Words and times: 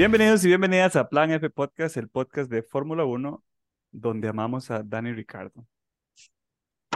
Bienvenidos 0.00 0.42
y 0.46 0.48
bienvenidas 0.48 0.96
a 0.96 1.10
Plan 1.10 1.30
F 1.30 1.50
Podcast, 1.50 1.98
el 1.98 2.08
podcast 2.08 2.50
de 2.50 2.62
Fórmula 2.62 3.04
1, 3.04 3.44
donde 3.92 4.28
amamos 4.28 4.70
a 4.70 4.82
Dani 4.82 5.12
Ricardo. 5.12 5.66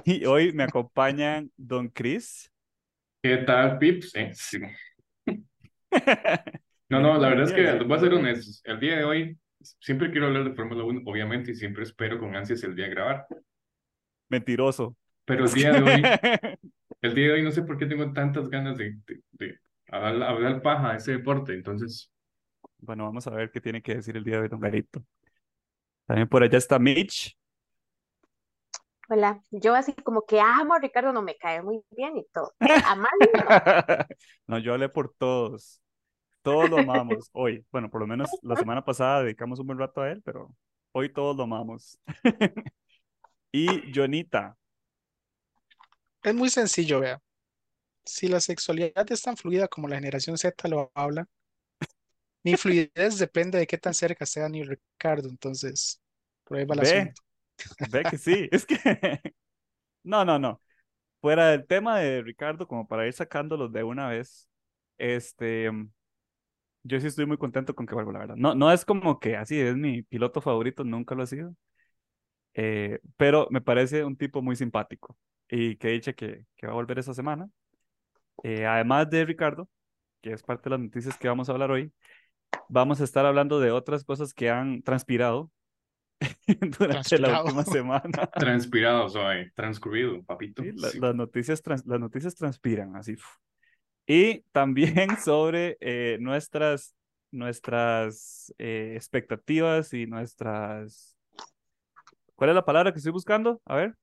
Y 0.07 0.25
hoy 0.25 0.55
me 0.55 0.63
acompañan 0.63 1.53
Don 1.55 1.91
Chris. 1.91 2.51
¿Qué 3.23 3.37
tal, 3.37 3.77
Pips? 3.77 4.15
Eh, 4.15 4.31
sí. 4.33 4.59
No, 6.89 7.01
no, 7.01 7.19
la 7.19 7.29
verdad 7.29 7.45
es 7.45 7.53
que 7.53 7.85
voy 7.85 7.95
a 7.95 8.01
ser 8.01 8.15
honesto. 8.15 8.71
El 8.73 8.81
día 8.81 8.97
de 8.97 9.05
hoy, 9.05 9.39
siempre 9.61 10.11
quiero 10.11 10.29
hablar 10.29 10.45
de 10.45 10.55
Fórmula 10.55 10.85
1, 10.85 11.03
obviamente, 11.05 11.51
y 11.51 11.55
siempre 11.55 11.83
espero 11.83 12.19
con 12.19 12.35
ansias 12.35 12.63
el 12.63 12.75
día 12.75 12.87
de 12.87 12.91
grabar. 12.91 13.27
Mentiroso. 14.31 14.97
Pero 15.27 15.45
el 15.45 15.53
día 15.53 15.73
de 15.73 15.83
hoy, 15.83 16.03
el 17.03 17.15
día 17.15 17.27
de 17.27 17.33
hoy 17.35 17.43
no 17.43 17.51
sé 17.51 17.65
por 17.65 17.77
qué 17.77 17.85
tengo 17.85 18.11
tantas 18.15 18.49
ganas 18.49 18.79
de, 18.79 18.97
de, 19.07 19.21
de 19.33 19.59
hablar, 19.89 20.23
hablar 20.31 20.63
paja 20.63 20.93
a 20.93 20.97
ese 20.97 21.13
deporte. 21.13 21.53
Entonces, 21.53 22.14
Bueno, 22.85 23.05
vamos 23.05 23.27
a 23.27 23.31
ver 23.31 23.51
qué 23.51 23.61
tiene 23.61 23.83
que 23.83 23.95
decir 23.95 24.17
el 24.17 24.25
día 24.25 24.37
de 24.37 24.43
hoy 24.43 24.49
Don 24.49 24.61
Garito. 24.61 25.03
También 26.07 26.29
por 26.29 26.43
allá 26.43 26.59
está 26.59 26.79
Mitch. 26.79 27.35
Hola, 29.09 29.43
yo 29.51 29.75
así 29.75 29.95
como 29.95 30.23
que 30.27 30.39
amo 30.41 30.75
a 30.75 30.79
Ricardo, 30.79 31.13
no 31.13 31.23
me 31.23 31.37
cae 31.37 31.63
muy 31.63 31.83
bien 31.91 32.19
y 32.19 32.25
todo. 32.33 32.53
Amar, 32.87 33.11
no. 33.19 34.07
No, 34.47 34.59
yo 34.59 34.75
hablé 34.75 34.89
por 34.91 35.15
todos. 35.17 35.81
Todos 36.43 36.69
lo 36.69 36.79
amamos 36.79 37.31
hoy. 37.33 37.65
Bueno, 37.73 37.91
por 37.91 38.03
lo 38.03 38.07
menos 38.07 38.31
la 38.43 38.57
semana 38.57 38.85
pasada 38.85 39.23
dedicamos 39.23 39.59
un 39.61 39.67
buen 39.67 39.79
rato 39.79 40.03
a 40.03 40.11
él, 40.11 40.21
pero 40.23 40.55
hoy 40.93 41.11
todos 41.13 41.37
lo 41.37 41.45
amamos. 41.45 41.99
Y 43.57 43.69
Jonita. 43.95 44.57
Es 46.25 46.35
muy 46.35 46.51
sencillo, 46.51 46.99
vea. 46.99 47.21
Si 48.05 48.27
la 48.27 48.41
sexualidad 48.41 49.07
es 49.09 49.23
tan 49.23 49.37
fluida 49.37 49.69
como 49.69 49.87
la 49.87 49.95
generación 49.95 50.37
Z 50.37 50.69
lo 50.69 50.91
habla, 50.93 51.29
mi 52.45 52.57
fluidez 52.57 53.19
depende 53.19 53.59
de 53.59 53.67
qué 53.67 53.79
tan 53.79 53.95
cerca 53.95 54.27
sea 54.27 54.49
ni 54.49 54.63
Ricardo, 54.65 55.29
entonces, 55.29 56.01
va 56.67 56.75
el 56.75 56.81
Ve, 56.81 56.81
asunto. 56.81 57.23
ve 57.81 58.07
que 58.07 58.19
sí. 58.19 58.49
Es 58.53 58.67
que. 58.67 58.77
No, 60.05 60.25
no, 60.25 60.39
no. 60.39 60.61
Fuera 61.21 61.49
del 61.51 61.67
tema 61.67 61.99
de 62.01 62.23
Ricardo, 62.23 62.69
como 62.69 62.89
para 62.89 63.07
ir 63.07 63.13
sacándolos 63.15 63.73
de 63.73 63.85
una 63.85 64.09
vez, 64.09 64.49
este. 64.99 65.71
Yo 66.83 67.01
sí 67.01 67.07
estoy 67.07 67.27
muy 67.27 67.39
contento 67.39 67.75
con 67.75 67.87
que 67.87 67.95
vuelva, 67.95 68.13
la 68.13 68.19
verdad. 68.21 68.37
No, 68.37 68.55
no 68.55 68.71
es 68.73 68.85
como 68.85 69.19
que 69.19 69.37
así 69.37 69.59
es 69.61 69.75
mi 69.77 70.03
piloto 70.03 70.41
favorito, 70.41 70.85
nunca 70.85 71.15
lo 71.15 71.23
ha 71.23 71.27
sido. 71.27 71.55
eh, 72.55 73.01
pero 73.17 73.49
me 73.51 73.61
parece 73.61 74.05
un 74.05 74.17
tipo 74.17 74.43
muy 74.43 74.57
simpático. 74.57 75.17
Y 75.49 75.77
que 75.77 75.91
que, 76.15 76.47
que 76.57 76.67
va 76.67 76.73
a 76.73 76.77
volver 76.77 76.99
esa 76.99 77.15
semana. 77.15 77.49
Eh, 78.45 78.67
además 78.67 79.11
de 79.11 79.25
Ricardo, 79.25 79.69
que 80.23 80.33
es 80.33 80.43
parte 80.43 80.65
de 80.65 80.71
las 80.73 80.81
noticias 80.81 81.19
que 81.19 81.29
vamos 81.29 81.49
a 81.49 81.53
hablar 81.53 81.71
hoy, 81.73 81.93
vamos 82.69 83.01
a 83.01 83.05
estar 83.05 83.27
hablando 83.27 83.61
de 83.61 83.71
otras 83.71 84.05
cosas 84.05 84.33
que 84.35 84.51
han 84.51 84.83
transpirado 84.83 85.51
durante 86.79 87.19
la 87.19 87.43
última 87.43 87.65
semana. 87.65 88.11
transpirado, 88.35 89.09
soy 89.09 89.51
transcurrido, 89.55 90.23
papito. 90.25 90.63
Sí, 90.63 90.73
la- 90.73 90.89
Sí. 90.91 91.01
las 91.01 91.15
noticias, 91.15 91.63
trans- 91.63 91.87
las 91.87 92.01
noticias 92.01 92.35
transpiran 92.35 92.97
así. 92.97 93.17
Y 94.07 94.41
también 94.53 95.09
sobre 95.25 95.77
eh, 95.81 96.19
nuestras, 96.21 96.95
nuestras 97.31 98.53
eh, 98.59 98.93
expectativas 98.97 99.93
y 99.95 100.07
nuestras... 100.07 101.17
¿Cuál 102.37 102.51
es 102.51 102.57
la 102.57 102.65
palabra 102.65 102.93
que 102.93 102.99
estoy 102.99 103.13
buscando? 103.13 103.61
A 103.65 103.77
ver. 103.77 103.95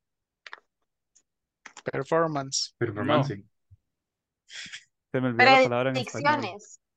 Performance. 1.91 2.73
Performance. 2.77 3.43
Se 5.11 5.19
me 5.21 5.27
olvidó 5.27 5.43
la 5.45 5.63
palabra 5.63 5.89
en 5.89 5.97
español. 5.97 6.41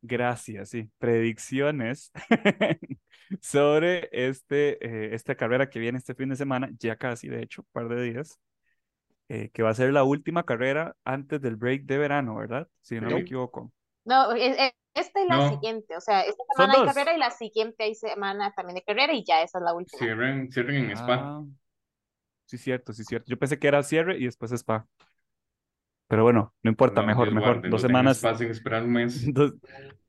Gracias, 0.07 0.69
sí. 0.71 0.91
Predicciones 0.99 2.13
sobre 3.41 4.09
este, 4.13 4.85
eh, 4.87 5.15
esta 5.15 5.35
carrera 5.35 5.71
que 5.71 5.79
viene 5.79 5.97
este 5.99 6.15
fin 6.15 6.29
de 6.29 6.37
semana, 6.37 6.71
ya 6.79 6.97
casi, 6.97 7.29
de 7.29 7.43
hecho, 7.43 7.63
un 7.63 7.69
par 7.73 7.89
de 7.89 8.03
días, 8.03 8.39
eh, 9.29 9.51
que 9.53 9.63
va 9.63 9.71
a 9.71 9.75
ser 9.75 9.93
la 9.93 10.05
última 10.05 10.45
carrera 10.45 10.97
antes 11.05 11.41
del 11.43 11.57
break 11.57 11.85
de 11.85 11.99
verano, 11.99 12.37
¿verdad? 12.37 12.69
Si 12.83 13.01
no 13.01 13.13
me 13.13 13.21
equivoco. 13.21 13.73
No, 14.05 14.33
es- 14.33 14.57
es- 14.59 14.73
esta 14.95 15.21
y 15.23 15.27
la 15.29 15.41
No. 15.41 15.43
siguiente, 15.43 15.97
o 15.97 16.01
sea, 16.01 16.23
esta 16.23 16.45
semana 16.53 16.75
hay 16.75 16.83
carrera 16.83 17.15
y 17.15 17.19
la 17.19 17.31
siguiente 17.31 17.85
hay 17.85 17.95
semana 17.95 18.53
también 18.55 18.77
de 18.77 18.83
carrera 18.85 19.13
y 19.15 19.25
ya 19.25 19.43
esa 19.43 19.59
es 19.59 19.65
la 19.65 19.75
última. 19.75 20.09
Cierren, 20.09 20.51
cierren 20.53 20.77
en 20.85 20.91
Spa. 20.97 21.31
Ah, 21.31 21.45
sí, 22.47 22.59
cierto, 22.59 22.93
sí, 22.93 23.05
cierto. 23.05 23.27
Yo 23.31 23.39
pensé 23.39 23.59
que 23.59 23.69
era 23.69 23.83
cierre 23.83 24.19
y 24.19 24.25
después 24.27 24.53
spa. 24.53 24.87
Pero 26.09 26.23
bueno, 26.23 26.55
no 26.63 26.71
importa, 26.71 27.01
No, 27.01 27.07
mejor, 27.09 27.33
mejor. 27.33 27.55
guarde, 27.55 27.69
Dos 27.71 27.83
no 27.83 27.89
semanas, 27.89 28.19
spa 28.19 28.37
sin 28.37 28.51
esperar 28.51 28.85
un 28.85 28.93
mes. 28.93 29.25
dos, 29.33 29.55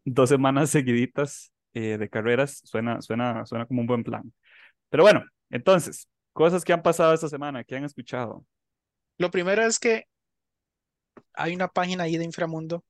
dos 0.04 0.30
semanas 0.30 0.70
seguiditas 0.70 1.52
eh, 1.74 1.98
de 1.98 2.10
carreras 2.10 2.62
suena, 2.64 3.02
suena, 3.02 3.46
suena 3.46 3.66
como 3.66 3.82
un 3.82 3.88
buen 3.88 4.04
plan. 4.04 4.32
Pero 4.90 5.04
bueno, 5.04 5.24
entonces, 5.50 6.08
cosas 6.34 6.64
que 6.64 6.74
han 6.74 6.84
pasado 6.84 7.14
esta 7.14 7.30
semana, 7.30 7.64
que 7.64 7.76
han 7.76 7.86
escuchado. 7.86 8.46
Lo 9.18 9.32
primero 9.32 9.64
es 9.64 9.80
que 9.80 10.06
hay 11.34 11.56
una 11.56 11.68
página 11.68 12.04
ahí 12.04 12.18
de 12.18 12.26
inframundo 12.26 12.84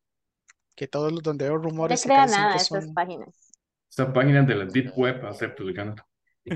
que 0.75 0.87
todos 0.87 1.11
los 1.11 1.21
donde 1.23 1.45
veo 1.45 1.57
No 1.57 1.63
rumores 1.63 2.03
crea 2.03 2.23
casi 2.23 2.37
nada 2.37 2.55
esas 2.55 2.67
son, 2.85 2.93
páginas. 2.93 3.51
Esta 3.89 4.11
página 4.11 4.43
de 4.43 4.55
la 4.55 4.65
Deep 4.65 4.91
Web, 4.95 5.25
acepto, 5.25 5.63
Luciano. 5.63 5.95
o 6.45 6.55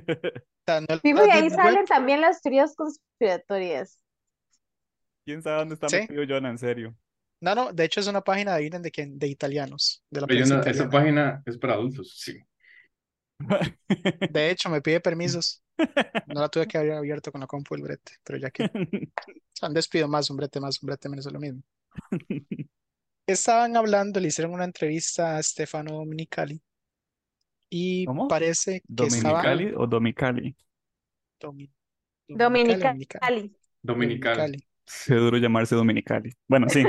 sea, 0.65 0.81
no 0.81 0.87
es 0.89 1.01
Sí, 1.01 1.13
porque 1.13 1.31
ahí 1.31 1.43
web, 1.43 1.51
salen 1.51 1.85
también 1.85 2.21
las 2.21 2.41
teorías 2.41 2.75
conspiratorias. 2.75 3.97
¿Quién 5.29 5.41
sabe 5.43 5.59
dónde 5.59 5.75
está 5.75 5.89
Sí. 5.89 5.97
metido 6.01 6.23
Jonah, 6.27 6.49
en 6.49 6.57
serio? 6.57 6.95
no, 7.41 7.55
no, 7.55 7.71
de 7.73 7.85
hecho 7.85 7.99
es 7.99 8.07
una 8.07 8.21
página 8.21 8.55
de, 8.57 8.69
de, 8.69 8.91
de 9.15 9.27
italianos, 9.27 10.03
de 10.09 10.21
la 10.21 10.27
esa 10.27 10.89
página 10.89 11.41
es 11.45 11.57
para 11.57 11.73
adultos, 11.73 12.13
sí. 12.19 12.39
De 14.27 14.49
hecho, 14.51 14.69
me 14.69 14.81
pide 14.81 14.99
permisos. 15.01 15.63
No 16.25 16.41
la 16.41 16.49
tuve 16.49 16.67
que 16.67 16.77
haber 16.77 16.93
abierto 16.93 17.31
con 17.31 17.41
la 17.41 17.47
compu 17.47 17.75
del 17.75 17.83
brete, 17.83 18.13
pero 18.23 18.39
ya 18.39 18.51
que 18.51 18.65
o 18.65 18.69
sea, 19.53 19.69
un 19.69 19.75
despido 19.75 20.07
más, 20.07 20.29
un 20.31 20.37
brete 20.37 20.59
más, 20.61 20.81
un 20.83 20.87
brete 20.87 21.09
menos 21.09 21.25
es 21.27 21.33
lo 21.33 21.39
mismo. 21.39 21.63
Estaban 23.27 23.77
hablando, 23.77 24.19
le 24.19 24.27
hicieron 24.27 24.53
una 24.53 24.65
entrevista 24.65 25.37
a 25.37 25.41
Stefano 25.41 25.93
Dominicali 25.93 26.61
y 27.69 28.07
¿Cómo? 28.07 28.25
parece 28.27 28.83
que 28.95 29.07
estaba 29.07 29.47
¿Dominicali 29.47 29.73
o 29.75 29.87
Domicali? 29.87 30.55
Domi- 31.41 31.69
Dominicali. 32.27 32.77
Dominicali, 32.77 33.55
Dominical. 33.83 34.41
Dominicali. 34.41 34.59
Qué 35.05 35.15
duro 35.15 35.37
llamarse 35.37 35.75
Dominicali. 35.75 36.31
Bueno, 36.47 36.67
sí. 36.69 36.83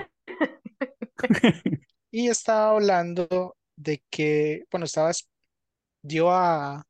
Y 2.12 2.26
estaba 2.28 2.70
hablando 2.70 3.56
de 3.76 4.02
que, 4.10 4.64
bueno, 4.70 4.84
estaba, 4.86 5.12
dio 6.02 6.30
a, 6.32 6.84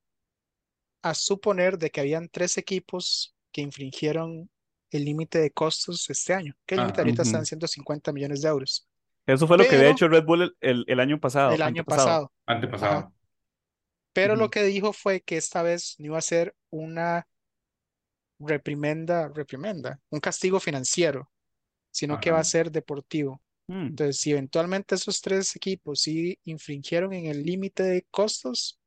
a 1.02 1.14
suponer 1.14 1.76
de 1.78 1.90
que 1.90 2.00
habían 2.00 2.28
tres 2.30 2.56
equipos 2.56 3.34
que 3.52 3.60
infringieron 3.60 4.48
el 4.90 5.04
límite 5.04 5.38
de 5.38 5.50
costos 5.50 6.08
este 6.08 6.32
año, 6.32 6.54
que 6.64 6.74
el 6.74 6.80
límite 6.80 7.00
Ajá. 7.00 7.02
ahorita 7.02 7.22
está 7.22 7.36
en 7.36 7.42
Ujú. 7.42 7.48
150 7.48 8.12
millones 8.12 8.40
de 8.40 8.48
euros. 8.48 8.88
Eso 9.26 9.46
fue 9.46 9.58
lo 9.58 9.64
que 9.68 9.76
había 9.76 9.90
hecho 9.90 10.08
Red 10.08 10.24
Bull 10.24 10.42
el, 10.42 10.56
el- 10.60 10.84
el 10.88 11.00
año 11.00 11.20
pasado. 11.20 11.52
el 11.52 11.60
año 11.62 11.80
antepasado. 11.80 12.06
pasado. 12.06 12.32
Antepasado. 12.46 12.92
Ajá. 12.98 13.12
Pero 14.14 14.36
lo 14.36 14.50
que 14.50 14.62
dijo 14.64 14.92
fue 14.92 15.20
que 15.20 15.36
esta 15.36 15.62
vez 15.62 15.96
no 15.98 16.06
iba 16.06 16.18
a 16.18 16.22
ser 16.22 16.54
una 16.70 17.28
reprimenda, 18.40 19.28
reprimenda, 19.28 20.00
un 20.10 20.20
castigo 20.20 20.60
financiero, 20.60 21.30
sino 21.90 22.18
que 22.20 22.30
va 22.32 22.40
a 22.40 22.44
ser 22.44 22.70
deportivo. 22.72 23.42
Mm, 23.68 23.98
Entonces, 23.98 24.18
si 24.20 24.32
eventualmente 24.32 24.94
esos 24.96 25.20
tres 25.22 25.56
equipos 25.56 26.02
sí 26.02 26.38
infringieron 26.44 27.12
en 27.14 27.26
el 27.26 27.42
límite 27.44 27.82
de 27.84 28.06
costos, 28.10 28.80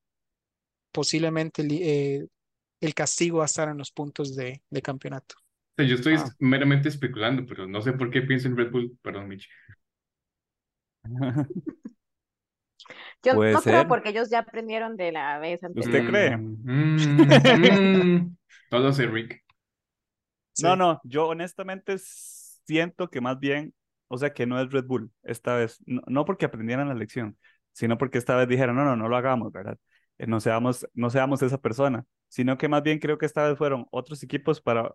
posiblemente 0.91 1.61
el, 1.61 1.71
eh, 1.71 2.27
el 2.81 2.93
castigo 2.93 3.39
va 3.39 3.45
a 3.45 3.47
estar 3.47 3.69
en 3.69 3.77
los 3.77 3.91
puntos 3.91 4.35
de, 4.35 4.63
de 4.69 4.81
campeonato. 4.81 5.35
Yo 5.77 5.95
estoy 5.95 6.15
Ah. 6.15 6.29
meramente 6.39 6.89
especulando, 6.89 7.45
pero 7.47 7.67
no 7.67 7.81
sé 7.81 7.93
por 7.93 8.11
qué 8.11 8.21
pienso 8.21 8.47
en 8.47 8.57
Red 8.57 8.71
Bull. 8.71 8.97
Perdón, 9.01 9.27
Mitch. 9.27 9.47
Yo 13.23 13.33
Puede 13.35 13.53
no 13.53 13.63
creo 13.63 13.81
ser. 13.81 13.87
porque 13.87 14.09
ellos 14.09 14.29
ya 14.29 14.39
aprendieron 14.39 14.97
de 14.97 15.11
la 15.11 15.39
vez 15.39 15.63
anterior. 15.63 15.73
¿Usted 15.79 16.03
cree? 16.05 16.37
Mm, 16.37 16.57
mm, 16.65 18.35
todo 18.69 18.93
sé, 18.93 19.07
Rick. 19.07 19.42
No, 20.57 20.69
Sí. 20.71 20.75
no, 20.75 21.01
yo 21.03 21.27
honestamente 21.27 21.97
siento 21.97 23.09
que 23.09 23.21
más 23.21 23.39
bien, 23.39 23.73
o 24.07 24.17
sea, 24.17 24.33
que 24.33 24.45
no 24.45 24.59
es 24.61 24.71
Red 24.71 24.85
Bull 24.85 25.11
esta 25.23 25.55
vez, 25.55 25.79
no, 25.85 26.01
no 26.07 26.25
porque 26.25 26.45
aprendieran 26.45 26.87
la 26.89 26.93
lección, 26.95 27.37
sino 27.71 27.97
porque 27.97 28.17
esta 28.19 28.35
vez 28.35 28.47
dijeron, 28.47 28.75
no, 28.75 28.85
no, 28.85 28.95
no 28.95 29.09
lo 29.09 29.17
hagamos, 29.17 29.51
¿verdad? 29.51 29.77
Eh, 30.19 30.27
no 30.27 30.39
seamos, 30.39 30.87
no 30.93 31.09
seamos 31.09 31.41
esa 31.41 31.57
persona, 31.59 32.05
sino 32.27 32.57
que 32.57 32.67
más 32.69 32.83
bien 32.83 32.99
creo 32.99 33.17
que 33.17 33.25
esta 33.25 33.47
vez 33.47 33.57
fueron 33.57 33.87
otros 33.91 34.21
equipos 34.23 34.61
para 34.61 34.93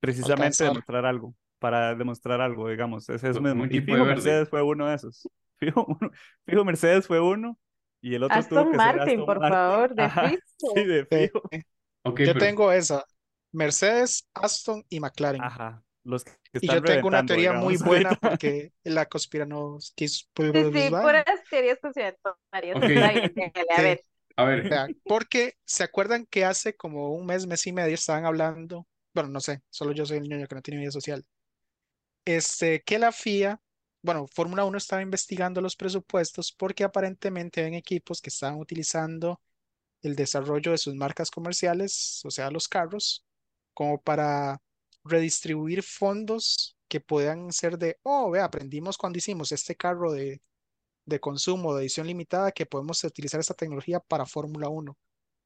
precisamente 0.00 0.64
Alcanzar. 0.64 0.66
demostrar 0.68 1.06
algo, 1.06 1.34
para 1.58 1.94
demostrar 1.94 2.40
algo, 2.40 2.68
digamos, 2.68 3.08
es 3.08 3.24
eso 3.24 3.40
mismo. 3.40 3.64
Y 3.66 3.80
fijo. 3.80 4.04
Mercedes 4.04 4.48
fue 4.48 4.62
uno 4.62 4.86
de 4.88 4.94
esos. 4.96 5.30
Fijo, 5.60 5.84
uno- 5.86 6.10
fijo, 6.44 6.64
Mercedes 6.64 7.06
fue 7.06 7.20
uno 7.20 7.58
y 8.00 8.14
el 8.14 8.22
otro 8.24 8.42
tuvo 8.46 8.58
Aston 8.58 8.68
que 8.68 8.78
ser 8.80 8.96
Martin, 8.96 9.00
Aston 9.20 9.26
por 9.26 9.38
Martin. 9.38 9.48
favor, 9.48 9.94
de 9.94 10.04
Ajá, 10.04 10.30
fijo. 10.30 10.42
Sí, 10.74 10.84
de 10.84 11.06
fijo. 11.06 11.42
Ok, 12.02 12.16
Yo 12.24 12.32
pero 12.32 12.40
tengo 12.40 12.72
esa, 12.72 13.04
Mercedes, 13.54 14.28
Aston 14.34 14.84
y 14.88 15.00
McLaren. 15.00 15.42
Ajá. 15.42 15.82
los 16.02 16.24
que 16.24 16.32
Y 16.60 16.68
yo 16.68 16.82
tengo 16.82 17.08
una 17.08 17.24
teoría 17.24 17.52
muy 17.52 17.76
buena 17.76 18.10
ahorita. 18.10 18.20
porque 18.38 18.72
la 18.82 19.06
conspiranoia... 19.06 19.80
Sí, 19.80 20.08
sí, 20.08 20.26
puras 20.34 21.24
teorías 21.48 21.78
conspiratorias. 21.80 22.76
Ok. 22.76 22.82
Está 22.82 23.12
bien, 23.12 23.32
déjale, 23.34 23.66
a 23.76 23.82
ver. 23.82 24.04
A 24.36 24.44
ver, 24.44 24.96
porque 25.04 25.54
se 25.64 25.84
acuerdan 25.84 26.26
que 26.26 26.44
hace 26.44 26.74
como 26.74 27.10
un 27.10 27.24
mes, 27.24 27.46
mes 27.46 27.66
y 27.68 27.72
medio 27.72 27.94
estaban 27.94 28.26
hablando, 28.26 28.84
bueno, 29.14 29.28
no 29.28 29.38
sé, 29.40 29.62
solo 29.70 29.92
yo 29.92 30.04
soy 30.04 30.18
el 30.18 30.28
niño 30.28 30.48
que 30.48 30.56
no 30.56 30.62
tiene 30.62 30.80
vida 30.80 30.90
social, 30.90 31.24
este, 32.24 32.82
que 32.82 32.98
la 32.98 33.12
FIA, 33.12 33.60
bueno, 34.02 34.26
Fórmula 34.26 34.64
1 34.64 34.76
estaba 34.76 35.02
investigando 35.02 35.60
los 35.60 35.76
presupuestos 35.76 36.52
porque 36.52 36.82
aparentemente 36.82 37.64
había 37.64 37.78
equipos 37.78 38.20
que 38.20 38.30
estaban 38.30 38.58
utilizando 38.58 39.40
el 40.02 40.16
desarrollo 40.16 40.72
de 40.72 40.78
sus 40.78 40.94
marcas 40.96 41.30
comerciales, 41.30 42.20
o 42.24 42.30
sea, 42.30 42.50
los 42.50 42.68
carros, 42.68 43.24
como 43.74 44.00
para 44.00 44.60
redistribuir 45.04 45.82
fondos 45.82 46.76
que 46.88 47.00
puedan 47.00 47.52
ser 47.52 47.78
de, 47.78 47.98
oh, 48.02 48.30
vea, 48.30 48.44
aprendimos 48.44 48.96
cuando 48.98 49.18
hicimos 49.18 49.52
este 49.52 49.76
carro 49.76 50.12
de, 50.12 50.40
de 51.06 51.20
consumo, 51.20 51.74
de 51.74 51.82
edición 51.82 52.06
limitada, 52.06 52.52
que 52.52 52.66
podemos 52.66 53.02
utilizar 53.04 53.40
esta 53.40 53.54
tecnología 53.54 54.00
para 54.00 54.26
Fórmula 54.26 54.68
1. 54.68 54.96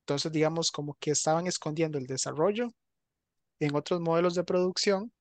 Entonces, 0.01 0.33
digamos, 0.33 0.71
como 0.73 0.95
que 1.01 1.11
estaban 1.13 1.47
escondiendo 1.47 1.99
el 1.99 2.07
desarrollo 2.07 2.73
en 3.61 3.75
otros 3.77 4.01
modelos 4.01 4.35
de 4.35 4.45
producción 4.45 5.13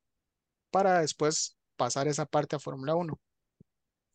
para 0.72 1.02
después 1.02 1.58
pasar 1.76 2.08
esa 2.08 2.26
parte 2.26 2.56
a 2.56 2.60
Fórmula 2.60 2.96
1. 2.96 3.20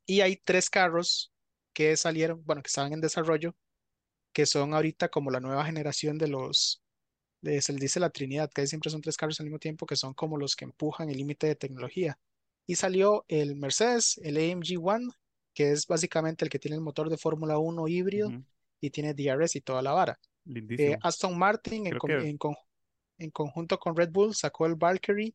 Y 0.06 0.20
hay 0.20 0.36
tres 0.36 0.70
carros 0.70 1.32
que 1.72 1.96
salieron, 1.96 2.44
bueno, 2.44 2.62
que 2.62 2.68
estaban 2.68 2.92
en 2.92 3.00
desarrollo, 3.00 3.54
que 4.32 4.46
son 4.46 4.74
ahorita 4.74 5.08
como 5.08 5.30
la 5.30 5.40
nueva 5.40 5.64
generación 5.64 6.18
de 6.18 6.28
los, 6.28 6.81
de, 7.42 7.60
se 7.60 7.72
les 7.72 7.80
dice 7.82 8.00
la 8.00 8.10
Trinidad, 8.10 8.50
que 8.50 8.66
siempre 8.66 8.90
son 8.90 9.02
tres 9.02 9.16
carros 9.18 9.38
al 9.40 9.46
mismo 9.46 9.58
tiempo, 9.58 9.86
que 9.86 9.96
son 9.96 10.14
como 10.14 10.38
los 10.38 10.56
que 10.56 10.64
empujan 10.64 11.10
el 11.10 11.18
límite 11.18 11.46
de 11.48 11.56
tecnología. 11.56 12.18
Y 12.66 12.76
salió 12.76 13.24
el 13.28 13.56
Mercedes, 13.56 14.18
el 14.22 14.36
AMG 14.38 14.78
One, 14.82 15.08
que 15.54 15.72
es 15.72 15.86
básicamente 15.86 16.44
el 16.44 16.50
que 16.50 16.58
tiene 16.58 16.76
el 16.76 16.82
motor 16.82 17.10
de 17.10 17.18
Fórmula 17.18 17.58
1 17.58 17.88
híbrido 17.88 18.30
y 18.80 18.90
tiene 18.90 19.12
DRS 19.14 19.58
y 19.58 19.60
toda 19.60 19.82
la 19.82 19.92
vara. 19.92 20.18
Eh. 20.46 20.96
Aston 21.02 21.36
Martin 21.38 21.86
en, 21.86 21.90
Creo 21.90 22.00
con- 22.00 22.10
que- 22.10 22.28
en 22.30 22.38
con- 22.38 22.56
en 23.18 23.30
conjunto 23.30 23.78
con 23.78 23.94
Red 23.96 24.10
Bull 24.10 24.34
sacó 24.34 24.66
el 24.66 24.74
Valkyrie, 24.76 25.34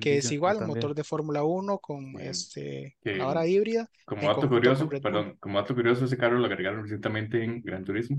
que 0.00 0.18
es 0.18 0.30
igual, 0.32 0.56
motor 0.66 0.94
de 0.94 1.04
Fórmula 1.04 1.44
1 1.44 1.78
con 1.78 2.18
este, 2.20 2.96
la 3.18 3.26
vara 3.26 3.46
híbrida. 3.46 3.88
como 4.04 4.22
dato 4.22 4.48
curioso, 4.48 4.88
perdón, 4.88 5.36
como 5.40 5.58
dato 5.60 5.74
curioso, 5.74 6.04
ese 6.04 6.16
carro 6.16 6.38
lo 6.38 6.46
agregaron 6.46 6.82
recientemente 6.82 7.42
en 7.44 7.60
Gran 7.62 7.84
Turismo. 7.84 8.18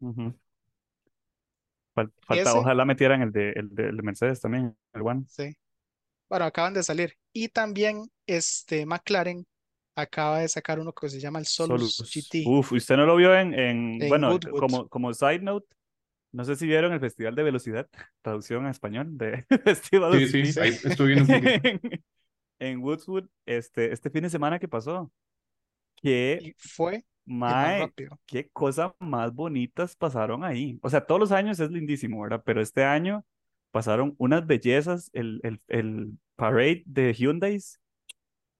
Ujú. 0.00 0.34
Fal- 1.96 2.12
falta, 2.26 2.50
ese- 2.50 2.58
ojalá 2.58 2.84
metieran 2.84 3.22
el 3.22 3.32
de, 3.32 3.50
el 3.52 3.70
de, 3.74 3.88
el 3.88 3.96
de 3.96 4.02
Mercedes 4.04 4.40
también, 4.40 4.76
el 4.94 5.02
One. 5.02 5.24
Sí. 5.26 5.56
Bueno, 6.28 6.44
acaban 6.46 6.74
de 6.74 6.82
salir. 6.82 7.14
Y 7.32 7.48
también 7.48 8.10
este 8.26 8.86
McLaren 8.86 9.46
acaba 9.96 10.40
de 10.40 10.48
sacar 10.48 10.78
uno 10.80 10.92
que 10.92 11.08
se 11.08 11.20
llama 11.20 11.38
el 11.38 11.46
Solus, 11.46 11.94
Solus. 11.96 12.10
GT. 12.12 12.44
Uf, 12.46 12.72
usted 12.72 12.96
no 12.96 13.06
lo 13.06 13.16
vio 13.16 13.34
en, 13.36 13.54
en, 13.54 14.02
En 14.02 14.08
bueno, 14.08 14.30
Goodwood. 14.32 14.60
como, 14.60 14.88
como 14.88 15.14
side 15.14 15.40
note, 15.40 15.66
no 16.32 16.44
sé 16.44 16.56
si 16.56 16.66
vieron 16.66 16.92
el 16.92 17.00
Festival 17.00 17.34
de 17.34 17.42
Velocidad, 17.44 17.88
traducción 18.22 18.66
a 18.66 18.70
español 18.70 19.18
de 19.18 19.46
Festival 19.64 20.12
Sí, 20.12 20.24
of 20.24 20.30
sí, 20.30 20.40
Speed. 20.42 20.58
ahí 20.58 20.70
estuve 20.84 21.08
viendo 21.14 21.34
un 21.34 21.44
en, 21.64 22.04
en 22.60 22.80
Woodswood, 22.82 23.28
este, 23.46 23.92
este 23.92 24.10
fin 24.10 24.22
de 24.24 24.30
semana 24.30 24.58
que 24.58 24.68
pasó. 24.68 25.12
Qué, 25.96 26.44
Y 26.44 26.52
fue 26.58 27.04
mae, 27.26 27.92
qué 28.26 28.48
cosas 28.50 28.92
más 29.00 29.34
bonitas 29.34 29.96
pasaron 29.96 30.44
ahí. 30.44 30.78
O 30.82 30.90
sea, 30.90 31.06
todos 31.06 31.20
los 31.20 31.32
años 31.32 31.60
es 31.60 31.70
lindísimo, 31.70 32.20
¿verdad? 32.22 32.42
Pero 32.44 32.60
este 32.62 32.84
año 32.84 33.24
pasaron 33.70 34.14
unas 34.18 34.46
bellezas, 34.46 35.10
el, 35.12 35.40
el, 35.42 35.60
el 35.68 36.12
parade 36.36 36.82
de 36.86 37.12
Hyundais 37.14 37.80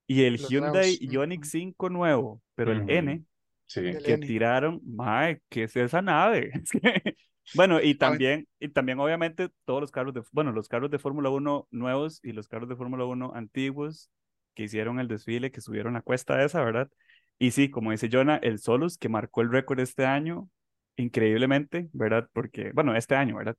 y 0.06 0.24
el 0.24 0.34
Los 0.34 0.48
Hyundai 0.50 0.98
nuevos, 0.98 1.00
Ioniq 1.00 1.40
ujú. 1.42 1.50
5 1.50 1.90
nuevo, 1.90 2.42
pero 2.54 2.72
el. 2.72 2.88
N 2.90 3.24
Sí. 3.68 3.80
El 3.80 4.02
que 4.02 4.12
N. 4.14 4.26
tiraron, 4.26 4.80
mae, 4.84 5.42
¿qué 5.48 5.64
es 5.64 5.76
esa 5.76 6.02
nave? 6.02 6.50
Es 6.64 6.70
que- 6.70 7.16
Bueno, 7.52 7.80
y 7.80 7.94
también, 7.96 8.48
y 8.60 8.68
también 8.68 8.98
obviamente 9.00 9.50
todos 9.64 9.80
los 9.80 9.90
carros 9.92 10.14
de, 10.14 10.22
bueno, 10.32 10.52
los 10.52 10.68
carros 10.68 10.90
de 10.90 10.98
Fórmula 10.98 11.30
1 11.30 11.68
nuevos 11.70 12.20
y 12.24 12.32
los 12.32 12.48
carros 12.48 12.68
de 12.68 12.76
Fórmula 12.76 13.04
1 13.04 13.32
antiguos 13.34 14.10
que 14.54 14.64
hicieron 14.64 14.98
el 15.00 15.08
desfile, 15.08 15.50
que 15.50 15.60
subieron 15.60 15.94
la 15.94 16.02
cuesta 16.02 16.44
esa, 16.44 16.62
¿verdad? 16.64 16.90
Y 17.38 17.50
sí, 17.50 17.70
como 17.70 17.90
dice 17.90 18.08
Jonah, 18.10 18.36
el 18.36 18.58
Solus 18.58 18.98
que 18.98 19.08
marcó 19.08 19.42
el 19.42 19.50
récord 19.50 19.80
este 19.80 20.06
año, 20.06 20.48
increíblemente, 20.96 21.88
¿verdad? 21.92 22.28
Porque, 22.32 22.72
bueno, 22.72 22.94
este 22.96 23.14
año, 23.14 23.36
¿verdad? 23.36 23.56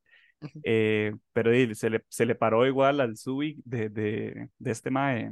Eh, 0.64 1.16
pero 1.34 1.52
se 1.76 1.90
le, 1.90 2.04
se 2.10 2.26
le 2.26 2.36
paró 2.36 2.66
igual 2.66 3.00
al 3.00 3.18
Subi 3.18 3.62
de, 3.66 3.90
de, 3.90 4.50
de 4.58 4.72
este 4.72 4.92
mae, 4.92 5.32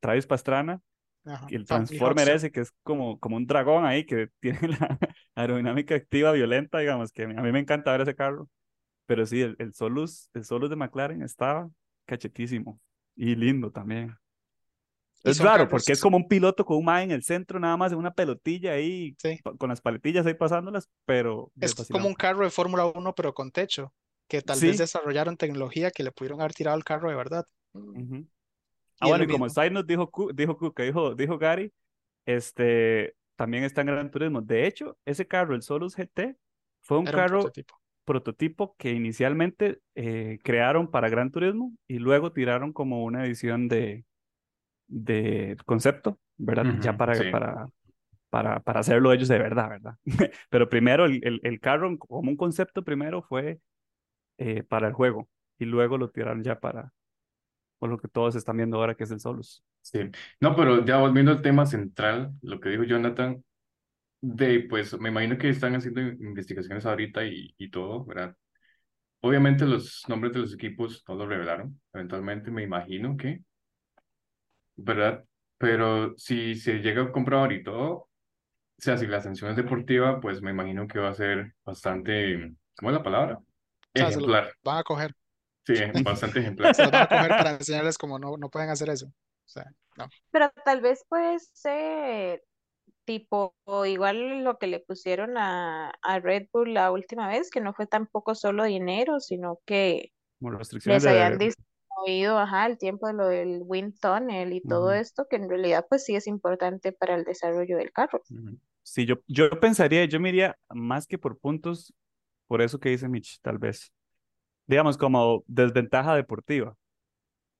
Travis 0.00 0.26
Pastrana, 0.26 0.80
Ajá. 1.24 1.46
el 1.50 1.64
Transformer 1.64 2.28
ese 2.28 2.50
que 2.50 2.60
es 2.60 2.72
como, 2.82 3.18
como 3.20 3.36
un 3.36 3.46
dragón 3.46 3.84
ahí 3.84 4.04
que 4.04 4.28
tiene 4.40 4.68
la 4.68 4.98
aerodinámica 5.34 5.94
activa 5.94 6.32
violenta, 6.32 6.78
digamos, 6.78 7.12
que 7.12 7.24
a 7.24 7.28
mí 7.28 7.52
me 7.52 7.58
encanta 7.60 7.92
ver 7.92 8.02
ese 8.02 8.14
carro. 8.14 8.48
Pero 9.06 9.26
sí, 9.26 9.42
el, 9.42 9.56
el 9.58 9.74
Solus, 9.74 10.30
el 10.34 10.44
Solus 10.44 10.70
de 10.70 10.76
McLaren 10.76 11.22
estaba 11.22 11.68
cachetísimo 12.06 12.80
y 13.16 13.34
lindo 13.34 13.70
también. 13.70 14.16
Es 15.24 15.38
raro 15.38 15.68
porque 15.68 15.92
es 15.92 16.00
como 16.00 16.16
un 16.16 16.28
piloto 16.28 16.64
con 16.64 16.76
un 16.78 16.84
mae 16.84 17.04
en 17.04 17.10
el 17.10 17.22
centro, 17.22 17.58
nada 17.60 17.76
más 17.76 17.92
en 17.92 17.98
una 17.98 18.12
pelotilla 18.12 18.72
ahí, 18.72 19.14
Sí. 19.18 19.38
con 19.58 19.68
las 19.68 19.80
paletillas 19.80 20.26
ahí 20.26 20.34
pasándolas, 20.34 20.88
pero 21.04 21.52
Es 21.60 21.74
como 21.90 22.08
un 22.08 22.14
carro 22.14 22.44
de 22.44 22.50
Fórmula 22.50 22.86
1, 22.86 23.14
pero 23.14 23.32
con 23.34 23.50
techo, 23.50 23.92
que 24.28 24.42
tal 24.42 24.56
Sí. 24.56 24.68
vez 24.68 24.78
desarrollaron 24.78 25.36
tecnología 25.36 25.90
que 25.90 26.02
le 26.02 26.12
pudieron 26.12 26.40
haber 26.40 26.54
tirado 26.54 26.76
al 26.76 26.84
carro 26.84 27.08
de 27.10 27.16
verdad. 27.16 27.44
Y 27.74 28.26
Ah, 29.00 29.08
bueno, 29.08 29.24
y 29.24 29.28
como 29.28 29.48
side 29.48 29.70
note 29.70 29.92
dijo, 29.92 30.10
dijo 30.34 30.56
Cuca, 30.58 30.82
dijo, 30.84 31.14
dijo 31.14 31.38
Gary, 31.38 31.72
este, 32.26 33.14
también 33.36 33.64
está 33.64 33.80
en 33.80 33.88
Gran 33.88 34.10
Turismo. 34.10 34.40
De 34.42 34.66
hecho, 34.66 34.96
ese 35.04 35.26
carro, 35.26 35.54
el 35.54 35.62
Solus 35.62 35.96
GT, 35.96 36.36
fue 36.82 36.98
un 36.98 37.08
Era 37.08 37.16
un 37.18 37.22
carro 37.22 37.40
prototipo. 37.40 37.74
prototipo 38.04 38.74
que 38.78 38.92
inicialmente 38.92 39.80
eh, 39.94 40.38
crearon 40.44 40.90
para 40.90 41.08
Gran 41.08 41.30
Turismo 41.32 41.72
y 41.88 41.98
luego 41.98 42.32
tiraron 42.32 42.72
como 42.72 43.04
una 43.04 43.24
edición 43.26 43.68
de, 43.68 44.04
de 44.88 45.56
concepto, 45.64 46.18
¿verdad? 46.36 46.66
Ya 46.80 46.96
para, 46.96 47.14
sí. 47.14 47.24
para, 47.30 47.68
para, 48.30 48.60
para 48.60 48.80
hacerlo 48.80 49.12
ellos 49.12 49.28
de 49.28 49.38
verdad, 49.38 49.68
¿verdad? 49.68 49.94
Pero 50.50 50.68
primero 50.68 51.04
el, 51.06 51.20
el, 51.24 51.40
el 51.42 51.60
carro 51.60 51.96
como 51.98 52.30
un 52.30 52.36
concepto 52.36 52.82
primero 52.82 53.22
fue 53.22 53.60
eh, 54.38 54.62
para 54.62 54.88
el 54.88 54.94
juego 54.94 55.28
y 55.58 55.64
luego 55.64 55.98
lo 55.98 56.10
tiraron 56.10 56.42
ya 56.42 56.58
para, 56.58 56.92
por 57.78 57.90
lo 57.90 57.98
que 57.98 58.08
todos 58.08 58.34
están 58.36 58.56
viendo 58.56 58.78
ahora 58.78 58.94
que 58.94 59.04
es 59.04 59.10
el 59.10 59.20
Solus. 59.20 59.62
Sí. 59.80 60.00
No, 60.40 60.56
pero 60.56 60.84
ya 60.84 60.98
volviendo 60.98 61.32
al 61.32 61.42
tema 61.42 61.66
central, 61.66 62.32
lo 62.42 62.60
que 62.60 62.70
dijo 62.70 62.84
Jonathan, 62.84 63.42
de 64.20 64.60
pues 64.68 64.98
me 64.98 65.08
imagino 65.10 65.36
que 65.36 65.48
están 65.48 65.74
haciendo 65.74 66.00
investigaciones 66.00 66.86
ahorita 66.86 67.24
y, 67.24 67.54
y 67.58 67.70
todo, 67.70 68.04
¿verdad? 68.04 68.36
Obviamente 69.20 69.66
los 69.66 70.04
nombres 70.08 70.32
de 70.32 70.40
los 70.40 70.54
equipos 70.54 71.04
no 71.08 71.14
lo 71.14 71.26
revelaron, 71.26 71.80
eventualmente 71.92 72.50
me 72.50 72.62
imagino 72.62 73.16
que, 73.16 73.42
¿verdad? 74.76 75.24
Pero 75.58 76.14
si 76.16 76.54
se 76.54 76.78
llega 76.80 77.02
a 77.02 77.12
comprobar 77.12 77.52
y 77.52 77.62
todo, 77.62 77.90
o 77.90 78.08
sea, 78.78 78.98
si 78.98 79.06
la 79.06 79.20
sanción 79.20 79.50
es 79.50 79.56
deportiva, 79.56 80.20
pues 80.20 80.42
me 80.42 80.50
imagino 80.50 80.88
que 80.88 80.98
va 80.98 81.10
a 81.10 81.14
ser 81.14 81.54
bastante, 81.64 82.54
¿cómo 82.76 82.90
es 82.90 82.96
la 82.96 83.02
palabra? 83.02 83.38
O 83.38 83.44
sea, 83.94 84.10
se 84.10 84.20
lo 84.20 84.26
Ejemplar, 84.26 84.52
van 84.64 84.78
a 84.78 84.82
coger. 84.82 85.14
sí, 85.66 85.74
bastante 86.04 86.40
ejemplar. 86.40 86.74
Se 86.74 86.82
los 86.82 86.90
van 86.90 87.02
a 87.02 87.08
coger 87.08 87.28
para 87.28 87.50
enseñarles 87.52 87.98
cómo 87.98 88.18
no, 88.18 88.36
no 88.36 88.50
pueden 88.50 88.70
hacer 88.70 88.88
eso. 88.88 89.06
O 89.06 89.48
sea, 89.48 89.70
no. 89.96 90.08
Pero 90.30 90.50
tal 90.64 90.80
vez 90.80 91.04
puede 91.08 91.38
ser 91.38 92.42
tipo 93.04 93.54
o 93.64 93.84
igual 93.86 94.44
lo 94.44 94.58
que 94.58 94.66
le 94.66 94.80
pusieron 94.80 95.36
a, 95.36 95.90
a 96.02 96.18
Red 96.20 96.48
Bull 96.52 96.74
la 96.74 96.90
última 96.90 97.28
vez, 97.28 97.50
que 97.50 97.60
no 97.60 97.74
fue 97.74 97.86
tampoco 97.86 98.34
solo 98.34 98.64
dinero, 98.64 99.20
sino 99.20 99.60
que 99.66 100.12
Como 100.38 100.52
restricciones 100.52 101.04
les 101.04 101.38
de... 101.38 101.54
disminuido 101.96 102.38
ajá, 102.38 102.66
el 102.66 102.78
tiempo 102.78 103.06
de 103.06 103.12
lo 103.14 103.26
del 103.28 103.62
wind 103.64 103.98
tunnel 104.00 104.52
y 104.52 104.60
todo 104.60 104.88
Ujú. 104.88 105.00
esto, 105.00 105.26
que 105.28 105.36
en 105.36 105.48
realidad 105.48 105.86
pues 105.88 106.04
sí 106.04 106.16
es 106.16 106.26
importante 106.26 106.92
para 106.92 107.14
el 107.14 107.24
desarrollo 107.24 107.76
del 107.78 107.92
carro. 107.92 108.22
Ujú. 108.30 108.58
Sí, 108.82 109.06
yo, 109.06 109.16
yo 109.28 109.48
pensaría, 109.60 110.04
yo 110.06 110.18
me 110.20 110.30
iría 110.30 110.58
más 110.70 111.06
que 111.06 111.18
por 111.18 111.38
puntos, 111.38 111.94
por 112.48 112.62
eso 112.62 112.80
que 112.80 112.90
dice 112.90 113.08
Mitch, 113.08 113.40
tal 113.42 113.58
vez. 113.58 113.92
Digamos, 114.66 114.98
como 114.98 115.44
desventaja 115.48 116.14
deportiva, 116.16 116.76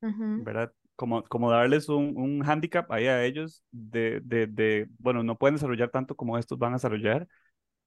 Ujú. 0.03 0.45
¿verdad? 0.45 0.73
Como, 0.97 1.25
como 1.25 1.51
darles 1.51 1.89
un, 1.89 2.17
un 2.17 2.43
handicap 2.49 2.91
ahí 2.93 3.07
a 3.07 3.25
ellos 3.25 3.65
de, 3.71 4.21
de, 4.25 4.47
de, 4.47 4.87
bueno, 4.99 5.23
no 5.23 5.37
pueden 5.39 5.55
desarrollar 5.57 5.91
tanto 5.91 6.15
como 6.17 6.39
estos 6.39 6.59
van 6.59 6.73
a 6.73 6.77
desarrollar, 6.77 7.27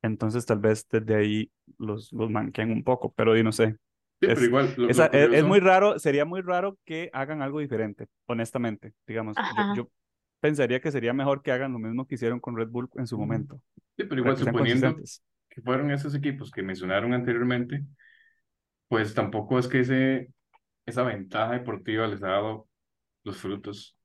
entonces 0.02 0.46
tal 0.46 0.60
vez 0.60 0.88
desde 0.90 1.16
ahí 1.16 1.52
los, 1.78 2.14
los 2.14 2.30
manquen 2.32 2.72
un 2.72 2.84
poco, 2.84 3.14
pero 3.14 3.38
y 3.38 3.44
no 3.44 3.52
sé. 3.52 3.78
Sí, 4.22 4.28
pero 4.28 4.34
Es- 4.40 4.44
igual, 4.48 4.74
lo, 4.78 4.84
lo 4.86 4.90
Esa- 4.90 5.06
es, 5.08 5.14
es 5.14 5.26
curioso- 5.28 5.48
muy 5.48 5.60
raro, 5.60 6.00
sería 6.00 6.26
muy 6.26 6.42
raro 6.42 6.78
que 6.86 7.10
hagan 7.14 7.42
algo 7.42 7.60
diferente, 7.60 8.08
honestamente, 8.28 8.94
digamos. 9.08 9.36
Yo, 9.36 9.84
yo 9.84 9.90
pensaría 10.40 10.80
que 10.80 10.92
sería 10.92 11.14
mejor 11.14 11.42
que 11.42 11.52
hagan 11.52 11.74
lo 11.74 11.80
mismo 11.80 12.06
que 12.08 12.16
hicieron 12.16 12.40
con 12.40 12.56
Red 12.56 12.70
Bull 12.70 12.90
en 12.96 13.08
su 13.08 13.18
momento, 13.18 13.60
Sí, 13.98 14.04
pero 14.06 14.20
igual 14.22 14.38
suponiendo 14.38 14.96
que 15.50 15.62
fueron 15.62 15.92
esos 15.92 16.14
equipos 16.16 16.52
que 16.52 16.62
mencionaron 16.64 17.14
anteriormente, 17.14 17.84
pues 18.88 19.14
tampoco 19.14 19.58
es 19.60 19.68
que 19.68 19.80
ese 19.82 20.30
esa 20.86 21.02
ventaja 21.04 21.54
deportiva 21.54 22.06
les 22.08 22.22
ha 22.22 22.28
dado 22.28 22.68
los 23.24 23.38
frutos 23.38 23.98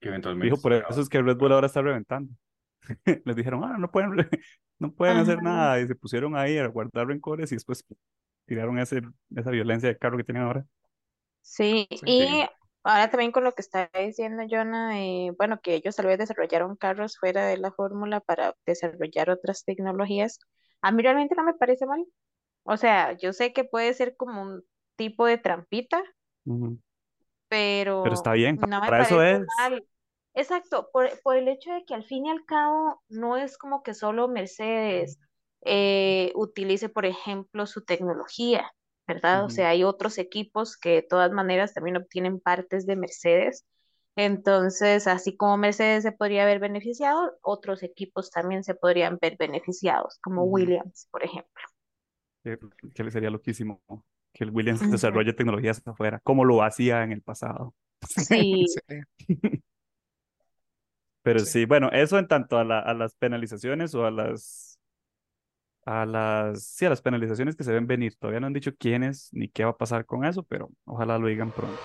que 0.00 0.08
eventualmente 0.08 0.46
Dijo, 0.46 0.62
por 0.62 0.72
eso 0.72 1.00
es 1.00 1.08
que 1.08 1.20
Red 1.20 1.36
Bull 1.36 1.52
ahora 1.52 1.66
está 1.66 1.82
reventando. 1.82 2.32
Les 3.26 3.36
dijeron, 3.36 3.62
ah, 3.64 3.76
no 3.78 3.90
pueden, 3.90 4.12
no 4.78 4.92
pueden 4.94 5.18
hacer 5.18 5.42
nada. 5.42 5.78
Y 5.80 5.86
se 5.86 5.94
pusieron 5.94 6.34
ahí 6.34 6.56
a 6.56 6.66
guardar 6.68 7.06
rencores 7.08 7.52
y 7.52 7.56
después 7.56 7.84
tiraron 8.46 8.78
ese, 8.78 9.02
esa 9.36 9.50
violencia 9.50 9.88
de 9.88 9.98
carro 9.98 10.16
que 10.18 10.24
tienen 10.24 10.44
ahora. 10.44 10.66
Sí, 11.42 11.88
Sí. 11.92 12.06
y 12.06 12.44
ahora 12.84 13.10
también 13.10 13.32
con 13.32 13.44
lo 13.44 13.52
que 13.52 13.62
está 13.62 13.90
diciendo 13.94 14.42
Jonah, 14.48 14.98
eh, 15.00 15.32
bueno, 15.38 15.60
que 15.60 15.74
ellos 15.74 15.96
tal 15.96 16.06
vez 16.06 16.18
desarrollaron 16.18 16.76
carros 16.76 17.18
fuera 17.18 17.46
de 17.46 17.56
la 17.58 17.72
fórmula 17.72 18.20
para 18.20 18.54
desarrollar 18.66 19.30
otras 19.30 19.64
tecnologías, 19.64 20.38
a 20.82 20.92
mí 20.92 21.02
realmente 21.02 21.34
no 21.34 21.44
me 21.44 21.54
parece 21.54 21.86
mal. 21.86 22.04
O 22.64 22.76
sea, 22.76 23.14
yo 23.18 23.32
sé 23.32 23.52
que 23.52 23.64
puede 23.64 23.94
ser 23.94 24.16
como 24.16 24.42
un 24.42 24.64
tipo 24.96 25.26
de 25.26 25.38
trampita, 25.38 26.02
pero 28.02 28.14
Pero 28.14 28.14
está 28.14 28.32
bien, 28.32 28.60
no 28.68 28.80
me 28.80 28.88
para 28.88 29.02
eso 29.02 29.22
es. 29.22 29.46
mal. 29.58 29.86
Exacto, 30.34 30.90
por, 30.92 31.20
por 31.22 31.36
el 31.36 31.48
hecho 31.48 31.72
de 31.72 31.84
que 31.84 31.94
al 31.94 32.04
fin 32.04 32.26
y 32.26 32.30
al 32.30 32.44
cabo 32.46 33.02
no 33.08 33.36
es 33.36 33.58
como 33.58 33.82
que 33.82 33.94
solo 33.94 34.28
Mercedes 34.28 35.18
eh, 35.62 36.32
utilice, 36.34 36.88
por 36.88 37.06
ejemplo, 37.06 37.66
su 37.66 37.84
tecnología, 37.84 38.72
¿verdad? 39.06 39.44
O 39.46 39.48
Ujú. 39.48 39.50
sea, 39.50 39.70
hay 39.70 39.84
otros 39.84 40.18
equipos 40.18 40.76
que 40.76 40.90
de 40.90 41.02
todas 41.02 41.32
maneras 41.32 41.74
también 41.74 41.96
obtienen 41.96 42.40
partes 42.40 42.86
de 42.86 42.96
Mercedes. 42.96 43.66
Entonces, 44.16 45.06
así 45.06 45.36
como 45.36 45.56
Mercedes 45.56 46.02
se 46.04 46.12
podría 46.12 46.44
ver 46.44 46.58
beneficiado, 46.60 47.38
otros 47.42 47.82
equipos 47.82 48.30
también 48.30 48.64
se 48.64 48.74
podrían 48.74 49.18
ver 49.20 49.36
beneficiados, 49.38 50.18
como 50.22 50.44
Ujú. 50.44 50.44
Williams, 50.44 51.08
por 51.10 51.24
ejemplo. 51.24 51.62
Que, 52.42 52.58
que 52.94 53.04
le 53.04 53.10
sería 53.10 53.30
loquísimo 53.30 53.82
que 54.32 54.44
el 54.44 54.50
Williams 54.50 54.88
desarrolle 54.88 55.32
tecnologías 55.34 55.82
afuera, 55.86 56.20
como 56.24 56.44
lo 56.44 56.62
hacía 56.62 57.02
en 57.04 57.12
el 57.12 57.22
pasado. 57.22 57.74
Sí, 58.06 58.66
Sí, 58.66 59.00
Pero 61.22 61.44
sí. 61.44 61.46
sí, 61.46 61.66
bueno, 61.66 61.90
eso 61.92 62.18
en 62.18 62.28
tanto 62.28 62.58
a, 62.58 62.64
la- 62.64 62.80
a 62.80 62.94
las 62.94 63.14
penalizaciones 63.16 63.94
o 63.94 64.06
a 64.06 64.10
las, 64.10 64.69
a 65.90 66.06
las, 66.06 66.62
sí, 66.62 66.86
a 66.86 66.88
las 66.88 67.02
penalizaciones 67.02 67.56
que 67.56 67.64
se 67.64 67.72
ven 67.72 67.88
venir. 67.88 68.14
Todavía 68.14 68.38
no 68.38 68.46
han 68.46 68.52
dicho 68.52 68.76
quiénes 68.76 69.28
ni 69.32 69.48
qué 69.48 69.64
va 69.64 69.70
a 69.70 69.76
pasar 69.76 70.06
con 70.06 70.24
eso, 70.24 70.44
pero 70.44 70.70
ojalá 70.84 71.18
lo 71.18 71.26
digan 71.26 71.50
pronto. 71.50 71.80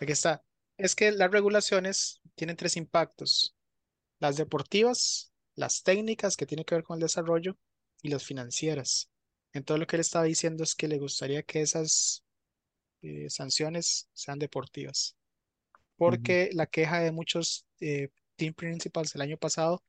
Aquí 0.00 0.12
está. 0.12 0.44
Es 0.76 0.94
que 0.94 1.10
las 1.10 1.32
regulaciones 1.32 2.20
tienen 2.36 2.56
tres 2.56 2.76
impactos. 2.76 3.56
Las 4.20 4.36
deportivas, 4.36 5.32
las 5.56 5.82
técnicas 5.82 6.36
que 6.36 6.46
tienen 6.46 6.64
que 6.64 6.76
ver 6.76 6.84
con 6.84 6.94
el 6.94 7.00
desarrollo 7.00 7.56
y 8.02 8.10
las 8.10 8.22
financieras. 8.22 9.10
Entonces 9.52 9.80
lo 9.80 9.86
que 9.86 9.96
él 9.96 10.00
estaba 10.00 10.24
diciendo 10.24 10.62
es 10.64 10.74
que 10.74 10.88
le 10.88 10.98
gustaría 10.98 11.42
que 11.42 11.62
esas 11.62 12.24
eh, 13.02 13.28
sanciones 13.30 14.08
sean 14.14 14.38
deportivas. 14.38 15.16
Porque 15.96 16.50
la 16.54 16.66
queja 16.66 17.00
de 17.00 17.12
muchos 17.12 17.66
eh, 17.80 18.10
team 18.36 18.54
principals 18.54 19.14
el 19.14 19.22
año 19.22 19.36
pasado 19.38 19.82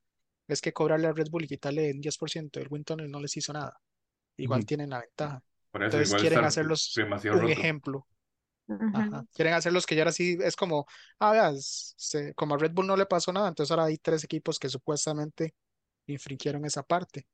es 0.48 0.62
que 0.62 0.74
cobrarle 0.74 1.08
a 1.08 1.14
Red 1.14 1.30
Bull 1.32 1.46
y 1.46 1.48
quitarle 1.48 1.92
un 1.92 2.02
10% 2.02 2.60
del 2.60 2.70
win 2.72 2.84
tunnel 2.84 3.12
no 3.12 3.20
les 3.22 3.38
hizo 3.38 3.54
nada. 3.54 3.80
Igual 4.38 4.66
tienen 4.66 4.92
la 4.92 5.02
ventaja. 5.02 5.44
Por 5.72 5.84
eso 5.84 6.00
Entonces 6.00 6.04
igual 6.04 6.22
quieren 6.22 6.44
hacerlos 6.44 7.04
demasiado 7.04 7.38
un 7.38 7.50
roto. 7.50 7.52
ejemplo. 7.52 8.08
Ajá. 8.92 9.26
Quieren 9.34 9.54
hacerlos 9.54 9.86
que 9.86 9.96
ya 9.96 10.02
ahora 10.04 10.12
sí 10.12 10.38
es 10.42 10.56
como, 10.56 10.86
ah, 11.20 11.32
veas, 11.32 11.94
se- 11.98 12.34
como 12.34 12.56
a 12.56 12.58
Red 12.58 12.72
Bull 12.74 12.88
no 12.88 12.98
le 12.98 13.06
pasó 13.06 13.32
nada, 13.32 13.48
entonces 13.50 13.72
ahora 13.72 13.86
hay 13.86 13.98
tres 13.98 14.24
equipos 14.24 14.58
que 14.60 14.68
supuestamente 14.70 15.54
infringieron 16.08 16.66
esa 16.66 16.84
parte. 16.84 17.28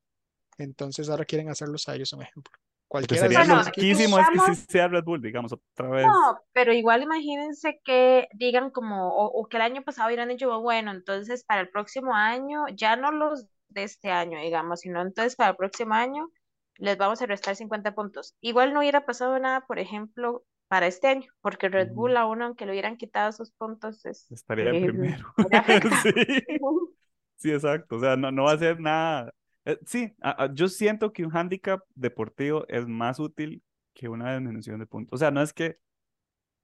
Entonces 0.58 1.10
ahora 1.10 1.26
quieren 1.26 1.50
hacerlos 1.50 1.88
a 1.90 1.96
ellos 1.96 2.14
un 2.14 2.22
ejemplo. 2.22 2.54
Cualquiera 2.88 3.24
sería 3.24 3.40
Bueno, 3.40 3.64
loquísimo 3.64 4.20
es 4.20 4.28
que 4.30 4.56
sí 4.56 4.66
sea 4.70 4.88
Red 4.88 5.04
Bull, 5.04 5.22
digamos, 5.22 5.52
otra 5.52 5.90
vez. 5.90 6.06
No, 6.06 6.40
pero 6.54 6.72
igual 6.72 7.02
imagínense 7.02 7.82
que 7.84 8.28
digan 8.34 8.70
como, 8.70 9.10
o, 9.10 9.26
o 9.26 9.48
que 9.48 9.58
el 9.58 9.64
año 9.64 9.84
pasado 9.84 10.08
hubieran 10.08 10.30
dicho, 10.30 10.62
bueno, 10.62 10.92
entonces 10.92 11.44
para 11.44 11.62
el 11.62 11.70
próximo 11.70 12.14
año, 12.14 12.66
ya 12.74 12.96
no 12.96 13.12
los 13.12 13.48
de 13.70 13.84
este 13.84 14.10
año, 14.10 14.40
digamos, 14.40 14.82
sino 14.82 15.02
entonces 15.02 15.36
para 15.36 15.52
el 15.52 15.56
próximo 15.56 15.94
año 15.96 16.30
les 16.78 16.98
vamos 16.98 17.22
a 17.22 17.26
restar 17.26 17.56
50 17.56 17.96
puntos. 17.96 18.36
Igual 18.42 18.74
no 18.74 18.80
hubiera 18.80 19.06
pasado 19.06 19.38
nada, 19.40 19.66
por 19.66 19.80
ejemplo, 19.80 20.44
para 20.68 20.88
este 20.88 21.08
año, 21.08 21.28
porque 21.42 21.70
Red. 21.70 21.92
Bull 21.92 22.18
a 22.18 22.26
uno, 22.26 22.46
aunque 22.46 22.66
le 22.66 22.72
hubieran 22.72 22.98
quitado 22.98 23.30
esos 23.30 23.52
puntos, 23.52 24.06
es, 24.06 24.32
Estaría 24.32 24.72
eh, 24.72 24.86
primero. 24.86 25.34
Sí, 26.04 26.12
sí, 27.38 27.52
exacto. 27.52 27.98
O 27.98 28.00
sea, 28.00 28.16
no, 28.16 28.32
no 28.32 28.44
va 28.44 28.54
a 28.54 28.58
ser 28.58 28.80
nada. 28.80 29.34
Eh, 29.66 29.80
sí, 29.86 30.14
a- 30.22 30.44
a- 30.46 30.54
yo 30.54 30.68
siento 30.68 31.12
que 31.14 31.26
un 31.26 31.36
handicap 31.36 31.82
deportivo 31.96 32.66
es 32.68 32.88
más 32.88 33.20
útil 33.20 33.64
que 33.94 34.10
una 34.10 34.34
disminución 34.34 34.80
de 34.80 34.86
puntos. 34.88 35.18
O 35.18 35.20
sea, 35.20 35.32
no 35.32 35.42
es 35.42 35.54
que 35.54 35.78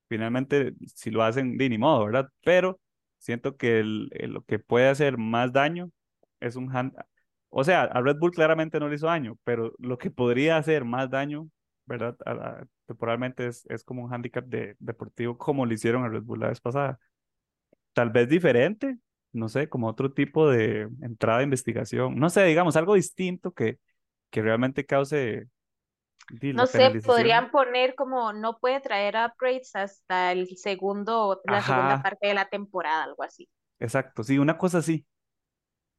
finalmente 0.10 0.74
si 0.96 1.12
lo 1.12 1.24
hacen 1.24 1.58
de 1.58 1.70
ni 1.70 1.78
modo, 1.78 2.06
¿verdad? 2.06 2.30
Pero 2.44 2.80
siento 3.20 3.58
que 3.58 3.80
el- 3.80 4.10
el- 4.14 4.32
lo 4.34 4.44
que 4.44 4.60
puede 4.60 4.88
hacer 4.90 5.18
más 5.18 5.52
daño 5.54 5.92
es 6.40 6.56
un 6.56 6.76
hand... 6.76 6.94
O 7.50 7.64
sea, 7.64 7.84
a 7.84 8.02
Red 8.02 8.18
Bull 8.20 8.32
claramente 8.32 8.80
no 8.80 8.88
le 8.90 8.96
hizo 8.96 9.08
daño, 9.08 9.38
pero 9.44 9.74
lo 9.80 9.98
que 9.98 10.12
podría 10.12 10.58
hacer 10.58 10.86
más 10.86 11.10
daño, 11.10 11.50
¿verdad? 11.86 12.16
A 12.26 12.34
la- 12.34 12.68
temporalmente 12.88 13.48
es, 13.48 13.66
es 13.70 13.84
como 13.84 14.04
un 14.04 14.14
handicap 14.14 14.46
de, 14.46 14.76
deportivo 14.80 15.38
como 15.38 15.66
lo 15.66 15.74
hicieron 15.74 16.04
a 16.04 16.10
Red 16.10 16.24
Bull 16.24 16.40
la 16.40 16.50
vez 16.50 16.62
pasada. 16.62 17.00
Tal 17.94 18.10
vez 18.12 18.30
diferente, 18.30 18.98
no 19.34 19.50
sé, 19.50 19.70
como 19.70 19.88
otro 19.88 20.14
tipo 20.14 20.50
de 20.50 20.90
entrada 21.02 21.40
de 21.40 21.46
investigación. 21.46 22.18
No 22.18 22.30
sé, 22.30 22.44
digamos, 22.44 22.76
algo 22.76 22.96
distinto 22.96 23.52
que, 23.54 23.80
que 24.30 24.42
realmente 24.42 24.86
cause 24.86 25.48
No 26.54 26.66
sé, 26.66 27.02
podrían 27.06 27.52
poner 27.52 27.96
como 27.96 28.34
no 28.34 28.60
puede 28.60 28.80
traer 28.82 29.16
upgrades 29.16 29.76
hasta 29.76 30.32
el 30.32 30.48
segundo, 30.58 31.42
la 31.46 31.62
segunda 31.62 32.02
parte 32.02 32.28
de 32.28 32.34
la 32.34 32.50
temporada, 32.50 33.04
algo 33.04 33.24
así. 33.24 33.50
exacto, 33.80 34.24
sí, 34.24 34.38
una 34.38 34.58
cosa 34.58 34.80
así, 34.80 35.06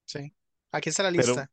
sí. 0.04 0.34
Aquí 0.70 0.88
está 0.88 1.02
la 1.02 1.10
pero 1.10 1.22
lista. 1.22 1.50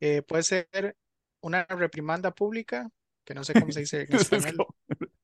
Eh, 0.00 0.22
puede 0.22 0.42
ser 0.42 0.96
una 1.40 1.64
reprimanda 1.64 2.30
pública, 2.32 2.88
que 3.24 3.34
no 3.34 3.44
sé 3.44 3.54
cómo 3.54 3.72
se 3.72 3.80
dice 3.80 4.02
en 4.02 4.12
es 4.14 4.32
español. 4.32 4.66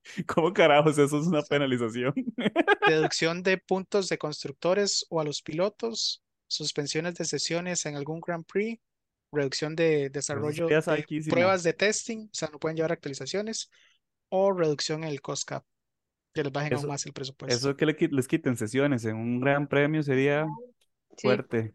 ¿cómo 0.26 0.52
carajos 0.52 0.99
eso 0.99 1.21
es 1.21 1.26
una 1.26 1.42
penalización? 1.42 2.12
Deducción 2.88 3.42
de 3.42 3.59
puntos 3.59 4.09
de 4.09 4.18
constructores 4.18 5.06
o 5.11 5.21
a 5.21 5.25
los 5.25 5.42
pilotos, 5.42 6.23
suspensiones 6.47 7.14
de 7.14 7.25
sesiones 7.25 7.87
en 7.87 7.97
algún 7.97 8.21
Grand 8.21 8.44
Prix, 8.44 8.80
reducción 9.32 9.75
de 9.75 10.11
desarrollo 10.11 10.66
de 10.66 11.04
pruebas 11.28 11.62
de 11.62 11.73
testing, 11.73 12.26
o 12.26 12.35
sea, 12.35 12.49
no 12.52 12.59
pueden 12.59 12.76
llevar 12.76 12.92
actualizaciones, 12.92 13.71
o 14.28 14.52
reducción 14.52 15.04
en 15.04 15.11
el 15.11 15.21
cost 15.21 15.49
cap, 15.49 15.64
que 16.35 16.42
les 16.42 16.52
bajen 16.52 16.75
aún 16.75 16.87
más 16.88 17.06
el 17.06 17.12
presupuesto. 17.12 17.71
eso 17.71 17.76
que 17.76 18.09
les 18.11 18.28
quiten 18.28 18.56
sesiones 18.56 19.04
en 19.04 19.16
un 19.16 19.40
gran 19.40 19.66
premio 19.68 20.02
sería 20.02 20.47
Sí. 21.16 21.28
fuerte. 21.28 21.75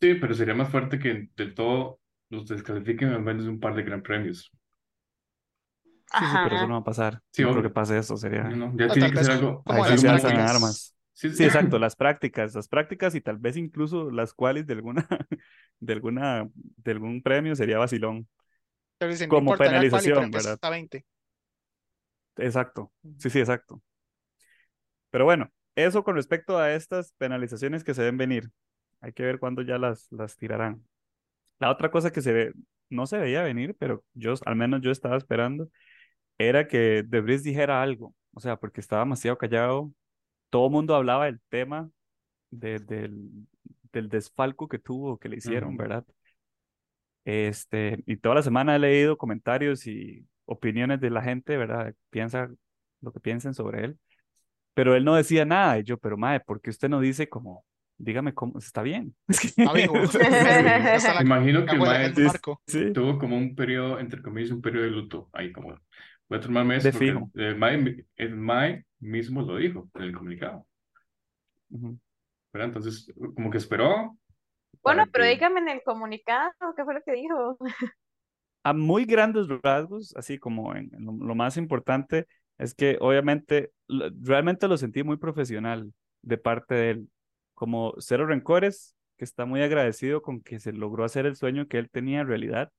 Sí, 0.00 0.14
pero 0.14 0.34
sería 0.34 0.54
más 0.54 0.70
fuerte 0.70 0.98
que 0.98 1.28
del 1.36 1.54
todo 1.54 2.00
los 2.28 2.46
descalifiquen 2.46 3.10
al 3.10 3.22
menos 3.22 3.46
un 3.46 3.60
par 3.60 3.74
de 3.74 3.82
gran 3.82 4.02
premios. 4.02 4.50
Sí, 6.12 6.24
sí, 6.24 6.36
pero 6.44 6.56
eso 6.56 6.66
no 6.66 6.74
va 6.74 6.80
a 6.80 6.84
pasar. 6.84 7.20
Sí, 7.32 7.42
No 7.42 7.50
creo 7.50 7.62
que 7.62 7.70
pase 7.70 7.98
eso, 7.98 8.14
No, 8.14 8.18
sería... 8.18 8.44
no, 8.44 8.76
ya 8.76 8.86
O 8.86 8.92
tiene 8.92 9.12
que 9.12 9.24
ser 9.24 9.32
algo, 9.32 9.62
Ahí 9.66 9.98
se 9.98 10.08
alzan 10.08 10.36
armas. 10.36 10.96
Sí, 11.12 11.30
Sí, 11.30 11.44
exacto, 11.44 11.78
las 11.78 11.96
prácticas, 11.96 12.54
las 12.54 12.68
prácticas 12.68 13.14
y 13.14 13.20
tal 13.22 13.38
vez 13.38 13.56
incluso 13.56 14.10
las 14.10 14.34
cuales 14.34 14.66
de 14.66 14.74
alguna, 14.74 15.06
de 15.80 15.92
alguna, 15.92 16.48
de 16.54 16.90
algún 16.92 17.22
premio 17.22 17.56
sería 17.56 17.78
vacilón, 17.78 18.28
Pero 18.98 19.10
dicen, 19.10 19.28
no 19.28 19.36
como 19.36 19.56
pero 19.56 19.70
penalización, 19.70 20.30
¿verdad? 20.30 20.52
hasta 20.54 20.70
20. 20.70 21.04
Exacto, 22.36 22.92
sí, 23.18 23.30
sí, 23.30 23.38
exacto. 23.40 23.82
Pero 25.10 25.24
bueno, 25.24 25.50
eso 25.74 26.04
con 26.04 26.16
respecto 26.16 26.58
a 26.58 26.72
estas 26.74 27.12
penalizaciones 27.12 27.84
que 27.84 27.94
se 27.94 28.02
deben 28.02 28.18
venir. 28.18 28.50
Hay 29.00 29.12
que 29.12 29.22
ver 29.22 29.38
cuándo 29.38 29.62
ya 29.62 29.78
las, 29.78 30.06
las 30.10 30.36
tirarán. 30.36 30.84
La 31.58 31.70
otra 31.70 31.90
cosa 31.90 32.12
que 32.12 32.22
se 32.22 32.32
ve, 32.32 32.52
no 32.90 33.06
se 33.06 33.18
veía 33.18 33.42
venir, 33.42 33.76
pero 33.78 34.04
yo, 34.14 34.34
al 34.44 34.56
menos 34.56 34.80
yo 34.82 34.90
estaba 34.90 35.16
esperando, 35.16 35.68
era 36.38 36.68
que 36.68 37.02
De 37.04 37.20
Vries 37.20 37.42
dijera 37.42 37.82
algo. 37.82 38.14
O 38.34 38.40
sea, 38.40 38.56
porque 38.56 38.80
estaba 38.80 39.02
demasiado 39.04 39.38
callado. 39.38 39.92
Todo 40.50 40.66
el 40.66 40.72
mundo 40.72 40.94
hablaba 40.94 41.26
del 41.26 41.40
tema 41.50 41.90
de- 42.50 42.80
del, 42.80 43.30
del 43.92 44.08
desfalco 44.08 44.68
que 44.68 44.78
tuvo, 44.80 45.18
que 45.18 45.28
le 45.30 45.36
hicieron. 45.38 45.76
¿verdad? 45.76 46.04
Este, 47.24 48.02
y 48.06 48.16
toda 48.18 48.36
la 48.36 48.42
semana 48.42 48.76
he 48.76 48.78
leído 48.78 49.16
comentarios 49.18 49.86
y 49.86 50.26
opiniones 50.44 51.00
de 51.00 51.10
la 51.10 51.22
gente, 51.22 51.56
¿verdad? 51.56 51.92
Piensa 52.10 52.48
lo 53.00 53.12
que 53.12 53.20
piensen 53.20 53.52
sobre 53.54 53.84
él. 53.84 53.98
Pero 54.74 54.96
él 54.96 55.04
no 55.04 55.16
decía 55.16 55.44
nada. 55.44 55.78
Y 55.78 55.84
yo, 55.84 55.98
pero 55.98 56.16
mae, 56.18 56.40
¿por 56.40 56.60
qué 56.60 56.70
usted 56.70 56.88
no 56.88 57.00
dice 57.00 57.28
como, 57.28 57.64
dígame 57.98 58.34
cómo, 58.34 58.58
está 58.58 58.82
bien? 58.82 59.14
Es 59.28 59.40
que- 59.40 59.48
Está 59.48 59.72
vivo. 59.72 59.94
La, 59.94 61.22
Imagino 61.22 61.64
que 61.64 61.76
el 61.76 62.18
sí, 62.66 62.92
tuvo 62.92 63.18
como 63.18 63.36
un 63.36 63.54
periodo, 63.54 63.98
entre 63.98 64.22
comillas, 64.22 64.50
un 64.50 64.62
periodo 64.62 64.84
de 64.84 64.90
luto. 64.90 65.28
Ahí 65.32 65.52
como, 65.52 65.68
voy 66.28 66.38
a 66.38 66.40
tomarme 66.40 66.80
fijo. 66.80 67.30
el 67.34 67.56
mae, 67.56 68.04
el 68.16 68.36
mae 68.36 68.84
mismo 69.00 69.42
lo 69.42 69.56
dijo 69.56 69.88
en 69.94 70.02
el 70.02 70.12
comunicado. 70.14 70.66
Entonces, 72.52 73.12
como 73.34 73.50
que 73.50 73.58
esperó 73.58 74.16
Bueno, 74.82 75.04
pero 75.12 75.24
que... 75.24 75.30
dígame 75.30 75.60
en 75.60 75.68
el 75.68 75.82
comunicado, 75.84 76.52
¿qué 76.76 76.84
fue 76.84 76.94
lo 76.94 77.02
que 77.02 77.12
dijo? 77.12 77.58
A 78.64 78.72
muy 78.72 79.04
grandes 79.04 79.46
rasgos, 79.62 80.14
así 80.16 80.38
como 80.38 80.74
en, 80.74 80.90
en 80.94 81.04
lo, 81.04 81.12
lo 81.12 81.34
más 81.34 81.56
importante, 81.56 82.26
es 82.58 82.74
que 82.74 82.96
obviamente 83.00 83.70
lo- 83.86 84.08
realmente 84.22 84.66
lo 84.68 84.76
sentí 84.76 85.02
muy 85.02 85.18
profesional 85.18 85.92
de 86.22 86.38
parte 86.38 86.74
de 86.74 86.90
él, 86.90 87.08
como 87.56 87.94
cero 87.98 88.26
rencores, 88.26 88.96
que 89.16 89.24
está 89.24 89.46
muy 89.46 89.62
agradecido 89.62 90.22
con 90.22 90.42
que 90.42 90.60
se 90.60 90.72
logró 90.72 91.04
hacer 91.04 91.26
el 91.26 91.36
sueño 91.36 91.68
que 91.68 91.78
él 91.78 91.90
tenía 91.90 92.20
en 92.20 92.28
realidad. 92.28 92.72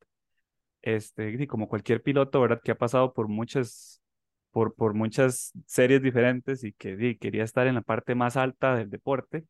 Este, 0.81 1.31
y 1.31 1.47
como 1.47 1.67
cualquier 1.67 2.01
piloto, 2.03 2.39
¿verdad? 2.41 2.61
Que 2.63 2.71
ha 2.71 2.77
pasado 2.77 3.13
por 3.13 3.27
muchas, 3.27 4.01
por, 4.51 4.75
por 4.75 4.93
muchas 4.93 5.51
series 5.65 6.01
diferentes 6.01 6.63
y 6.63 6.73
que 6.73 6.95
di, 6.95 7.17
quería 7.17 7.43
estar 7.43 7.67
en 7.67 7.75
la 7.75 7.81
parte 7.81 8.15
más 8.15 8.37
alta 8.37 8.75
del 8.75 8.89
deporte, 8.89 9.45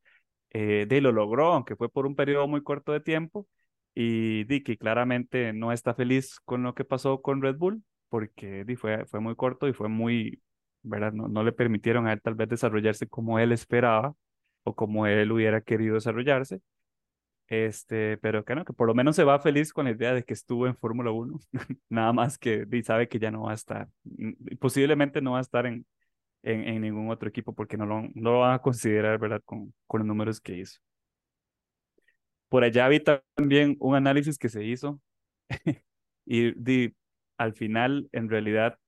eh, 0.52 0.86
de 0.88 1.02
lo 1.02 1.12
logró, 1.12 1.54
aunque 1.54 1.76
fue 1.76 1.90
por 1.90 2.08
un 2.08 2.16
periodo 2.16 2.48
muy 2.48 2.64
corto 2.64 2.94
de 2.94 3.02
tiempo, 3.02 3.48
y 3.94 4.46
di 4.46 4.64
que 4.64 4.78
claramente 4.78 5.54
no 5.54 5.72
está 5.72 5.94
feliz 5.94 6.40
con 6.46 6.64
lo 6.64 6.74
que 6.76 6.86
pasó 6.86 7.22
con 7.22 7.42
Red 7.42 7.58
Bull, 7.58 7.84
porque 8.10 8.64
di, 8.66 8.76
fue, 8.76 9.06
fue 9.08 9.20
muy 9.20 9.36
corto 9.36 9.68
y 9.68 9.74
fue 9.74 9.90
muy, 9.90 10.42
¿verdad? 10.84 11.14
No, 11.14 11.28
no 11.28 11.44
le 11.44 11.52
permitieron 11.52 12.08
a 12.08 12.14
él 12.14 12.22
tal 12.22 12.36
vez 12.36 12.50
desarrollarse 12.50 13.08
como 13.08 13.40
él 13.40 13.52
esperaba 13.52 14.16
o 14.68 14.76
como 14.76 15.08
él 15.08 15.32
hubiera 15.32 15.62
querido 15.62 15.96
desarrollarse. 15.96 16.62
Este, 17.48 18.18
pero 18.18 18.44
que 18.46 18.56
no, 18.56 18.66
que 18.66 18.74
por 18.74 18.88
lo 18.88 18.94
menos 18.96 19.16
se 19.16 19.24
va 19.24 19.40
feliz 19.40 19.72
con 19.74 19.86
la 19.86 19.92
idea 19.92 20.14
de 20.14 20.24
que 20.24 20.34
estuvo 20.34 20.68
en 20.68 20.76
Fórmula 20.78 21.12
1, 21.12 21.40
nada 21.90 22.12
más 22.14 22.38
que 22.38 22.66
di, 22.66 22.84
sabe 22.84 23.08
que 23.08 23.20
ya 23.20 23.32
no 23.32 23.44
va 23.44 23.52
a 23.52 23.56
estar, 23.56 23.90
posiblemente 24.60 25.22
no 25.22 25.32
va 25.34 25.38
a 25.40 25.42
estar 25.42 25.66
en, 25.66 25.86
en, 26.44 26.64
en 26.66 26.82
ningún 26.82 27.12
otro 27.12 27.30
equipo 27.30 27.54
porque 27.54 27.78
no 27.78 27.86
lo, 27.88 28.02
no 28.16 28.32
lo 28.34 28.40
van 28.42 28.54
a 28.56 28.60
considerar, 28.62 29.20
¿verdad? 29.20 29.42
Con, 29.46 29.74
con 29.88 30.00
los 30.02 30.08
números 30.08 30.42
que 30.42 30.58
hizo. 30.60 30.80
Por 32.50 32.64
allá 32.64 32.88
vi 32.88 33.00
también 33.02 33.76
un 33.80 33.96
análisis 33.96 34.38
que 34.38 34.50
se 34.50 34.64
hizo 34.64 35.02
y 36.26 36.52
di, 36.62 36.96
al 37.38 37.54
final, 37.54 38.10
en 38.14 38.30
realidad, 38.30 38.80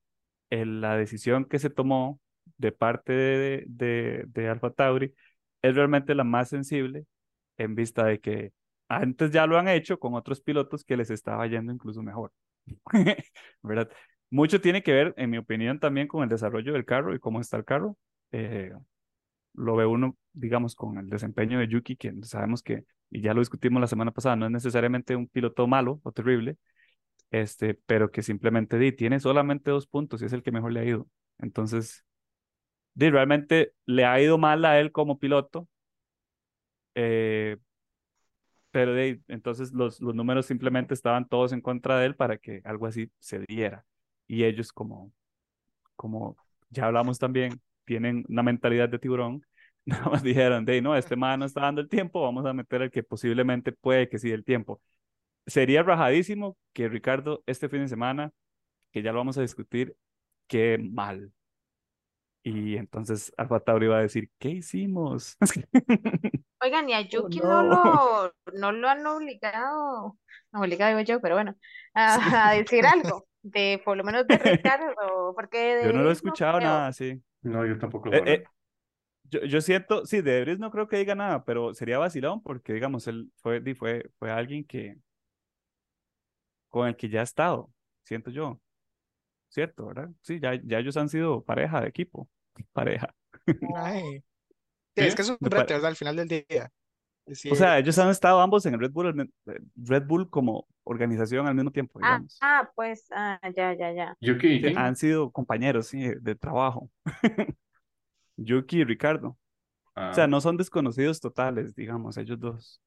el- 0.50 0.80
la 0.80 0.96
decisión 0.96 1.44
que 1.46 1.58
se 1.58 1.70
tomó 1.70 2.20
de 2.58 2.72
parte 2.72 3.12
de, 3.14 3.64
de, 3.68 4.24
de 4.28 4.48
Alfa 4.48 4.70
Tauri 4.72 5.14
es 5.62 5.74
realmente 5.74 6.14
la 6.14 6.24
más 6.24 6.48
sensible 6.48 7.06
en 7.56 7.74
vista 7.74 8.04
de 8.06 8.20
que 8.20 8.52
antes 8.88 9.30
ya 9.30 9.46
lo 9.46 9.58
han 9.58 9.68
hecho 9.68 9.98
con 9.98 10.14
otros 10.14 10.40
pilotos 10.40 10.84
que 10.84 10.96
les 10.96 11.10
estaba 11.10 11.46
yendo 11.46 11.72
incluso 11.72 12.02
mejor. 12.02 12.32
¿Verdad? 13.62 13.90
Mucho 14.30 14.60
tiene 14.60 14.82
que 14.82 14.92
ver, 14.92 15.14
en 15.16 15.30
mi 15.30 15.38
opinión, 15.38 15.78
también 15.80 16.08
con 16.08 16.22
el 16.22 16.28
desarrollo 16.28 16.72
del 16.72 16.84
carro 16.84 17.14
y 17.14 17.18
cómo 17.20 17.40
está 17.40 17.56
el 17.56 17.64
carro. 17.64 17.96
Eh, 18.32 18.72
lo 19.54 19.76
ve 19.76 19.86
uno, 19.86 20.16
digamos, 20.32 20.74
con 20.74 20.98
el 20.98 21.08
desempeño 21.08 21.58
de 21.58 21.68
Yuki, 21.68 21.96
que 21.96 22.12
sabemos 22.22 22.62
que, 22.62 22.84
y 23.10 23.20
ya 23.20 23.34
lo 23.34 23.40
discutimos 23.40 23.80
la 23.80 23.86
semana 23.88 24.12
pasada, 24.12 24.36
no 24.36 24.46
es 24.46 24.52
necesariamente 24.52 25.16
un 25.16 25.28
piloto 25.28 25.66
malo 25.66 26.00
o 26.04 26.12
terrible, 26.12 26.56
este, 27.30 27.74
pero 27.74 28.10
que 28.10 28.22
simplemente 28.22 28.78
di, 28.78 28.92
tiene 28.92 29.20
solamente 29.20 29.70
dos 29.70 29.86
puntos 29.86 30.22
y 30.22 30.26
es 30.26 30.32
el 30.32 30.42
que 30.42 30.52
mejor 30.52 30.72
le 30.72 30.80
ha 30.80 30.84
ido. 30.84 31.08
Entonces, 31.38 32.04
di, 32.94 33.10
realmente 33.10 33.72
le 33.86 34.04
ha 34.04 34.20
ido 34.20 34.38
mal 34.38 34.64
a 34.64 34.80
él 34.80 34.92
como 34.92 35.18
piloto, 35.18 35.68
eh, 36.94 37.56
pero 38.70 38.94
de, 38.94 39.20
entonces 39.28 39.72
los, 39.72 40.00
los 40.00 40.14
números 40.14 40.46
simplemente 40.46 40.94
estaban 40.94 41.28
todos 41.28 41.52
en 41.52 41.60
contra 41.60 41.98
de 41.98 42.06
él 42.06 42.16
para 42.16 42.38
que 42.38 42.60
algo 42.64 42.86
así 42.86 43.10
se 43.18 43.40
diera. 43.40 43.84
Y 44.26 44.44
ellos 44.44 44.72
como, 44.72 45.12
como 45.96 46.36
ya 46.70 46.86
hablamos 46.86 47.18
también, 47.18 47.60
tienen 47.84 48.24
una 48.28 48.42
mentalidad 48.42 48.88
de 48.88 48.98
tiburón, 48.98 49.46
nada 49.86 50.10
más 50.10 50.22
dijeron, 50.22 50.64
de 50.64 50.82
no, 50.82 50.96
este 50.96 51.16
man 51.16 51.40
no 51.40 51.46
está 51.46 51.62
dando 51.62 51.80
el 51.80 51.88
tiempo, 51.88 52.22
vamos 52.22 52.46
a 52.46 52.52
meter 52.54 52.82
el 52.82 52.90
que 52.90 53.02
posiblemente 53.02 53.72
puede 53.72 54.08
que 54.08 54.18
sí 54.18 54.30
el 54.32 54.44
tiempo. 54.44 54.82
Sería 55.46 55.82
rajadísimo 55.82 56.56
que 56.72 56.88
Ricardo 56.88 57.42
este 57.46 57.68
fin 57.68 57.80
de 57.82 57.88
semana, 57.88 58.32
que 58.92 59.02
ya 59.02 59.12
lo 59.12 59.18
vamos 59.18 59.38
a 59.38 59.42
discutir, 59.42 59.96
qué 60.48 60.78
mal. 60.78 61.32
Y 62.42 62.76
entonces 62.76 63.32
Alfa 63.36 63.60
Tauri 63.60 63.86
va 63.88 63.98
a 63.98 64.02
decir, 64.02 64.30
¿qué 64.38 64.48
hicimos? 64.50 65.36
Oigan, 66.62 66.88
y 66.90 66.94
a 66.94 67.00
Oh, 67.14 67.28
Yuki 67.28 67.40
no 67.40 67.62
no. 67.62 67.62
lo, 67.62 68.34
no 68.52 68.72
lo 68.72 68.88
han 68.88 69.06
obligado, 69.06 70.18
no 70.52 70.60
obligado 70.60 70.98
digo 70.98 71.06
yo, 71.14 71.20
pero 71.20 71.34
bueno, 71.34 71.56
a, 71.94 72.50
a 72.50 72.52
decir 72.54 72.84
algo, 72.86 73.26
de 73.42 73.80
por 73.84 73.96
lo 73.96 74.04
menos 74.04 74.26
de 74.26 74.36
Ricardo, 74.38 75.32
porque 75.34 75.58
de 75.76 75.86
Yo 75.86 75.92
no 75.92 76.02
lo 76.02 76.08
he 76.10 76.12
no 76.12 76.12
escuchado 76.12 76.60
nada 76.60 76.88
así. 76.88 77.22
No, 77.42 77.64
yo 77.66 77.78
tampoco 77.78 78.10
lo 78.10 78.16
Eh, 78.16 78.34
eh, 78.34 78.44
yo, 79.24 79.40
yo 79.44 79.60
siento, 79.60 80.06
sí, 80.06 80.22
de 80.22 80.32
Debris 80.32 80.58
no 80.58 80.70
creo 80.70 80.88
que 80.88 80.98
diga 80.98 81.14
nada, 81.14 81.44
pero 81.44 81.74
sería 81.74 81.98
vacilón 81.98 82.42
porque, 82.42 82.72
digamos, 82.74 83.06
él 83.08 83.32
fue, 83.36 83.62
fue, 83.74 84.10
fue 84.18 84.30
alguien 84.30 84.64
que, 84.64 84.98
con 86.68 86.88
el 86.88 86.96
que 86.96 87.08
ya 87.08 87.20
ha 87.20 87.24
estado, 87.24 87.70
siento 88.04 88.30
yo, 88.30 88.60
¿cierto, 89.50 89.86
verdad? 89.88 90.10
Sí, 90.22 90.40
ya, 90.40 90.60
ya 90.64 90.80
ellos 90.80 90.96
han 90.98 91.10
sido 91.10 91.44
pareja 91.44 91.82
de 91.82 91.88
equipo, 91.90 92.28
pareja. 92.74 93.14
Ay, 93.76 94.22
¿Sí? 94.96 95.04
es 95.06 95.14
que 95.16 95.22
es 95.22 95.30
un 95.30 95.38
reto, 95.42 95.74
¿verdad? 95.74 95.90
Al 95.90 95.96
final 95.96 96.16
del 96.16 96.28
día. 96.28 96.72
O 97.48 97.54
sea, 97.54 97.78
ellos 97.78 97.98
han 97.98 98.10
estado 98.10 98.40
ambos 98.40 98.64
en 98.66 98.74
el 98.74 98.80
Red 98.80 98.92
Bull, 98.92 99.20
eh, 99.46 99.60
Red 99.76 100.04
Bull 100.06 100.30
como 100.30 100.66
organización 100.84 101.46
al 101.46 101.54
mismo 101.54 101.70
tiempo, 101.72 101.98
Ah, 102.02 102.20
digamos. 102.20 102.38
ah, 102.40 102.70
pues, 102.74 103.06
ah, 103.12 103.38
ya, 103.56 103.74
ya, 103.74 103.92
ya. 103.92 104.14
Yuki 104.20 104.48
y 104.48 104.60
Sí, 104.60 104.74
han 104.76 104.96
sido 104.96 105.30
compañeros, 105.30 105.86
sí, 105.88 105.98
de, 106.20 106.34
trabajo. 106.34 106.90
Yuki 108.36 108.80
y 108.80 108.84
Ricardo. 108.84 109.30
O 109.30 109.38
Ah, 109.96 110.14
sea, 110.14 110.26
no 110.28 110.40
son 110.40 110.56
desconocidos 110.58 111.20
totales, 111.20 111.74
digamos, 111.76 112.16
ellos 112.18 112.40
dos. 112.40 112.80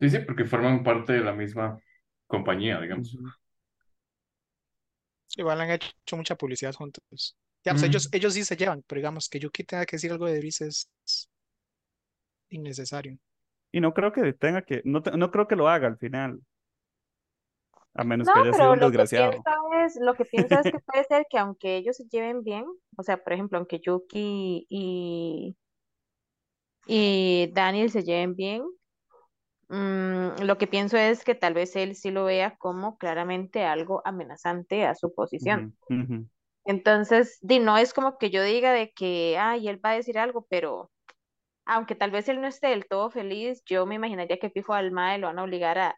sí, 0.00 0.10
sí, 0.10 0.18
porque 0.20 0.44
forman 0.44 0.82
parte 0.82 1.12
de 1.14 1.20
la 1.20 1.32
misma 1.32 1.78
compañía, 2.26 2.80
digamos. 2.80 3.16
Igual 5.36 5.60
han 5.60 5.70
hecho 5.70 6.16
mucha 6.16 6.36
publicidad 6.36 6.74
juntos. 6.74 7.36
Digamos, 7.64 7.82
ellos, 7.84 8.08
Mm. 8.08 8.16
ellos 8.16 8.34
sí 8.34 8.44
se 8.44 8.56
llevan, 8.56 8.82
pero 8.86 8.98
digamos 9.00 9.28
que 9.28 9.38
Yuki 9.40 9.64
tenga 9.64 9.86
que 9.86 9.96
decir 9.96 10.12
algo 10.12 10.26
de 10.26 10.34
Debris 10.34 10.60
es 10.60 10.88
innecesario. 12.50 13.18
Y 13.72 13.80
no 13.80 13.92
creo 13.94 14.12
que 14.12 14.32
tenga 14.32 14.62
que, 14.62 14.80
no, 14.84 15.02
te- 15.02 15.10
no 15.16 15.30
creo 15.30 15.46
que 15.48 15.56
lo 15.56 15.68
haga 15.68 15.88
al 15.88 15.98
final, 15.98 16.40
a 17.94 18.04
menos 18.04 18.28
No, 18.28 18.32
que 18.32 18.38
haya 18.40 18.52
sido 18.54 18.72
un 18.72 18.78
que 18.78 18.80
desgraciado. 18.80 19.46
es, 19.84 19.96
lo 20.00 20.14
que 20.16 20.24
pienso 20.24 20.58
es 20.58 20.68
que 20.68 20.78
puede 20.86 21.04
ser 21.04 21.26
que 21.30 21.38
aunque 21.38 21.76
ellos 21.76 21.96
se 21.96 22.04
lleven 22.08 22.42
bien, 22.42 22.64
o 22.96 23.02
sea, 23.02 23.22
por 23.22 23.32
ejemplo, 23.32 23.58
aunque 23.58 23.80
Yuki 23.80 24.66
y, 24.68 25.56
y 26.86 27.50
Daniel 27.52 27.90
se 27.90 28.02
lleven 28.04 28.34
bien, 28.34 28.62
mm, 29.68 30.42
lo 30.42 30.58
que 30.58 30.66
pienso 30.66 30.96
es 30.96 31.24
que 31.24 31.34
tal 31.34 31.54
vez 31.54 31.76
él 31.76 31.94
sí 31.96 32.10
lo 32.10 32.24
vea 32.24 32.56
como 32.56 32.98
claramente 32.98 33.64
algo 33.64 34.02
amenazante 34.04 34.86
a 34.86 34.94
su 34.94 35.14
posición. 35.14 35.76
Ujú, 35.88 36.02
ujú. 36.02 36.28
Entonces, 36.64 37.38
di, 37.42 37.58
no 37.58 37.76
es 37.78 37.92
como 37.94 38.18
que 38.18 38.30
yo 38.30 38.42
diga 38.42 38.72
de 38.72 38.92
que, 38.92 39.36
ay, 39.38 39.68
él 39.68 39.84
va 39.84 39.90
a 39.90 39.94
decir 39.96 40.18
algo, 40.18 40.46
pero 40.48 40.90
aunque 41.66 41.94
tal 41.94 42.10
vez 42.10 42.28
él 42.28 42.40
no 42.40 42.46
esté 42.46 42.68
del 42.68 42.86
todo 42.86 43.10
feliz, 43.10 43.62
yo 43.66 43.86
me 43.86 43.96
imaginaría 43.96 44.38
que 44.38 44.50
fijo 44.50 44.74
al 44.74 44.92
mae 44.92 45.18
lo 45.18 45.28
van 45.28 45.38
a 45.38 45.44
obligar 45.44 45.78
a, 45.78 45.96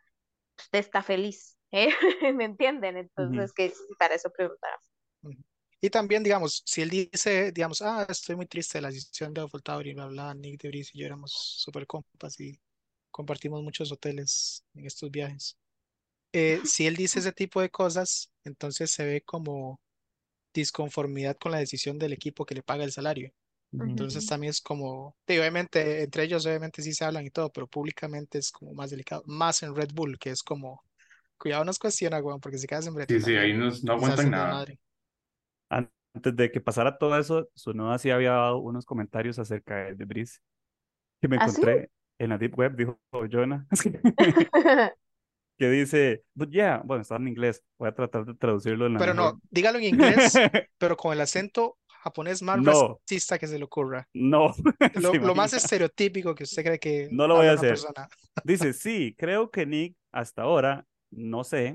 usted 0.59 0.79
está 0.81 1.03
feliz, 1.03 1.59
¿eh? 1.73 1.91
¿Me 2.35 2.45
entienden? 2.45 2.97
Entonces, 2.97 3.53
que 3.53 3.73
para 3.99 4.15
eso 4.15 4.31
preguntaba. 4.31 4.77
Ujú. 5.23 5.37
Y 5.81 5.91
también, 5.91 6.23
digamos, 6.23 6.63
si 6.65 6.83
él 6.83 6.91
dice, 6.91 7.53
digamos, 7.53 7.83
ah, 7.83 8.07
estoy 8.09 8.37
muy 8.37 8.47
triste 8.47 8.79
de 8.79 8.83
la 8.83 8.89
decisión 8.89 9.35
de 9.35 9.43
AlphaTauri, 9.43 9.95
bla, 9.95 10.07
bla, 10.07 10.35
Nick 10.35 10.61
Debris 10.63 10.91
y 10.95 11.01
yo 11.01 11.07
éramos 11.07 11.33
súper 11.33 11.87
compas 11.87 12.41
y 12.41 12.59
compartimos 13.17 13.63
muchos 13.63 13.93
hoteles 13.93 14.65
en 14.75 14.87
estos 14.87 15.11
viajes. 15.11 15.57
Eh, 16.33 16.61
si 16.65 16.87
él 16.87 16.97
dice 16.97 17.21
ese 17.21 17.33
tipo 17.35 17.61
de 17.61 17.71
cosas, 17.71 18.31
entonces 18.45 18.91
se 18.93 19.05
ve 19.07 19.23
como 19.23 19.81
disconformidad 20.55 21.37
con 21.39 21.53
la 21.53 21.59
decisión 21.59 21.99
del 21.99 22.13
equipo 22.15 22.47
que 22.47 22.55
le 22.55 22.63
paga 22.63 22.85
el 22.85 22.93
salario. 22.93 23.33
Ujú. 23.73 23.85
Entonces 23.91 24.25
Ujú. 24.25 24.29
también 24.31 24.51
es 24.51 24.61
como, 24.63 25.17
sí, 25.29 25.39
obviamente, 25.39 26.03
entre 26.05 26.25
ellos 26.25 26.47
obviamente 26.47 26.83
sí 26.83 26.93
se 26.95 27.05
hablan 27.05 27.27
y 27.27 27.31
todo, 27.31 27.51
pero 27.53 27.67
públicamente 27.69 28.39
es 28.39 28.51
como 28.53 28.73
más 28.75 28.91
delicado, 28.91 29.23
más 29.27 29.63
en 29.63 29.75
Red 29.77 29.91
Bull, 29.95 30.19
que 30.19 30.31
es 30.31 30.43
como, 30.43 30.83
cuidado 31.39 31.65
nos 31.65 31.79
cuestiona, 31.81 32.21
weón, 32.21 32.41
porque 32.41 32.59
si 32.59 32.67
quedas 32.69 32.87
en 32.89 32.95
Breta 32.95 33.17
Sí, 33.17 33.21
sí, 33.21 33.37
ahí 33.37 33.53
también 33.53 33.55
no, 33.55 33.69
y 33.83 33.91
aguantan 33.93 34.31
nada. 34.31 34.65
Antes 35.69 36.35
de 36.37 36.51
que 36.51 36.61
pasara 36.61 36.99
todo 36.99 37.19
eso, 37.19 37.49
Sonoda 37.55 37.99
sí 37.99 38.11
había 38.11 38.31
dado 38.33 38.59
unos 38.59 38.87
comentarios 38.87 39.39
acerca 39.39 39.77
de 39.77 39.95
Debris 39.95 40.43
que 41.21 41.29
me 41.29 41.37
¿Ah, 41.37 41.49
sí? 41.49 41.63
encontré 41.63 41.91
en 42.19 42.31
la 42.31 42.39
Deep 42.39 42.59
Web, 42.59 42.77
dijo 42.77 42.99
Jonah, 43.31 43.67
que 45.59 45.71
dice, 45.71 46.25
but 46.35 46.51
yeah, 46.51 46.83
bueno, 46.85 47.03
está 47.03 47.17
en 47.17 47.29
inglés, 47.29 47.63
voy 47.79 47.89
a 47.89 47.95
tratar 47.95 48.25
de 48.27 48.35
traducirlo 48.35 48.87
en 48.87 48.95
la 48.95 48.99
Pero 48.99 49.15
mejor. 49.15 49.35
no, 49.35 49.41
dígalo 49.51 49.79
en 49.79 49.85
inglés, 49.85 50.35
pero 50.79 50.97
con 50.97 51.13
el 51.13 51.21
acento 51.21 51.79
japonés 52.03 52.43
más 52.43 52.61
No, 52.61 53.01
racista 53.01 53.39
que 53.39 53.47
se 53.47 53.59
le 53.59 53.65
ocurra. 53.65 54.07
no, 54.15 54.55
Lo, 54.95 55.13
lo 55.15 55.35
más 55.35 55.53
estereotípico 55.55 56.35
que 56.35 56.45
usted 56.45 56.65
cree 56.65 56.79
que 56.79 57.09
No 57.11 57.27
lo 57.27 57.37
voy 57.37 57.47
a 57.47 57.53
hacer. 57.53 57.71
persona. 57.71 58.09
Dice, 58.45 58.73
sí, 58.73 59.15
creo 59.19 59.51
que 59.51 59.67
Nick 59.67 59.97
hasta 60.13 60.43
ahora, 60.43 60.87
no 61.11 61.43
sé, 61.43 61.75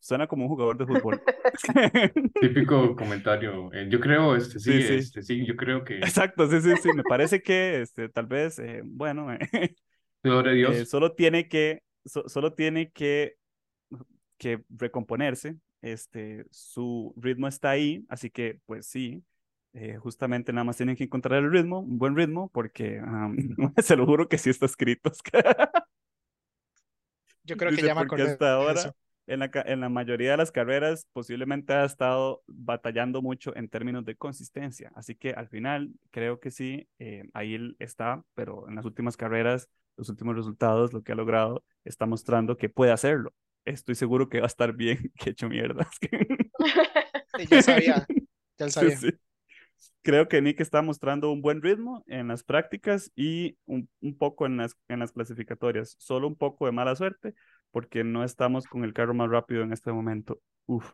Suena 0.00 0.26
como 0.26 0.44
un 0.44 0.48
jugador 0.48 0.76
de 0.78 0.86
fútbol. 0.86 1.22
Típico 2.38 2.94
comentario. 2.96 3.72
eh, 3.72 3.88
yo 3.90 4.00
creo, 4.00 4.36
este, 4.36 4.58
sí, 4.60 4.72
Sí, 4.72 4.82
sí. 4.82 4.94
este, 4.98 5.22
sí, 5.22 5.44
yo 5.46 5.56
creo 5.56 5.84
que, 5.84 5.94
Exacto, 6.00 6.48
sí, 6.50 6.60
sí, 6.60 6.76
sí. 6.76 6.92
Me 6.92 7.04
parece 7.04 7.42
que 7.42 7.80
este, 7.82 8.08
tal 8.08 8.26
vez, 8.26 8.58
eh, 8.58 8.82
bueno, 8.84 9.32
eh, 9.32 9.38
gloria 10.22 10.52
a 10.52 10.54
Dios. 10.54 10.76
eh, 10.80 10.86
solo 10.86 11.14
tiene 11.14 11.48
que, 11.48 11.82
so- 12.06 12.28
solo 12.28 12.54
tiene 12.54 12.90
que, 12.92 13.36
que 14.38 14.64
recomponerse. 14.70 15.56
Este, 15.82 16.46
su 16.50 17.12
ritmo 17.16 17.46
está 17.48 17.70
ahí, 17.70 18.04
así 18.08 18.30
que, 18.30 18.58
pues 18.66 18.86
sí, 18.86 19.22
eh, 19.74 19.96
justamente 19.98 20.52
nada 20.52 20.64
más 20.64 20.76
tienen 20.78 20.96
que 20.96 21.04
encontrar 21.04 21.42
el 21.44 21.52
ritmo, 21.52 21.80
un 21.80 21.98
buen 21.98 22.16
ritmo, 22.16 22.48
porque 22.50 22.98
am, 23.00 23.36
se 23.82 23.96
lo 23.96 24.06
juro 24.06 24.28
que 24.28 24.38
sí 24.38 24.50
está 24.50 24.66
escrito. 24.66 25.10
Yo 27.44 27.56
creo 27.56 27.72
que 27.72 27.82
Dice, 27.82 27.84
ya 27.84 27.94
me 27.94 28.00
acordé 28.02 28.28
hasta 28.28 28.52
de 28.58 28.72
ahora, 28.72 28.72
eso. 28.72 28.96
En 29.26 29.40
la, 29.40 29.50
en 29.66 29.80
la 29.80 29.88
mayoría 29.88 30.32
de 30.32 30.36
las 30.36 30.52
carreras, 30.52 31.06
posiblemente 31.12 31.72
ha 31.72 31.84
estado 31.84 32.42
batallando 32.46 33.22
mucho 33.22 33.54
en 33.56 33.68
términos 33.68 34.04
de 34.04 34.16
consistencia. 34.16 34.92
Así 34.94 35.14
que 35.14 35.30
al 35.32 35.48
final, 35.48 35.90
creo 36.10 36.40
que 36.40 36.50
sí, 36.50 36.88
eh, 36.98 37.24
ahí 37.34 37.54
él 37.54 37.76
está, 37.78 38.22
pero 38.34 38.68
en 38.68 38.74
las 38.76 38.84
últimas 38.84 39.16
carreras, 39.16 39.68
los 39.96 40.08
últimos 40.08 40.36
resultados, 40.36 40.92
lo 40.92 41.02
que 41.02 41.12
ha 41.12 41.14
logrado, 41.14 41.64
está 41.84 42.06
mostrando 42.06 42.56
que 42.56 42.68
puede 42.68 42.92
hacerlo. 42.92 43.32
Estoy 43.64 43.94
seguro 43.94 44.28
que 44.28 44.40
va 44.40 44.46
a 44.46 44.48
estar 44.48 44.72
bien, 44.74 45.12
que 45.18 45.30
he 45.30 45.32
hecho 45.32 45.48
mierdas. 45.48 45.88
Sí, 47.36 47.46
ya 47.50 47.62
sabía, 47.62 48.06
ya 48.58 48.70
Sí, 48.70 48.70
sabía. 48.70 48.96
sí. 48.96 49.10
Creo 50.02 50.28
que 50.28 50.42
Nick 50.42 50.60
está 50.60 50.82
mostrando 50.82 51.30
un 51.32 51.40
buen 51.42 51.62
ritmo 51.62 52.04
en 52.06 52.28
las 52.28 52.44
prácticas 52.44 53.10
y 53.16 53.56
un, 53.66 53.88
un 54.00 54.16
poco 54.18 54.46
en 54.46 54.56
las, 54.58 54.76
en 54.88 54.98
las 55.00 55.12
clasificatorias. 55.12 55.96
Solo 55.98 56.28
un 56.28 56.36
poco 56.36 56.66
de 56.66 56.72
mala 56.72 56.94
suerte 56.96 57.34
porque 57.74 58.04
no 58.04 58.22
estamos 58.22 58.66
con 58.66 58.84
el 58.84 58.94
carro 58.94 59.14
más 59.14 59.28
rápido 59.28 59.64
en 59.64 59.72
este 59.72 59.90
momento. 59.92 60.40
Uf. 60.66 60.92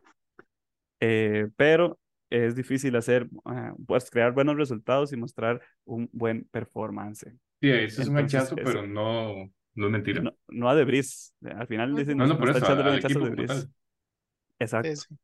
Eh, 0.98 1.48
pero 1.56 1.98
es 2.30 2.56
difícil 2.56 2.96
hacer, 2.96 3.28
ah, 3.44 3.74
pues 3.86 4.10
crear 4.10 4.32
buenos 4.32 4.56
resultados 4.56 5.12
y 5.12 5.16
mostrar 5.18 5.60
un 5.84 6.08
buen 6.12 6.44
performance. 6.44 7.26
Sí, 7.60 7.70
eso 7.70 8.00
es 8.00 8.08
un 8.08 8.16
hachazo, 8.16 8.54
eso- 8.54 8.64
pero 8.64 8.86
no, 8.86 9.52
no 9.74 9.86
es 9.86 9.92
mentira. 9.92 10.22
No, 10.22 10.32
no 10.48 10.70
a 10.70 10.74
Debris. 10.74 11.34
Al 11.44 11.66
final 11.66 11.94
dicen, 11.94 12.16
No, 12.16 12.26
no, 12.26 12.38
por 12.38 12.48
está 12.48 12.66
eso, 12.66 12.72
al 12.72 12.80
un 12.80 12.86
hachazo 12.86 13.06
equipo 13.06 13.26
a 13.26 13.28
como 13.28 13.36
Debris. 13.36 13.68
Exacto. 14.58 14.88
Sí, 14.88 14.96
sí. 14.96 15.18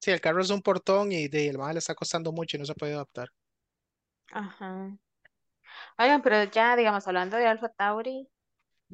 Sí, 0.00 0.10
el 0.10 0.20
carro 0.20 0.40
es 0.40 0.50
un 0.50 0.62
portón 0.62 1.12
y 1.12 1.28
de, 1.28 1.48
el 1.48 1.58
mal 1.58 1.74
le 1.74 1.78
está 1.78 1.94
costando 1.94 2.32
mucho 2.32 2.56
y 2.56 2.60
no 2.60 2.66
se 2.66 2.74
puede 2.74 2.94
adaptar. 2.94 3.28
Ajá. 4.32 4.96
Oigan, 5.98 6.22
pero 6.22 6.42
ya, 6.50 6.74
digamos, 6.76 7.06
hablando 7.06 7.36
de 7.36 7.46
Alfa 7.46 7.68
Tauri, 7.68 8.28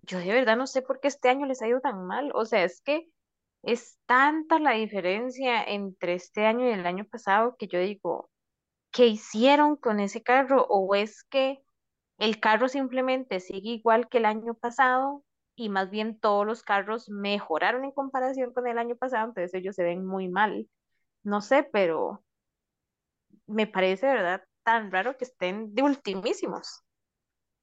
yo 0.02 0.18
de 0.18 0.32
verdad 0.32 0.56
no 0.56 0.66
sé 0.66 0.82
por 0.82 1.00
qué 1.00 1.08
este 1.08 1.28
año 1.28 1.46
les 1.46 1.62
ha 1.62 1.68
ido 1.68 1.80
tan 1.80 2.06
mal. 2.06 2.30
O 2.34 2.44
sea, 2.44 2.64
es 2.64 2.80
que 2.80 3.08
es 3.62 3.98
tanta 4.06 4.58
la 4.58 4.72
diferencia 4.72 5.62
entre 5.62 6.14
este 6.14 6.46
año 6.46 6.68
y 6.68 6.72
el 6.72 6.86
año 6.86 7.04
pasado 7.04 7.56
que 7.58 7.68
yo 7.68 7.80
digo, 7.80 8.30
¿qué 8.92 9.06
hicieron 9.06 9.76
con 9.76 10.00
ese 10.00 10.22
carro? 10.22 10.66
¿O 10.68 10.94
es 10.94 11.24
que 11.24 11.62
el 12.18 12.40
carro 12.40 12.68
simplemente 12.68 13.40
sigue 13.40 13.70
igual 13.70 14.08
que 14.08 14.18
el 14.18 14.26
año 14.26 14.54
pasado 14.54 15.24
y 15.56 15.68
más 15.68 15.90
bien 15.90 16.18
todos 16.18 16.46
los 16.46 16.62
carros 16.62 17.08
mejoraron 17.08 17.84
en 17.84 17.92
comparación 17.92 18.52
con 18.52 18.66
el 18.66 18.78
año 18.78 18.96
pasado, 18.96 19.28
entonces 19.28 19.54
ellos 19.54 19.74
se 19.74 19.84
ven 19.84 20.06
muy 20.06 20.28
mal? 20.28 20.68
No 21.22 21.40
sé, 21.40 21.64
pero 21.64 22.22
me 23.46 23.66
parece, 23.66 24.06
¿verdad? 24.06 24.44
Tan 24.62 24.90
raro 24.90 25.16
que 25.16 25.24
estén 25.24 25.74
de 25.74 25.82
ultimísimos. 25.82 26.82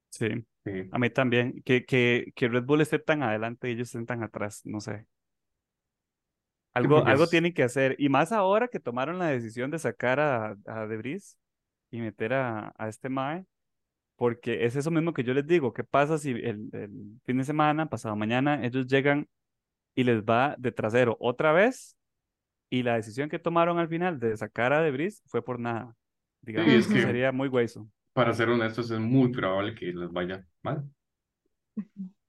Sí. 0.10 0.46
Sí. 0.66 0.88
A 0.92 1.00
mí 1.00 1.10
también. 1.10 1.62
Que, 1.64 1.86
que, 1.86 2.32
que 2.36 2.48
Red 2.48 2.64
Bull 2.64 2.82
esté 2.82 3.00
tan 3.00 3.24
adelante 3.24 3.70
y 3.70 3.74
ellos 3.74 3.88
estén 3.90 4.06
tan 4.06 4.24
atrás, 4.24 4.62
no 4.66 4.80
sé. 4.82 5.06
Algo, 6.74 7.06
algo 7.06 7.24
es- 7.26 7.30
tienen 7.30 7.54
que 7.54 7.64
hacer. 7.64 7.96
Y 8.00 8.10
más 8.10 8.32
ahora 8.32 8.68
que 8.68 8.80
tomaron 8.80 9.20
la 9.20 9.28
decisión 9.28 9.70
de 9.72 9.80
sacar 9.80 10.20
a, 10.20 10.56
a 10.66 10.88
Debris 10.88 11.38
y 11.92 12.02
meter 12.02 12.34
a, 12.34 12.74
a 12.78 12.88
este 12.90 13.10
Mae, 13.10 13.46
porque 14.18 14.66
es 14.66 14.76
eso 14.76 14.92
mismo 14.92 15.14
que 15.14 15.24
yo 15.24 15.34
les 15.34 15.48
digo. 15.48 15.74
¿Qué 15.74 15.84
pasa 15.84 16.18
si 16.18 16.32
el, 16.32 16.70
el 16.74 16.92
fin 17.26 17.38
de 17.38 17.44
semana, 17.46 17.88
pasado 17.90 18.16
mañana, 18.16 18.66
ellos 18.66 18.88
llegan 18.88 19.28
y 19.96 20.04
les 20.06 20.24
va 20.24 20.56
de 20.60 20.72
trasero 20.72 21.18
otra 21.20 21.54
vez? 21.54 21.98
Y 22.70 22.84
la 22.84 22.96
decisión 22.96 23.30
que 23.30 23.40
tomaron 23.40 23.80
al 23.80 23.90
final 23.90 24.20
de 24.20 24.36
sacar 24.38 24.74
a 24.74 24.82
Debris 24.84 25.24
fue 25.28 25.44
por 25.44 25.60
nada. 25.60 25.96
Digamos, 26.42 26.74
es 26.74 26.88
que- 26.88 27.02
sería 27.02 27.32
muy 27.32 27.50
hueso. 27.50 27.90
Para 28.14 28.34
ser 28.34 28.50
honestos, 28.50 28.90
es 28.92 29.00
muy 29.00 29.32
probable 29.32 29.76
que 29.76 29.88
les 29.94 30.12
vaya 30.12 30.46
mal. 30.64 30.90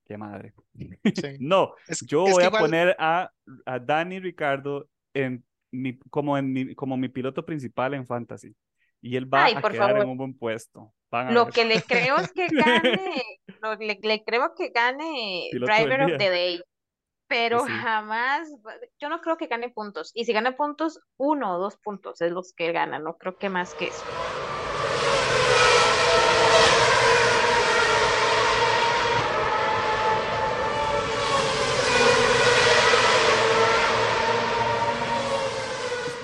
Qué 0.04 0.16
madre. 0.18 0.54
Sí. 1.12 1.28
No, 1.38 1.74
Es, 1.86 2.04
Yo 2.06 2.22
es 2.24 2.26
voy 2.28 2.44
a 2.44 2.50
igual, 2.50 2.56
poner 2.56 2.96
a, 2.98 3.30
a 3.66 3.78
Dani 3.78 4.20
Ricardo 4.20 4.88
en 5.14 5.44
mi, 5.70 5.98
como, 6.10 6.36
en 6.38 6.52
mi, 6.52 6.74
como 6.74 6.96
mi 6.96 7.08
piloto 7.08 7.44
principal 7.46 7.94
en 7.94 8.06
Fantasy. 8.06 8.54
Y 9.00 9.16
él 9.16 9.32
va 9.32 9.46
Ay, 9.46 9.54
a 9.54 9.62
por 9.62 9.70
quedar 9.70 9.96
en 9.96 10.06
un 10.08 10.16
buen 10.16 10.34
puesto. 10.38 10.94
Lo 11.26 11.46
ver. 11.46 11.52
que 11.52 11.64
le 11.64 11.86
creo 11.86 12.18
es 12.18 12.32
que 12.32 12.50
gane, 12.50 13.22
lo- 13.62 13.74
le, 13.76 13.98
le 14.02 14.24
creo 14.24 14.54
que 14.54 14.70
gane 14.70 15.50
Piloto 15.50 15.64
Driver 15.64 16.02
of 16.02 16.16
the 16.16 16.30
Day, 16.30 16.60
pero 17.28 17.66
sí. 17.66 17.72
jamás, 17.82 18.48
yo 19.00 19.08
no 19.10 19.20
creo 19.22 19.36
que 19.38 19.48
gane 19.48 19.70
puntos. 19.70 20.12
Y 20.14 20.24
si 20.26 20.32
gana 20.34 20.56
puntos, 20.56 21.00
uno 21.18 21.56
o 21.56 21.60
dos 21.60 21.76
puntos 21.78 22.20
es 22.22 22.32
los 22.32 22.52
que 22.54 22.72
gana, 22.72 22.98
no 23.00 23.16
creo 23.18 23.38
que 23.38 23.50
más 23.50 23.74
que 23.76 23.88
eso. 23.88 24.08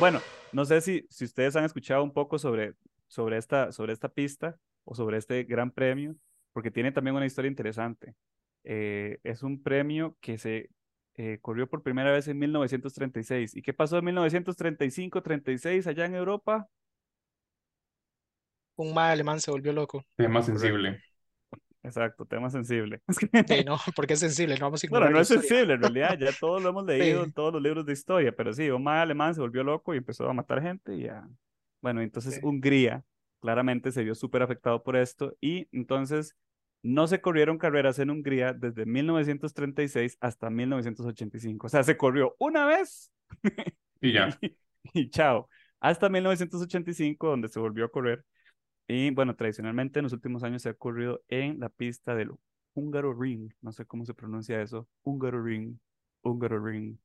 Bueno, 0.00 0.22
no 0.52 0.64
sé 0.64 0.80
si, 0.80 1.06
si 1.10 1.26
ustedes 1.26 1.56
han 1.56 1.64
escuchado 1.64 2.02
un 2.02 2.12
poco 2.14 2.38
sobre, 2.38 2.72
sobre, 3.06 3.36
esta, 3.36 3.70
sobre 3.70 3.92
esta 3.92 4.08
pista 4.08 4.56
o 4.84 4.94
sobre 4.94 5.18
este 5.18 5.44
gran 5.44 5.70
premio, 5.70 6.16
porque 6.54 6.70
tiene 6.70 6.90
también 6.90 7.16
una 7.16 7.26
historia 7.26 7.50
interesante. 7.50 8.14
Eh, 8.64 9.18
es 9.24 9.42
un 9.42 9.62
premio 9.62 10.16
que 10.22 10.38
se 10.38 10.70
eh, 11.16 11.38
corrió 11.42 11.68
por 11.68 11.82
primera 11.82 12.12
vez 12.12 12.28
en 12.28 12.38
1936. 12.38 13.54
¿Y 13.54 13.60
qué 13.60 13.74
pasó 13.74 13.98
en 13.98 14.06
1935-36 14.06 15.86
allá 15.86 16.06
en 16.06 16.14
Europa? 16.14 16.66
un 18.76 18.94
mal 18.94 19.10
alemán 19.10 19.40
se 19.40 19.50
volvió 19.50 19.74
loco. 19.74 20.02
Tema 20.16 20.40
Correcto. 20.40 20.58
sensible. 20.58 21.02
Exacto, 21.82 22.26
tema 22.26 22.50
sensible. 22.50 23.02
Sí, 23.46 23.64
no, 23.64 23.78
porque 23.96 24.14
es 24.14 24.20
sensible, 24.20 24.56
no 24.58 24.66
vamos 24.66 24.84
a 24.84 24.86
Bueno, 24.88 25.08
ignorar 25.08 25.10
no 25.10 25.18
la 25.18 25.22
es 25.22 25.30
historia. 25.30 25.48
sensible, 25.48 25.74
en 25.74 25.80
realidad, 25.82 26.18
ya 26.18 26.32
todos 26.38 26.60
lo 26.62 26.70
hemos 26.70 26.84
leído 26.84 27.22
en 27.24 27.30
Sí. 27.30 27.32
todos 27.32 27.52
los 27.52 27.62
libros 27.62 27.86
de 27.86 27.92
historia, 27.92 28.32
pero 28.34 28.52
sí, 28.52 28.68
un 28.70 28.82
mae 28.82 29.00
alemán 29.02 29.34
se 29.34 29.40
volvió 29.40 29.62
loco 29.62 29.94
y 29.94 29.98
empezó 29.98 30.28
a 30.28 30.32
matar 30.34 30.60
gente 30.62 30.96
y 30.96 31.04
ya. 31.04 31.28
Bueno, 31.80 32.00
entonces 32.02 32.34
Sí. 32.34 32.40
Hungría 32.42 33.04
claramente 33.40 33.92
se 33.92 34.04
vio 34.04 34.14
súper 34.14 34.42
afectado 34.42 34.82
por 34.82 34.96
esto 34.96 35.36
y 35.40 35.68
entonces 35.72 36.36
no 36.82 37.06
se 37.06 37.20
corrieron 37.20 37.58
carreras 37.58 37.98
en 37.98 38.10
Hungría 38.10 38.52
desde 38.54 38.84
1936 38.86 40.16
hasta 40.20 40.50
1985. 40.50 41.66
O 41.66 41.70
sea, 41.70 41.82
se 41.84 41.96
corrió 41.96 42.34
una 42.38 42.66
vez 42.66 43.12
Y 44.00 44.12
ya. 44.12 44.36
y, 44.40 44.56
y 44.94 45.10
chao. 45.10 45.48
Hasta 45.80 46.08
1985, 46.10 47.28
donde 47.28 47.48
se 47.48 47.58
volvió 47.60 47.84
a 47.86 47.90
correr. 47.90 48.24
Y 48.90 49.11
bueno, 49.11 49.37
tradicionalmente 49.37 50.00
en 50.00 50.03
los 50.03 50.12
últimos 50.12 50.42
años 50.42 50.62
se 50.62 50.70
ha 50.70 50.74
corrido 50.74 51.22
en 51.29 51.61
la 51.61 51.68
pista 51.68 52.16
del 52.16 52.33
Húngaro 52.74 53.14
Ring. 53.14 53.53
No 53.61 53.70
sé 53.70 53.87
cómo 53.87 54.05
se 54.05 54.14
pronuncia 54.14 54.61
eso. 54.61 54.88
Húngaro 55.05 55.44
Ring. 55.44 55.79
Húngaro 56.22 56.61
Ring. 56.64 56.98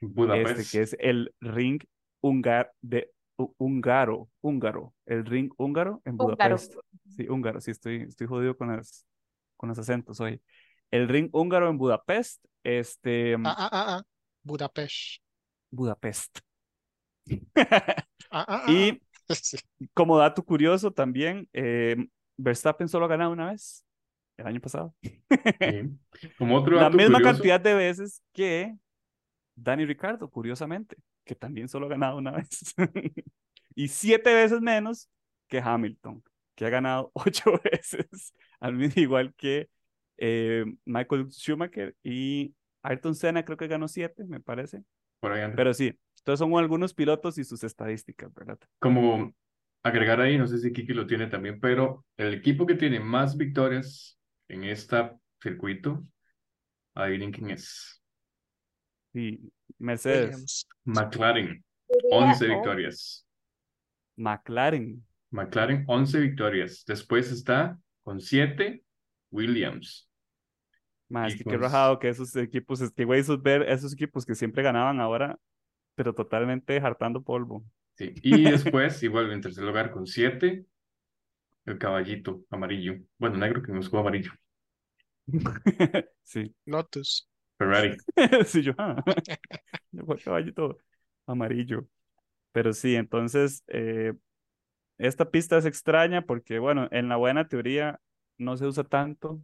Budapest. 0.00 0.58
Este 0.58 0.76
que 0.78 0.82
es 0.82 0.96
el 0.98 1.32
ring 1.40 1.80
húngar 2.20 2.72
de 2.80 3.12
húngaro, 3.36 4.28
húngaro, 4.40 4.94
el 5.06 5.24
ring 5.24 5.48
húngaro 5.56 6.02
en 6.04 6.14
Húngaro. 6.14 6.36
Budapest. 6.36 6.74
Sí, 7.16 7.28
húngaro, 7.28 7.60
sí, 7.60 7.70
estoy, 7.70 8.02
estoy 8.02 8.26
jodido 8.26 8.56
con 8.56 8.76
los, 8.76 9.06
con 9.56 9.68
los 9.68 9.78
acentos 9.78 10.20
hoy. 10.20 10.42
El 10.90 11.08
ring 11.08 11.28
húngaro 11.32 11.70
en 11.70 11.78
Budapest, 11.78 12.44
este, 12.64 13.34
Ah, 13.34 13.54
ah, 13.56 13.68
ah, 13.70 13.84
ah. 13.98 14.02
Budapest. 14.42 15.22
Budapest. 15.70 16.40
Ah, 17.54 17.64
ah, 18.30 18.44
ah, 18.48 18.64
Y 18.68 18.90
ah. 18.90 19.07
Sí. 19.28 19.58
como 19.94 20.16
dato 20.18 20.42
curioso 20.44 20.90
también, 20.92 21.48
eh, 21.52 21.96
Verstappen 22.36 22.88
solo 22.88 23.04
ha 23.06 23.08
ganado 23.08 23.32
una 23.32 23.50
vez, 23.50 23.84
el 24.36 24.46
año 24.46 24.60
pasado. 24.60 24.94
Sí. 25.02 26.30
Como 26.38 26.56
otro 26.56 26.76
La 26.76 26.82
dato 26.84 26.96
misma 26.96 27.18
curioso, 27.18 27.34
cantidad 27.34 27.60
de 27.60 27.74
veces 27.74 28.22
que 28.32 28.76
Dani 29.54 29.84
Ricardo, 29.84 30.30
curiosamente, 30.30 30.96
que 31.24 31.34
también 31.34 31.68
solo 31.68 31.86
ha 31.86 31.90
ganado 31.90 32.16
una 32.16 32.32
vez. 32.32 32.74
y 33.74 33.88
siete 33.88 34.32
veces 34.32 34.60
menos 34.60 35.10
que 35.48 35.58
Hamilton, 35.58 36.22
que 36.54 36.66
ha 36.66 36.70
ganado 36.70 37.10
ocho 37.14 37.60
veces, 37.64 38.34
al 38.60 38.74
mismo 38.74 39.02
igual 39.02 39.34
que 39.34 39.68
eh, 40.16 40.64
Michael 40.84 41.30
Schumacher 41.30 41.94
y 42.02 42.54
Ayrton 42.82 43.14
Senna, 43.14 43.44
creo 43.44 43.56
que 43.56 43.68
ganó 43.68 43.88
siete, 43.88 44.24
me 44.24 44.40
parece. 44.40 44.82
por 45.20 45.32
ahí 45.32 45.42
anda. 45.42 45.56
Pero 45.56 45.74
sí, 45.74 45.98
estos 46.34 46.46
son 46.46 46.58
algunos 46.58 46.92
pilotos 46.92 47.38
y 47.38 47.44
sus 47.44 47.64
estadísticas, 47.64 48.32
¿verdad? 48.34 48.58
Como 48.78 49.34
agregar 49.82 50.20
ahí, 50.20 50.36
no 50.36 50.46
sé 50.46 50.58
si 50.58 50.74
Kiki 50.74 50.92
lo 50.92 51.06
tiene 51.06 51.26
también, 51.26 51.58
pero 51.58 52.04
el 52.18 52.34
equipo 52.34 52.66
que 52.66 52.74
tiene 52.74 53.00
más 53.00 53.34
victorias 53.34 54.18
en 54.48 54.64
este 54.64 55.10
circuito, 55.42 56.06
adivinen 56.94 57.32
quién 57.32 57.50
es. 57.50 58.02
Sí, 59.14 59.50
Mercedes, 59.78 60.28
Williams. 60.34 60.68
McLaren, 60.84 61.64
Diría, 61.88 62.18
11 62.18 62.44
oh, 62.44 62.54
victorias. 62.56 63.26
McLaren. 64.16 65.06
McLaren, 65.30 65.84
11 65.86 66.20
victorias. 66.20 66.84
Después 66.86 67.32
está 67.32 67.78
con 68.02 68.20
7 68.20 68.82
Williams. 69.30 70.10
Más 71.08 71.34
que 71.34 71.44
qué 71.44 71.56
rajado 71.56 71.98
que 71.98 72.10
esos 72.10 72.36
equipos, 72.36 72.82
es 72.82 72.90
que 72.90 73.06
güey, 73.06 73.20
esos 73.20 73.42
ver 73.42 73.62
esos 73.62 73.94
equipos 73.94 74.26
que 74.26 74.34
siempre 74.34 74.62
ganaban 74.62 75.00
ahora, 75.00 75.38
pero 75.98 76.14
totalmente 76.14 76.78
hartando 76.78 77.22
polvo. 77.22 77.64
Sí. 77.96 78.14
Y 78.22 78.44
después, 78.52 79.02
igual 79.02 79.32
en 79.32 79.40
tercer 79.40 79.64
lugar 79.64 79.90
con 79.90 80.06
7, 80.06 80.64
el 81.66 81.76
caballito 81.76 82.44
amarillo. 82.50 83.00
Bueno, 83.18 83.36
negro 83.36 83.60
que 83.60 83.72
no 83.72 83.80
es 83.80 83.88
como 83.88 84.02
amarillo. 84.02 84.30
Sí, 86.22 86.54
Lotus. 86.66 87.28
Ferrari. 87.58 87.96
sí, 88.46 88.62
yo, 88.62 88.74
ah, 88.78 89.02
yo 89.90 90.04
fue 90.04 90.18
caballito 90.18 90.78
amarillo. 91.26 91.88
Pero 92.52 92.72
sí, 92.72 92.94
entonces, 92.94 93.64
eh, 93.66 94.12
esta 94.98 95.32
pista 95.32 95.58
es 95.58 95.64
extraña 95.64 96.22
porque, 96.22 96.60
bueno, 96.60 96.86
en 96.92 97.08
la 97.08 97.16
buena 97.16 97.48
teoría 97.48 98.00
no 98.36 98.56
se 98.56 98.66
usa 98.66 98.84
tanto. 98.84 99.42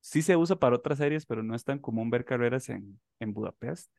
Sí 0.00 0.22
se 0.22 0.36
usa 0.36 0.54
para 0.56 0.76
otras 0.76 0.98
series, 0.98 1.26
pero 1.26 1.42
no 1.42 1.56
es 1.56 1.64
tan 1.64 1.80
común 1.80 2.08
ver 2.08 2.24
carreras 2.24 2.68
en, 2.68 3.00
en 3.18 3.34
Budapest. 3.34 3.90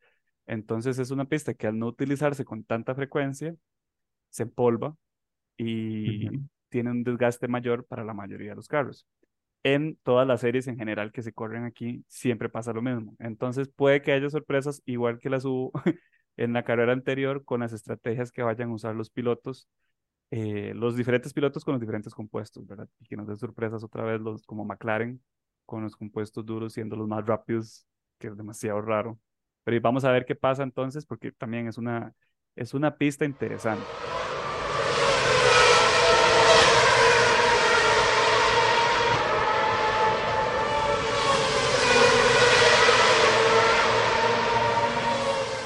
Entonces 0.50 0.98
es 0.98 1.12
una 1.12 1.26
pista 1.26 1.54
que 1.54 1.68
al 1.68 1.78
no 1.78 1.86
utilizarse 1.86 2.44
con 2.44 2.64
tanta 2.64 2.96
frecuencia, 2.96 3.54
se 4.30 4.42
empolva 4.42 4.96
y 5.56 6.28
tiene 6.70 6.90
un 6.90 7.04
desgaste 7.04 7.46
mayor 7.46 7.86
para 7.86 8.04
la 8.04 8.14
mayoría 8.14 8.50
de 8.50 8.56
los 8.56 8.66
carros. 8.66 9.06
En 9.62 9.96
todas 10.02 10.26
las 10.26 10.40
series 10.40 10.66
en 10.66 10.76
general 10.76 11.12
que 11.12 11.22
se 11.22 11.32
corren 11.32 11.64
aquí, 11.64 12.04
siempre 12.08 12.48
pasa 12.48 12.72
lo 12.72 12.82
mismo. 12.82 13.14
Entonces 13.20 13.68
puede 13.68 14.02
que 14.02 14.10
haya 14.10 14.28
sorpresas, 14.28 14.82
igual 14.86 15.20
que 15.20 15.30
las 15.30 15.44
hubo 15.44 15.70
en 16.36 16.52
la 16.52 16.64
carrera 16.64 16.94
anterior, 16.94 17.44
con 17.44 17.60
las 17.60 17.72
estrategias 17.72 18.32
que 18.32 18.42
vayan 18.42 18.70
a 18.70 18.74
usar 18.74 18.96
los 18.96 19.08
pilotos, 19.10 19.68
eh, 20.32 20.72
los 20.74 20.96
diferentes 20.96 21.32
pilotos 21.32 21.64
con 21.64 21.74
los 21.74 21.80
diferentes 21.80 22.12
compuestos, 22.12 22.66
¿verdad? 22.66 22.88
Y 22.98 23.06
que 23.06 23.16
nos 23.16 23.28
den 23.28 23.38
sorpresas 23.38 23.84
otra 23.84 24.02
vez, 24.02 24.20
los 24.20 24.44
como 24.46 24.64
McLaren, 24.64 25.22
con 25.64 25.84
los 25.84 25.94
compuestos 25.94 26.44
duros 26.44 26.72
siendo 26.72 26.96
los 26.96 27.06
más 27.06 27.24
rápidos, 27.24 27.86
que 28.18 28.26
es 28.28 28.36
demasiado 28.36 28.80
raro. 28.80 29.20
Pero 29.70 29.82
vamos 29.82 30.04
a 30.04 30.10
ver 30.10 30.24
qué 30.26 30.34
pasa 30.34 30.64
entonces, 30.64 31.06
porque 31.06 31.30
también 31.30 31.68
es 31.68 31.78
una, 31.78 32.12
es 32.56 32.74
una 32.74 32.96
pista 32.96 33.24
interesante. 33.24 33.84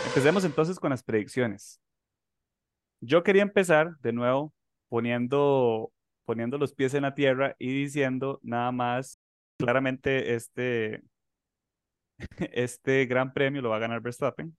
Empecemos 0.05 0.45
entonces 0.45 0.79
con 0.79 0.91
las 0.91 1.03
predicciones. 1.03 1.81
Yo 3.01 3.23
quería 3.23 3.41
empezar 3.41 3.97
de 4.01 4.13
nuevo 4.13 4.53
poniendo, 4.91 5.91
poniendo 6.27 6.59
los 6.59 6.75
pies 6.75 6.93
en 6.93 7.05
la 7.05 7.15
tierra 7.15 7.57
y 7.59 7.73
diciendo 7.73 8.39
nada 8.43 8.71
más, 8.71 9.19
claramente 9.57 10.35
este, 10.35 11.01
este 12.53 13.07
gran 13.07 13.33
premio 13.33 13.63
lo 13.63 13.71
va 13.71 13.77
a 13.77 13.81
ganar 13.81 14.01
Verstappen. 14.01 14.57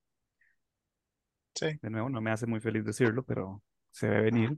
Sí. 1.53 1.67
De 1.81 1.89
nuevo, 1.89 2.09
no 2.09 2.21
me 2.21 2.31
hace 2.31 2.45
muy 2.45 2.59
feliz 2.59 2.83
decirlo, 2.83 3.23
pero 3.23 3.63
se 3.91 4.09
ve 4.09 4.21
venir. 4.21 4.57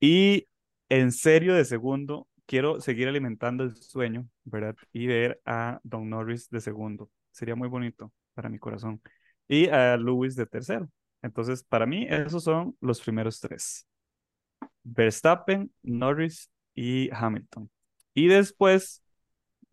Y 0.00 0.48
en 0.88 1.12
serio, 1.12 1.54
de 1.54 1.64
segundo, 1.64 2.28
quiero 2.46 2.80
seguir 2.80 3.08
alimentando 3.08 3.64
el 3.64 3.76
sueño, 3.76 4.28
¿verdad? 4.44 4.76
Y 4.92 5.06
ver 5.06 5.40
a 5.44 5.80
Don 5.82 6.08
Norris 6.08 6.48
de 6.50 6.60
segundo. 6.60 7.10
Sería 7.32 7.54
muy 7.56 7.68
bonito 7.68 8.12
para 8.34 8.48
mi 8.48 8.58
corazón. 8.58 9.02
Y 9.48 9.68
a 9.68 9.96
Lewis 9.96 10.36
de 10.36 10.46
tercero. 10.46 10.88
Entonces, 11.22 11.64
para 11.64 11.86
mí, 11.86 12.06
esos 12.08 12.44
son 12.44 12.76
los 12.80 13.00
primeros 13.00 13.40
tres. 13.40 13.86
Verstappen, 14.82 15.72
Norris 15.82 16.50
y 16.74 17.10
Hamilton. 17.12 17.70
Y 18.14 18.28
después, 18.28 19.02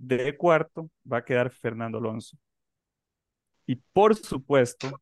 de 0.01 0.35
cuarto, 0.35 0.89
va 1.11 1.17
a 1.17 1.25
quedar 1.25 1.51
Fernando 1.51 1.99
Alonso. 1.99 2.37
Y 3.67 3.75
por 3.75 4.15
supuesto, 4.15 5.01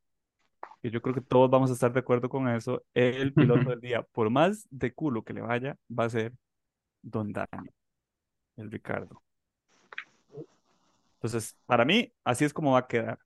que 0.82 0.92
yo 0.92 1.02
creo 1.02 1.16
que 1.16 1.22
todos 1.22 1.50
vamos 1.50 1.70
a 1.70 1.74
estar 1.74 1.92
de 1.94 2.00
acuerdo 2.00 2.30
con 2.30 2.48
eso, 2.50 2.84
el 2.94 3.34
piloto 3.34 3.70
del 3.70 3.80
día, 3.82 4.04
por 4.04 4.30
más 4.30 4.68
de 4.70 4.94
culo 4.94 5.24
que 5.24 5.34
le 5.34 5.42
vaya, 5.42 5.78
va 5.90 6.06
a 6.06 6.10
ser 6.10 6.34
Don 7.02 7.32
Dani, 7.32 7.70
el 8.58 8.72
Ricardo. 8.72 9.22
Entonces, 11.16 11.58
para 11.66 11.86
mí, 11.86 12.14
así 12.24 12.46
es 12.46 12.54
como 12.54 12.74
va 12.74 12.80
a 12.80 12.88
quedar. 12.88 13.20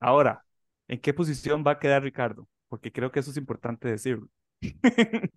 Ahora, 0.00 0.44
¿en 0.88 1.00
qué 1.00 1.14
posición 1.14 1.64
va 1.66 1.72
a 1.72 1.78
quedar 1.78 2.02
Ricardo? 2.02 2.48
Porque 2.68 2.92
creo 2.92 3.10
que 3.12 3.20
eso 3.20 3.30
es 3.30 3.36
importante 3.36 3.88
decirlo. 3.88 4.28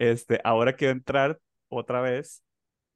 Este, 0.00 0.40
ahora 0.44 0.76
que 0.76 0.86
va 0.86 0.92
a 0.92 0.94
entrar 0.94 1.40
otra 1.68 2.00
vez, 2.00 2.44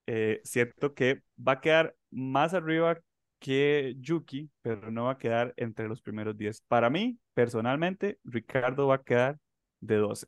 eh, 0.07 0.41
siento 0.45 0.95
que 0.95 1.23
va 1.37 1.53
a 1.53 1.61
quedar 1.61 1.95
más 2.11 2.55
arriba 2.55 2.99
que 3.39 3.97
Yuki, 3.99 4.51
pero 4.63 4.91
no 4.91 5.05
va 5.05 5.13
a 5.13 5.19
quedar 5.19 5.53
entre 5.57 5.89
los 5.89 6.01
primeros 6.01 6.37
10. 6.37 6.63
Para 6.69 6.91
mí, 6.91 7.19
personalmente, 7.35 8.19
Ricardo 8.25 8.87
va 8.87 8.97
a 8.97 9.03
quedar 9.03 9.39
de 9.81 9.97
12. 9.97 10.27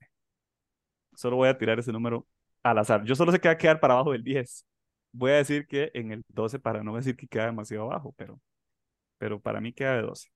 Solo 1.14 1.36
voy 1.36 1.48
a 1.48 1.56
tirar 1.56 1.78
ese 1.78 1.92
número 1.92 2.26
al 2.64 2.78
azar. 2.78 3.04
Yo 3.04 3.14
solo 3.14 3.30
sé 3.30 3.38
que 3.38 3.48
va 3.48 3.52
a 3.52 3.58
quedar 3.58 3.78
para 3.78 3.94
abajo 3.94 4.12
del 4.12 4.24
10. 4.24 4.66
Voy 5.12 5.30
a 5.30 5.36
decir 5.36 5.66
que 5.68 5.92
en 5.94 6.10
el 6.10 6.22
12 6.28 6.58
para 6.58 6.82
no 6.82 6.96
decir 6.96 7.14
que 7.14 7.28
queda 7.28 7.46
demasiado 7.46 7.84
abajo, 7.84 8.12
pero, 8.16 8.40
pero 9.18 9.40
para 9.40 9.60
mí 9.60 9.72
queda 9.72 9.94
de 9.94 10.02
12. 10.02 10.28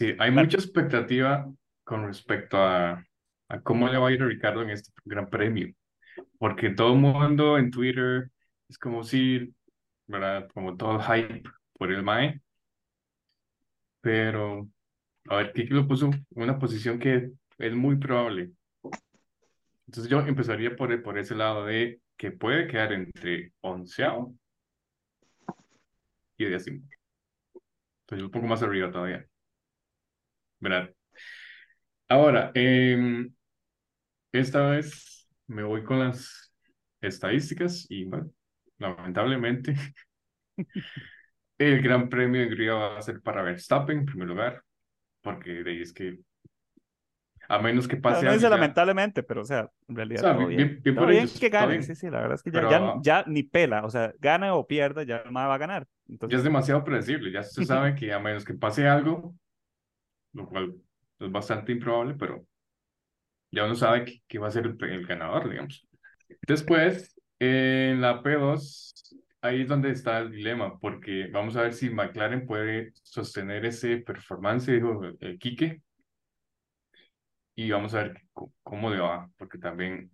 Sí, 0.00 0.16
hay 0.18 0.32
mucha 0.32 0.56
expectativa 0.56 1.48
con 1.84 2.06
respecto 2.06 2.56
a, 2.56 3.04
a 3.48 3.60
cómo 3.60 3.86
le 3.88 3.98
va 3.98 4.08
a 4.08 4.12
ir 4.12 4.20
a 4.20 4.26
Ricardo 4.26 4.62
en 4.62 4.70
este 4.70 4.90
gran 5.04 5.30
premio. 5.30 5.72
Porque 6.38 6.70
todo 6.70 6.94
el 6.94 6.98
mundo 6.98 7.56
en 7.56 7.70
Twitter 7.70 8.30
es 8.68 8.78
como 8.78 9.04
si, 9.04 9.54
¿verdad? 10.06 10.48
Como 10.54 10.76
todo 10.76 11.00
hype 11.00 11.42
por 11.74 11.92
el 11.92 12.02
MAE. 12.02 12.40
Pero, 14.00 14.68
a 15.28 15.36
ver, 15.36 15.52
Kiki 15.52 15.72
lo 15.74 15.88
puso 15.88 16.06
en 16.06 16.24
una 16.30 16.58
posición 16.58 16.98
que 16.98 17.30
es 17.58 17.74
muy 17.74 17.96
probable. 17.96 18.52
Entonces 19.86 20.10
yo 20.10 20.20
empezaría 20.20 20.76
por, 20.76 21.02
por 21.02 21.18
ese 21.18 21.34
lado 21.34 21.66
de 21.66 22.00
que 22.16 22.30
puede 22.30 22.66
quedar 22.68 22.92
entre 22.92 23.52
onceavo 23.60 24.34
y 26.36 26.44
décimo. 26.46 26.82
Entonces 28.02 28.22
lo 28.22 28.30
pongo 28.30 28.46
más 28.46 28.62
arriba 28.62 28.90
todavía. 28.90 29.26
¿Verdad? 30.60 30.94
Ahora, 32.08 32.50
em, 32.54 33.34
esta 34.32 34.70
vez 34.70 35.28
me 35.46 35.62
voy 35.62 35.84
con 35.84 36.00
las 36.00 36.52
estadísticas 37.00 37.86
y, 37.88 38.04
bueno, 38.04 38.30
lamentablemente, 38.78 39.74
el 41.58 41.82
Gran 41.82 42.08
Premio 42.08 42.40
de 42.40 42.46
Hungría 42.48 42.74
va 42.74 42.98
a 42.98 43.02
ser 43.02 43.20
para 43.20 43.42
Verstappen 43.42 43.98
en 43.98 44.06
primer 44.06 44.28
lugar, 44.28 44.62
porque 45.22 45.62
de 45.64 45.70
ahí 45.70 45.82
es 45.82 45.92
que, 45.92 46.18
a 47.48 47.58
menos 47.58 47.86
que 47.86 47.96
No, 47.96 48.02
pase 48.02 48.24
no 48.26 48.32
dice 48.32 48.46
algo 48.46 48.56
ya- 48.56 48.60
lamentablemente, 48.60 49.22
pero 49.22 49.42
o 49.42 49.44
sea, 49.44 49.70
en 49.88 49.96
realidad 49.96 50.24
O 50.24 50.26
sea, 50.26 50.36
todo 50.36 50.46
bien- 50.48 50.56
bien. 50.58 50.80
bien- 50.82 50.94
Todo 50.94 51.04
por 51.04 51.10
bien 51.10 51.22
ellos, 51.24 51.40
que 51.40 51.48
gane. 51.50 51.82
Sí, 51.82 51.94
sí, 51.94 52.10
la 52.10 52.20
verdad 52.20 52.34
es 52.36 52.42
que 52.42 52.50
ya, 52.50 52.60
Pero, 52.60 52.70
ya, 52.70 52.76
ah, 52.78 53.00
ya 53.02 53.24
ni 53.26 53.42
pela. 53.42 53.84
O 53.84 53.90
sea, 53.90 54.12
gane 54.18 54.50
o 54.50 54.66
pierda, 54.66 55.02
ya 55.02 55.18
el 55.18 55.30
mae 55.32 55.46
va 55.46 55.54
a 55.54 55.58
ganar. 55.58 55.82
ya 56.06 56.12
Entonces, 56.14 56.38
es 56.38 56.44
demasiado 56.44 56.84
predecible, 56.84 57.30
ya 57.32 57.42
se 57.42 57.64
sabe 57.64 57.94
que 58.00 58.12
a 58.12 58.18
menos 58.18 58.44
que 58.44 58.54
pase 58.54 58.86
algo, 58.88 59.34
lo 60.32 60.46
cual 60.48 60.74
es 61.20 61.30
bastante 61.32 61.72
improbable, 61.72 62.14
pero 62.18 62.46
ya 63.50 63.64
uno 63.64 63.74
sabe 63.74 64.04
que, 64.04 64.22
que 64.26 64.38
va 64.38 64.48
a 64.48 64.50
ser 64.50 64.66
el, 64.66 64.76
el 64.90 65.06
ganador, 65.06 65.48
digamos. 65.48 65.86
Después, 66.46 67.13
en 67.44 68.00
la 68.00 68.22
P2, 68.22 68.94
ahí 69.42 69.62
es 69.62 69.68
donde 69.68 69.90
está 69.90 70.18
el 70.18 70.30
dilema, 70.32 70.78
porque 70.78 71.28
vamos 71.32 71.56
a 71.56 71.62
ver 71.62 71.74
si 71.74 71.90
McLaren 71.90 72.46
puede 72.46 72.92
sostener 73.02 73.64
ese 73.66 73.98
performance, 73.98 74.66
dijo 74.66 75.02
el 75.20 75.38
Quique, 75.38 75.82
y 77.54 77.70
vamos 77.70 77.94
a 77.94 78.02
ver 78.04 78.22
cómo 78.62 78.90
le 78.90 78.98
va, 79.00 79.30
porque 79.36 79.58
también 79.58 80.10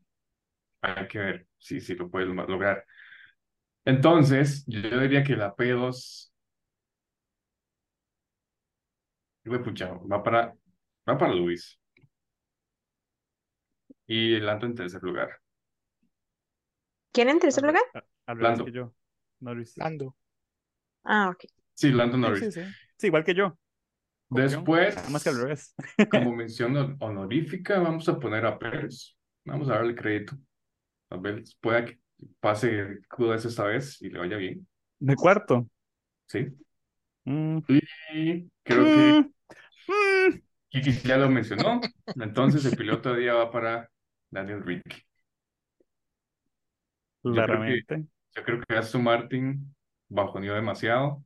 hay 0.82 1.08
que 1.08 1.18
ver 1.18 1.48
si, 1.58 1.80
si 1.80 1.94
lo 1.96 2.10
puede 2.10 2.26
lo- 2.26 2.46
lograr. 2.46 2.84
Entonces, 3.84 4.64
yo 4.66 5.00
diría 5.00 5.22
que 5.24 5.36
la 5.36 5.54
P2, 5.54 6.32
Güey, 9.44 9.62
pucha, 9.62 9.88
va 10.12 10.22
para, 10.22 10.40
va 11.08 11.18
para 11.18 11.34
Luis. 11.34 11.78
Y 14.06 14.38
Lando 14.40 14.66
en 14.66 14.74
tercer 14.74 15.02
lugar. 15.02 15.39
¿Quién 17.12 17.28
en 17.28 17.38
tercer 17.38 17.64
lugar? 17.64 17.82
a- 17.94 17.98
al 18.26 18.36
revés 18.38 18.42
Lando. 18.50 18.64
que 18.64 18.72
yo. 18.72 18.94
Norris. 19.40 19.76
Lando. 19.76 20.16
Ah, 21.04 21.30
ok. 21.30 21.44
Sí, 21.74 21.90
Lando 21.90 22.16
Norris. 22.16 22.52
sí, 22.52 22.52
sí. 22.52 22.60
Sí, 22.98 23.06
igual 23.08 23.24
que 23.24 23.34
yo. 23.34 23.58
Después, 24.28 25.10
más 25.10 25.24
que 25.24 25.30
al 25.30 25.40
revés. 25.40 25.74
como 26.10 26.34
mención 26.36 26.72
hon- 26.76 26.96
honorífica, 27.00 27.80
vamos 27.80 28.08
a 28.08 28.18
poner 28.18 28.46
a 28.46 28.58
Pérez. 28.58 29.16
Vamos 29.44 29.68
a 29.70 29.74
darle 29.74 29.94
crédito. 29.94 30.36
Tal 31.08 31.20
vez 31.20 31.56
pueda 31.56 31.84
que 31.84 31.98
pase 32.38 33.00
Q2 33.08 33.44
esta 33.46 33.64
vez 33.64 34.00
y 34.02 34.10
le 34.10 34.18
vaya 34.20 34.36
bien. 34.36 34.66
De 35.00 35.16
cuarto. 35.16 35.66
Sí. 36.26 36.46
Mm, 37.24 37.58
Y 37.68 38.50
creo 38.62 38.84
que 38.84 39.30
mm. 39.88 40.40
Kiki 40.68 40.92
ya 41.08 41.16
lo 41.16 41.28
mencionó, 41.28 41.80
entonces 42.16 42.64
el 42.64 42.76
piloto 42.76 43.12
de 43.12 43.20
día 43.22 43.34
va 43.34 43.50
para 43.50 43.90
Daniel 44.30 44.62
Rick. 44.62 45.04
Yo 47.22 47.32
creo 47.32 47.44
que, 47.44 47.44
Claramente. 47.46 48.06
yo 48.34 48.42
creo 48.44 48.60
que 48.66 48.76
Aston 48.76 49.02
Martin 49.02 49.74
bajoneó 50.08 50.54
demasiado 50.54 51.22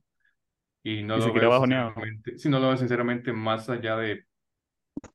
y 0.83 1.03
no 1.03 1.17
Y 1.17 1.21
lo 1.21 1.33
veo 1.33 1.49
bajoneado. 1.49 1.93
sí, 2.37 2.49
no 2.49 2.59
lo 2.59 2.67
veo 2.67 2.77
sinceramente 2.77 3.31
más 3.33 3.69
allá 3.69 3.95
de 3.97 4.25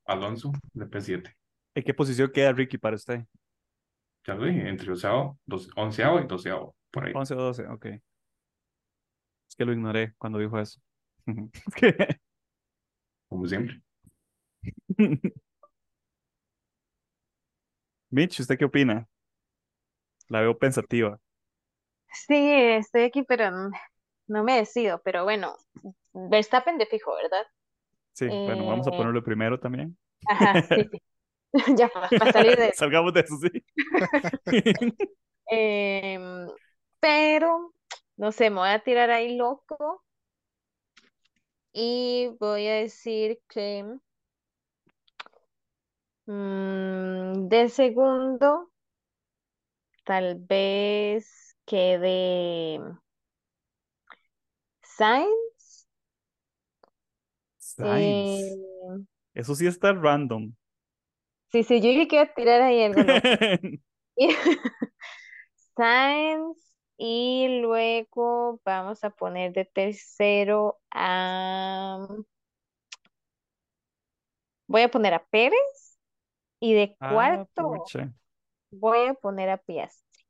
Alonso 0.04 0.52
de 0.72 0.86
P7. 0.86 1.36
¿En 1.74 1.84
qué 1.84 1.94
posición 1.94 2.30
queda 2.32 2.52
Ricky 2.52 2.78
para 2.78 2.96
usted? 2.96 3.24
Ya 4.26 4.34
lo 4.34 4.44
dije, 4.44 4.68
entre 4.68 4.90
onceavo, 4.90 5.38
dos- 5.46 5.70
onceavo 5.76 6.20
y 6.20 6.26
doceavo, 6.26 6.74
por 6.90 7.06
ahí. 7.06 7.12
11 7.14 7.34
o 7.34 7.36
12, 7.36 7.66
ok. 7.68 7.86
Es 7.86 8.02
que 9.56 9.64
lo 9.64 9.72
ignoré 9.72 10.14
cuando 10.18 10.38
dijo 10.38 10.58
eso. 10.58 10.80
Es 11.66 11.74
que- 11.74 12.20
como 13.28 13.46
siempre. 13.46 13.80
Mitch, 18.12 18.40
¿usted 18.40 18.58
qué 18.58 18.64
opina? 18.64 19.08
La 20.30 20.40
veo 20.40 20.58
pensativa. 20.58 21.20
Sí, 22.12 22.34
estoy 22.36 23.02
aquí, 23.02 23.22
pero 23.24 23.50
no, 24.28 24.44
me 24.44 24.56
decido. 24.58 25.00
Pero 25.04 25.24
bueno, 25.24 25.56
Verstappen 26.12 26.78
de 26.78 26.86
fijo, 26.86 27.14
¿verdad? 27.14 27.46
Sí, 28.12 28.26
bueno, 28.44 28.64
vamos 28.66 28.86
a 28.86 28.92
Eh, 28.92 28.94
ponerlo 28.94 29.22
primero 29.24 29.58
también. 29.58 29.96
ajá, 30.26 30.62
sí, 30.72 30.88
sí. 30.90 31.02
Ya 31.78 31.88
para, 31.88 32.12
para 32.16 32.30
salir 32.32 32.58
de 32.58 32.74
Salgamos 32.74 33.12
de 33.14 33.20
eso, 33.20 33.36
sí. 33.38 33.64
Em, 35.52 36.48
pero, 37.00 37.74
no 38.16 38.32
sé, 38.32 38.50
me 38.50 38.56
voy 38.60 38.70
a 38.70 38.82
tirar 38.82 39.10
ahí 39.10 39.36
loco 39.36 40.02
y 41.72 42.28
voy 42.38 42.68
a 42.68 42.74
decir 42.74 43.40
que 43.48 43.84
mm, 46.26 47.48
de 47.50 47.68
segundo 47.68 48.69
tal 50.10 50.34
vez 50.40 51.54
quede 51.64 52.80
Sainz. 54.82 55.86
Sainz. 57.60 58.58
Em, 58.90 59.06
Eso 59.34 59.54
sí 59.54 59.68
está 59.68 59.92
random. 59.92 60.50
sí, 61.52 61.62
sí, 61.62 61.80
yo 61.80 61.90
dije 61.90 62.08
que 62.08 62.16
iba 62.16 62.24
a 62.24 62.34
tirar 62.34 62.60
ahí 62.60 62.82
algo 62.82 63.02
Sainz 65.76 66.58
y 66.98 67.60
luego 67.62 68.60
vamos 68.64 69.04
a 69.04 69.10
poner 69.10 69.52
de 69.52 69.64
tercero 69.64 70.80
a... 70.90 72.08
Voy 74.66 74.82
a 74.82 74.90
poner 74.90 75.14
a 75.14 75.24
Pérez 75.24 75.98
y 76.58 76.74
de 76.74 76.96
Ah, 77.00 77.12
cuarto. 77.12 77.84
Voy 78.72 79.06
a 79.06 79.14
poner 79.14 79.48
a 79.50 79.58
Piastri. 79.58 80.24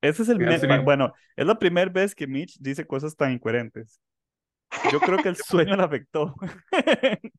Ese 0.00 0.22
es 0.22 0.28
el... 0.28 0.40
Piastri. 0.42 0.78
Bueno, 0.78 1.12
es 1.36 1.46
la 1.46 1.58
primera 1.58 1.90
vez 1.90 2.14
que 2.14 2.26
Mitch 2.26 2.56
dice 2.60 2.86
cosas 2.86 3.16
tan 3.16 3.32
incoherentes. 3.32 4.00
Yo 4.82 5.02
creo 5.02 5.20
que 5.20 5.28
el 5.30 5.36
sueño 5.36 5.76
le 5.76 5.84
afectó. 5.84 6.34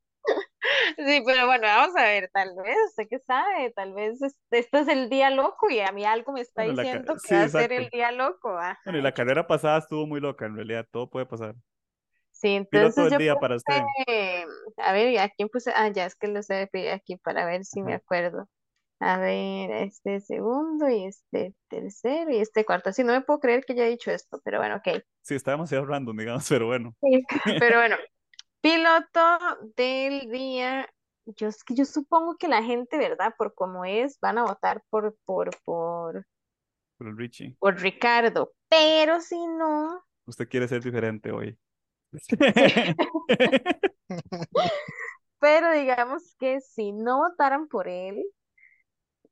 Sí, 0.98 1.22
pero 1.26 1.46
bueno, 1.48 1.64
vamos 1.68 1.96
a 1.96 2.04
ver, 2.04 2.30
tal 2.34 2.50
vez, 2.56 2.76
usted 2.90 3.08
qué 3.10 3.20
sabe, 3.20 3.72
tal 3.76 3.94
vez 3.94 4.22
es- 4.22 4.36
este 4.52 4.80
es 4.80 4.88
el 4.88 5.10
día 5.10 5.30
loco 5.30 5.70
y 5.70 5.80
a 5.80 5.92
mí 5.92 6.06
algo 6.06 6.34
me 6.34 6.42
está 6.42 6.64
Bueno, 6.64 6.84
diciendo 6.84 7.20
que 7.22 7.30
sí, 7.30 7.36
va 7.36 7.44
a 7.44 7.50
ser 7.50 7.72
el 7.74 7.90
día 7.90 8.12
loco. 8.12 8.58
ajá. 8.58 8.78
Bueno, 8.84 9.00
y 9.00 9.02
la 9.02 9.14
carrera 9.14 9.48
pasada 9.48 9.80
estuvo 9.80 10.06
muy 10.08 10.20
loca, 10.22 10.46
en 10.46 10.56
realidad, 10.56 10.88
todo 10.92 11.10
puede 11.10 11.26
pasar. 11.26 11.56
Sí, 12.40 12.66
Piloto 12.72 12.88
entonces 12.88 13.04
del 13.04 13.12
yo 13.12 13.18
día 13.18 13.36
para 13.36 13.58
usted. 13.58 13.82
a 14.78 14.94
ver, 14.94 15.20
¿a 15.20 15.28
quién 15.28 15.50
puse? 15.50 15.74
Ah, 15.76 15.90
ya 15.90 16.06
es 16.06 16.16
que 16.16 16.30
lo 16.30 16.42
sé 16.42 16.70
aquí 16.94 17.18
para 17.18 17.46
ver 17.46 17.66
si 17.66 17.82
me 17.82 17.94
acuerdo. 17.94 18.48
A 19.02 19.18
ver, 19.18 19.72
este 19.72 20.22
segundo 20.22 20.90
y 20.90 21.06
este 21.06 21.54
tercero 21.68 22.32
y 22.32 22.40
este 22.40 22.64
cuarto. 22.64 22.94
Sí, 22.94 23.04
no 23.04 23.12
me 23.12 23.22
puedo 23.22 23.42
creer 23.42 23.66
que 23.66 23.74
haya 23.74 23.86
dicho 23.86 24.10
esto, 24.10 24.40
pero 24.46 24.60
bueno, 24.60 24.78
ok. 24.78 25.04
Sí, 25.22 25.36
está 25.36 25.52
demasiado 25.52 25.86
random, 25.86 26.16
digamos, 26.16 26.48
pero 26.48 26.68
bueno. 26.68 26.96
Sí, 27.02 27.24
Pero 27.60 27.78
bueno, 27.78 27.98
piloto 28.62 29.38
del 29.76 30.30
día. 30.30 30.88
Yo, 31.26 31.50
es 31.50 31.64
que 31.64 31.76
yo 31.76 31.84
supongo 31.84 32.38
que 32.38 32.48
la 32.48 32.64
gente, 32.64 32.98
¿verdad? 32.98 33.34
Por 33.38 33.54
cómo 33.54 33.84
es, 33.84 34.18
van 34.22 34.38
a 34.38 34.44
votar 34.44 34.82
por, 34.90 35.16
por, 35.26 35.52
por, 35.64 36.26
Pero 36.98 37.14
Richie, 37.14 37.58
por 37.60 37.80
Ricardo. 37.80 38.54
Pero 38.70 39.20
si 39.22 39.46
no, 39.46 40.04
usted 40.26 40.48
quiere 40.48 40.68
ser 40.68 40.82
diferente 40.82 41.32
hoy. 41.32 41.58
pero 45.40 45.72
digamos 45.74 46.36
que 46.40 46.62
si 46.62 46.92
no 46.92 47.20
votaran 47.20 47.68
por 47.68 47.88
él, 47.88 48.24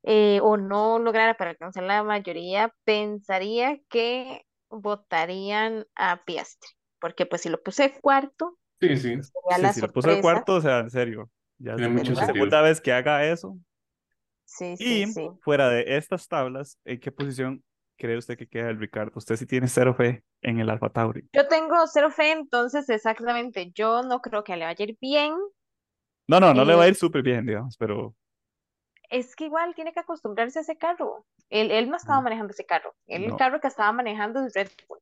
eh, 0.03 0.39
o 0.41 0.57
no 0.57 0.99
lograra 0.99 1.35
para 1.37 1.51
alcanzar 1.51 1.83
la 1.83 2.03
mayoría, 2.03 2.73
pensaría 2.85 3.79
que 3.89 4.45
votarían 4.69 5.85
a 5.95 6.23
Piastri. 6.25 6.69
Porque 6.99 7.25
pues 7.25 7.41
si 7.41 7.49
lo 7.49 7.61
puse 7.61 7.99
cuarto, 8.01 8.57
Sí, 8.79 8.95
sí, 8.97 9.15
sería 9.33 9.57
Sí, 9.57 9.69
la 9.69 9.73
si 9.73 9.81
lo 9.81 9.87
sorpresa, 9.89 10.21
cuarto, 10.21 10.55
o 10.55 10.61
sea, 10.61 10.79
en 10.79 10.89
serio. 10.91 11.31
Ya 11.57 11.73
es 11.73 11.81
mucho 11.81 12.13
la 12.13 12.23
segunda 12.23 12.61
vez 12.61 12.79
que 12.81 12.91
haga 12.93 13.25
eso. 13.25 13.57
Sí, 14.45 14.77
sí, 14.77 15.03
Y 15.03 15.05
sí. 15.05 15.29
fuera 15.39 15.69
de 15.69 15.97
estas 15.97 16.27
tablas, 16.27 16.77
¿en 16.85 16.99
qué 16.99 17.11
posición 17.11 17.63
cree 17.97 18.17
usted 18.17 18.37
que 18.37 18.47
queda 18.47 18.69
el 18.69 18.79
Ricardo? 18.79 19.13
Usted 19.15 19.35
sí 19.35 19.45
tiene 19.45 19.67
cero 19.67 19.93
fe 19.95 20.23
en 20.41 20.59
el 20.59 20.69
Alfa 20.69 20.89
Tauri. 20.89 21.27
Yo 21.31 21.47
tengo 21.47 21.87
cero 21.87 22.11
fe, 22.11 22.31
entonces 22.31 22.89
exactamente, 22.89 23.71
yo 23.73 24.03
no 24.03 24.21
creo 24.21 24.43
que 24.43 24.57
le 24.57 24.65
vaya 24.65 24.83
a 24.85 24.89
ir 24.89 24.97
bien. 24.99 25.33
No, 26.27 26.39
no, 26.39 26.53
no 26.53 26.65
le 26.65 26.75
va 26.75 26.83
a 26.83 26.87
Eh, 26.87 26.89
ir 26.89 26.95
súper 26.95 27.21
bien, 27.23 27.45
digamos, 27.45 27.77
pero 27.77 28.15
es 29.09 29.35
que 29.35 29.45
igual 29.45 29.75
tiene 29.75 29.93
que 29.93 29.99
acostumbrarse 29.99 30.59
a 30.59 30.61
ese 30.61 30.77
carro. 30.77 31.25
Él, 31.49 31.71
él 31.71 31.89
no 31.89 31.97
estaba 31.97 32.21
mm, 32.21 32.23
manejando 32.23 32.51
ese 32.51 32.65
carro. 32.65 32.95
Él 33.07 33.23
el 33.23 33.35
carro 33.35 33.59
que 33.61 33.67
estaba 33.67 33.91
manejando 33.91 34.45
es 34.45 34.53
Red 34.53 34.69
Bull. 34.87 34.99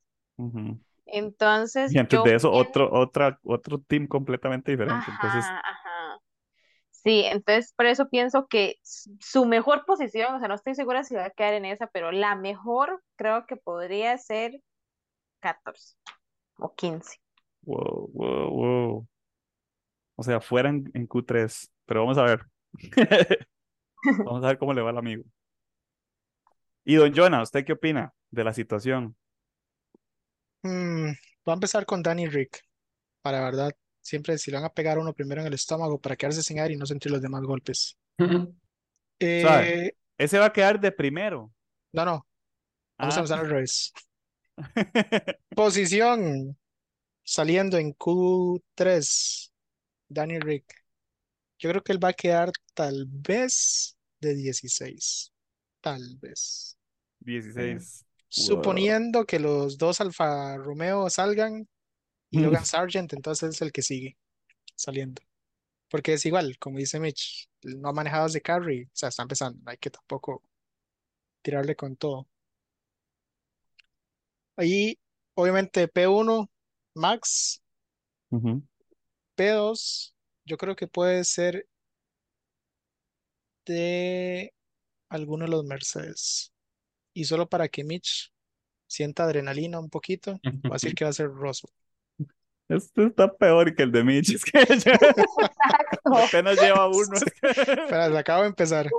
Entonces 1.08 1.94
Y 1.94 1.98
antes 2.00 2.12
yo 2.12 2.24
de 2.24 2.36
eso, 2.36 2.52
otro, 2.52 2.92
otra, 2.92 3.40
otro 3.44 3.80
team 3.80 4.08
completamente 4.08 4.72
diferente. 4.72 5.12
Entonces, 5.12 5.56
ajá. 5.64 6.20
Sí, 6.92 7.24
entonces 7.26 7.74
por 7.76 7.86
eso 7.86 8.10
pienso 8.10 8.48
que 8.48 8.78
su 8.84 9.46
mejor 9.46 9.86
posición, 9.86 10.36
o 10.36 10.40
sea, 10.40 10.48
no 10.48 10.56
estoy 10.56 10.76
segura 10.76 11.04
si 11.04 11.16
va 11.16 11.26
a 11.26 11.30
quedar 11.32 11.54
en 11.54 11.66
esa, 11.66 11.88
pero 11.88 12.12
la 12.12 12.36
mejor 12.36 13.04
creo 13.16 13.46
que 13.46 13.58
podría 13.58 14.18
ser 14.18 14.54
14 15.46 15.96
o 16.60 16.74
15. 16.76 17.18
wow, 17.64 18.10
wow, 18.14 18.50
wow. 18.50 19.08
O 20.18 20.24
sea, 20.24 20.40
fuera 20.42 20.70
en, 20.70 20.90
en 20.94 21.08
Q3, 21.08 21.70
pero 21.86 22.02
vamos 22.02 22.18
a 22.18 22.24
ver. 22.24 22.46
Vamos 24.24 24.44
a 24.44 24.48
ver 24.48 24.58
cómo 24.58 24.74
le 24.74 24.82
va 24.82 24.90
al 24.92 24.98
amigo. 24.98 25.24
Y 26.84 26.96
don 26.96 27.14
Jonah, 27.14 27.42
¿usted 27.42 27.66
qué 27.66 27.74
opina 27.74 28.14
de 28.32 28.44
la 28.44 28.54
situación? 28.54 29.16
Mm, 30.64 31.12
voy 31.46 31.52
a 31.52 31.54
empezar 31.54 31.86
con 31.86 32.02
Danny 32.04 32.28
Rick. 32.28 32.62
Para 33.22 33.42
verdad, 33.44 33.72
siempre 34.02 34.38
si 34.38 34.52
le 34.52 34.58
van 34.58 34.66
a 34.66 34.74
pegar 34.74 34.98
a 34.98 35.02
uno 35.02 35.14
primero 35.14 35.42
en 35.42 35.48
el 35.48 35.54
estómago 35.54 36.00
para 36.02 36.16
quedarse 36.16 36.44
sin 36.44 36.60
aire 36.60 36.76
y 36.76 36.78
no 36.78 36.86
sentir 36.86 37.12
los 37.12 37.22
demás 37.22 37.44
golpes. 37.44 37.98
¿Sabe? 39.38 39.82
Eh, 39.88 39.98
Ese 40.18 40.40
va 40.40 40.46
a 40.48 40.54
quedar 40.54 40.80
de 40.80 40.92
primero. 40.92 41.54
no, 41.94 42.06
no, 42.06 42.28
vamos 43.00 43.18
a 43.18 43.20
Ah, 43.20 43.22
empezar 43.22 43.40
al 43.40 43.50
revés. 43.50 43.94
Posición 45.56 46.58
saliendo 47.24 47.78
en 47.78 47.94
Q3, 47.94 49.52
Danny 50.08 50.40
Rick. 50.40 50.66
Yo 51.58 51.70
creo 51.70 51.84
que 51.84 51.92
él 51.92 52.04
va 52.04 52.10
a 52.10 52.14
quedar 52.14 52.52
tal 52.74 53.06
vez 53.08 53.98
de 54.20 54.36
16. 54.36 55.32
Tal 55.82 56.18
vez. 56.22 56.78
16. 57.20 58.06
Wow. 58.06 58.46
Suponiendo 58.46 59.26
que 59.26 59.40
los 59.40 59.78
dos 59.78 60.02
Alfa 60.02 60.58
Romeo 60.58 61.10
salgan 61.10 61.68
y 62.30 62.40
Logan 62.40 62.66
Sargent, 62.66 63.14
entonces 63.14 63.56
es 63.56 63.62
el 63.62 63.72
que 63.72 63.82
sigue 63.82 64.18
saliendo. 64.76 65.22
Porque 65.90 66.14
es 66.14 66.26
igual, 66.26 66.58
como 66.60 66.80
dice 66.80 67.00
Mitch, 67.00 67.50
no 67.64 67.90
ha 67.90 67.94
manejado 67.94 68.28
de 68.28 68.42
carry, 68.42 68.84
o 68.84 68.90
sea, 68.92 69.10
está 69.10 69.24
empezando, 69.24 69.60
no 69.64 69.72
hay 69.72 69.78
que 69.78 69.90
tampoco 69.90 70.44
tirarle 71.42 71.76
con 71.76 71.96
todo. 71.96 72.28
Ahí, 74.58 74.98
obviamente, 75.36 75.88
P1, 75.88 76.48
Max, 76.96 77.62
Ujú. 78.30 78.64
P2, 79.38 80.14
yo 80.46 80.58
creo 80.58 80.76
que 80.76 80.88
puede 80.88 81.24
ser 81.24 81.68
de 83.66 84.54
alguno 85.10 85.46
de 85.46 85.52
los 85.52 85.64
Mercedes. 85.66 86.52
Y 87.14 87.26
solo 87.26 87.48
para 87.48 87.68
que 87.68 87.84
Mitch 87.84 88.32
sienta 88.88 89.24
adrenalina 89.24 89.80
un 89.80 89.90
poquito, 89.90 90.40
va 90.44 90.70
a 90.72 90.74
decir 90.74 90.94
que 90.96 91.06
va 91.06 91.10
a 91.10 91.14
ser 91.14 91.28
Russell. 91.30 91.70
Este 92.68 93.06
está 93.06 93.32
peor 93.32 93.76
que 93.76 93.84
el 93.84 93.92
de 93.92 94.04
Mitch. 94.04 94.34
Es 94.34 94.44
que 94.44 94.58
Exacto. 94.60 95.24
apenas 96.16 96.60
lleva 96.60 96.88
uno. 96.88 97.16
Es 97.16 97.24
que- 97.24 97.48
Espera, 97.48 98.18
acabo 98.18 98.42
de 98.42 98.48
empezar. 98.50 98.90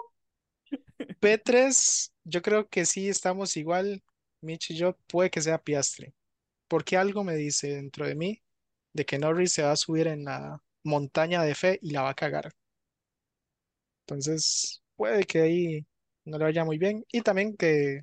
P3, 1.21 2.13
yo 2.25 2.43
creo 2.43 2.69
que 2.69 2.87
sí 2.87 3.09
estamos 3.09 3.57
igual, 3.57 4.03
Mitch 4.47 4.73
y 4.73 4.77
yo, 4.79 4.97
puede 5.09 5.31
que 5.31 5.43
sea 5.43 5.59
Piastri, 5.63 6.15
porque 6.69 6.97
algo 6.99 7.25
me 7.25 7.37
dice 7.37 7.69
dentro 7.77 8.07
de 8.07 8.15
mí 8.17 8.43
de 8.95 9.07
que 9.07 9.19
Norris 9.19 9.53
se 9.55 9.63
va 9.65 9.73
a 9.73 9.77
subir 9.77 10.09
en 10.09 10.25
la 10.27 10.63
montaña 10.85 11.43
de 11.45 11.55
fe 11.57 11.79
y 11.83 11.93
la 11.93 12.03
va 12.03 12.11
a 12.11 12.15
cagar. 12.15 12.53
Entonces, 14.03 14.83
puede 14.97 15.25
que 15.25 15.41
ahí 15.43 15.87
no 16.25 16.39
le 16.39 16.45
vaya 16.45 16.65
muy 16.65 16.79
bien. 16.79 17.05
Y 17.13 17.23
también 17.23 17.57
que 17.57 18.03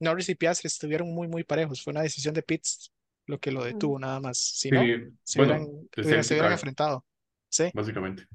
Norris 0.00 0.28
y 0.30 0.34
Piastri 0.36 0.68
estuvieron 0.68 1.12
muy, 1.14 1.28
muy 1.28 1.44
parejos. 1.44 1.82
Fue 1.82 1.92
una 1.92 2.02
decisión 2.02 2.34
de 2.34 2.42
Pitts 2.42 2.92
lo 3.26 3.40
que 3.40 3.52
lo 3.52 3.64
detuvo 3.64 3.98
nada 3.98 4.20
más. 4.20 4.38
Si 4.38 4.72
no, 4.72 4.94
Sí, 4.96 5.18
se 5.24 5.40
bueno, 5.40 5.54
hubieran, 5.54 5.90
el 5.96 6.04
hubieran- 6.04 6.24
se 6.24 6.34
safety 6.34 6.34
hubieran 6.34 6.52
car, 6.52 6.52
enfrentado. 6.52 7.06
Sí, 7.50 7.64
o 7.66 7.70
básicamente. 7.72 8.26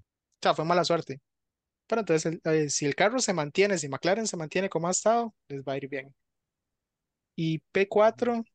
sea, 0.42 0.54
fue 0.54 0.66
mala 0.66 0.84
suerte. 0.84 1.22
Pero 1.88 2.02
entonces, 2.02 2.26
el- 2.46 2.54
eh, 2.54 2.70
si 2.72 2.86
el 2.86 2.96
carro 2.96 3.20
se 3.20 3.34
mantiene, 3.34 3.78
si 3.78 3.90
McLaren 3.90 4.28
se 4.28 4.38
mantiene 4.38 4.70
como 4.70 4.88
ha 4.88 4.92
estado, 4.92 5.36
les 5.50 5.62
va 5.64 5.74
a 5.74 5.78
ir 5.78 5.88
bien. 5.90 6.14
Y 7.36 7.60
P4, 7.74 8.40
O 8.40 8.46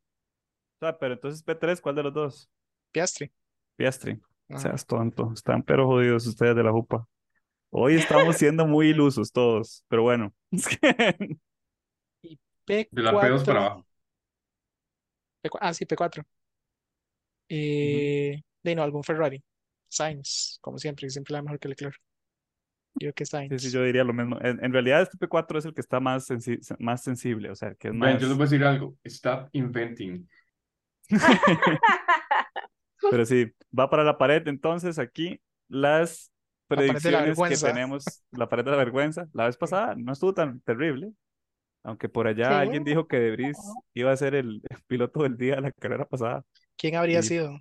sea, 0.80 0.98
pero 0.98 1.14
entonces 1.14 1.44
P3, 1.44 1.80
¿cuál 1.80 1.96
de 1.96 2.02
los 2.04 2.14
dos? 2.14 2.50
Piastri. 2.92 3.32
Piastri. 3.76 4.20
Ajá. 4.48 4.60
Seas 4.60 4.86
tonto. 4.86 5.32
Están 5.32 5.62
pero 5.62 5.86
jodidos 5.86 6.26
ustedes 6.26 6.56
de 6.56 6.62
la 6.62 6.72
jupa. 6.72 7.06
Hoy 7.70 7.96
estamos 7.96 8.36
siendo 8.36 8.66
muy 8.66 8.88
ilusos 8.88 9.32
todos, 9.32 9.84
pero 9.88 10.02
bueno. 10.02 10.34
Y 12.22 12.38
De 12.66 13.02
la 13.02 13.12
P2 13.12 13.44
para 13.46 13.60
P4, 13.60 13.66
abajo. 13.66 13.86
P4 15.42 15.58
ah, 15.60 15.74
sí, 15.74 15.86
P4. 15.86 16.24
Eh, 17.48 18.42
de 18.62 18.74
no, 18.74 18.82
algún 18.82 19.02
Ferrari. 19.02 19.42
Sainz, 19.88 20.58
como 20.60 20.78
siempre, 20.78 21.08
siempre 21.08 21.32
la 21.32 21.42
mejor 21.42 21.58
que 21.58 21.68
Leclerc. 21.68 21.98
Yo 23.00 23.12
que 23.14 23.24
Sí, 23.24 23.30
Sainz. 23.30 23.62
sí, 23.62 23.70
yo 23.70 23.82
diría 23.84 24.04
lo 24.04 24.12
mismo. 24.12 24.38
En, 24.40 24.62
en 24.64 24.72
realidad, 24.72 25.02
este 25.02 25.16
P4 25.18 25.58
es 25.58 25.64
el 25.66 25.74
que 25.74 25.80
está 25.80 26.00
más, 26.00 26.28
sensi- 26.28 26.60
más 26.78 27.02
sensible, 27.02 27.50
o 27.50 27.54
sea, 27.54 27.74
que 27.74 27.88
es 27.88 27.98
Ven, 27.98 28.18
yo 28.18 28.28
les 28.28 28.28
más... 28.28 28.36
voy 28.38 28.46
a 28.46 28.48
decir 28.50 28.64
algo. 28.64 28.96
Stop 29.04 29.48
inventing. 29.52 30.28
Pero 33.10 33.24
sí, 33.24 33.52
va 33.76 33.88
para 33.88 34.04
la 34.04 34.18
pared. 34.18 34.46
Entonces, 34.48 34.98
aquí 34.98 35.40
las 35.68 36.32
la 36.68 36.76
predicciones 36.76 37.38
que 37.38 37.56
tenemos, 37.56 38.04
la 38.32 38.48
pared 38.48 38.64
de 38.64 38.70
la 38.72 38.76
vergüenza. 38.76 39.28
La 39.32 39.46
vez 39.46 39.56
pasada 39.56 39.94
no 39.96 40.12
estuvo 40.12 40.34
tan 40.34 40.60
terrible, 40.60 41.12
aunque 41.84 42.08
por 42.08 42.26
allá 42.26 42.48
Sí. 42.48 42.54
alguien 42.54 42.84
dijo 42.84 43.06
que 43.06 43.18
De 43.18 43.30
Vries 43.30 43.56
iba 43.94 44.12
a 44.12 44.16
ser 44.16 44.34
el 44.34 44.60
piloto 44.86 45.22
del 45.22 45.36
día 45.36 45.56
de 45.56 45.60
la 45.62 45.72
carrera 45.72 46.04
pasada. 46.06 46.44
¿Quién 46.76 46.96
habría 46.96 47.20
Y- 47.20 47.22
sido? 47.22 47.60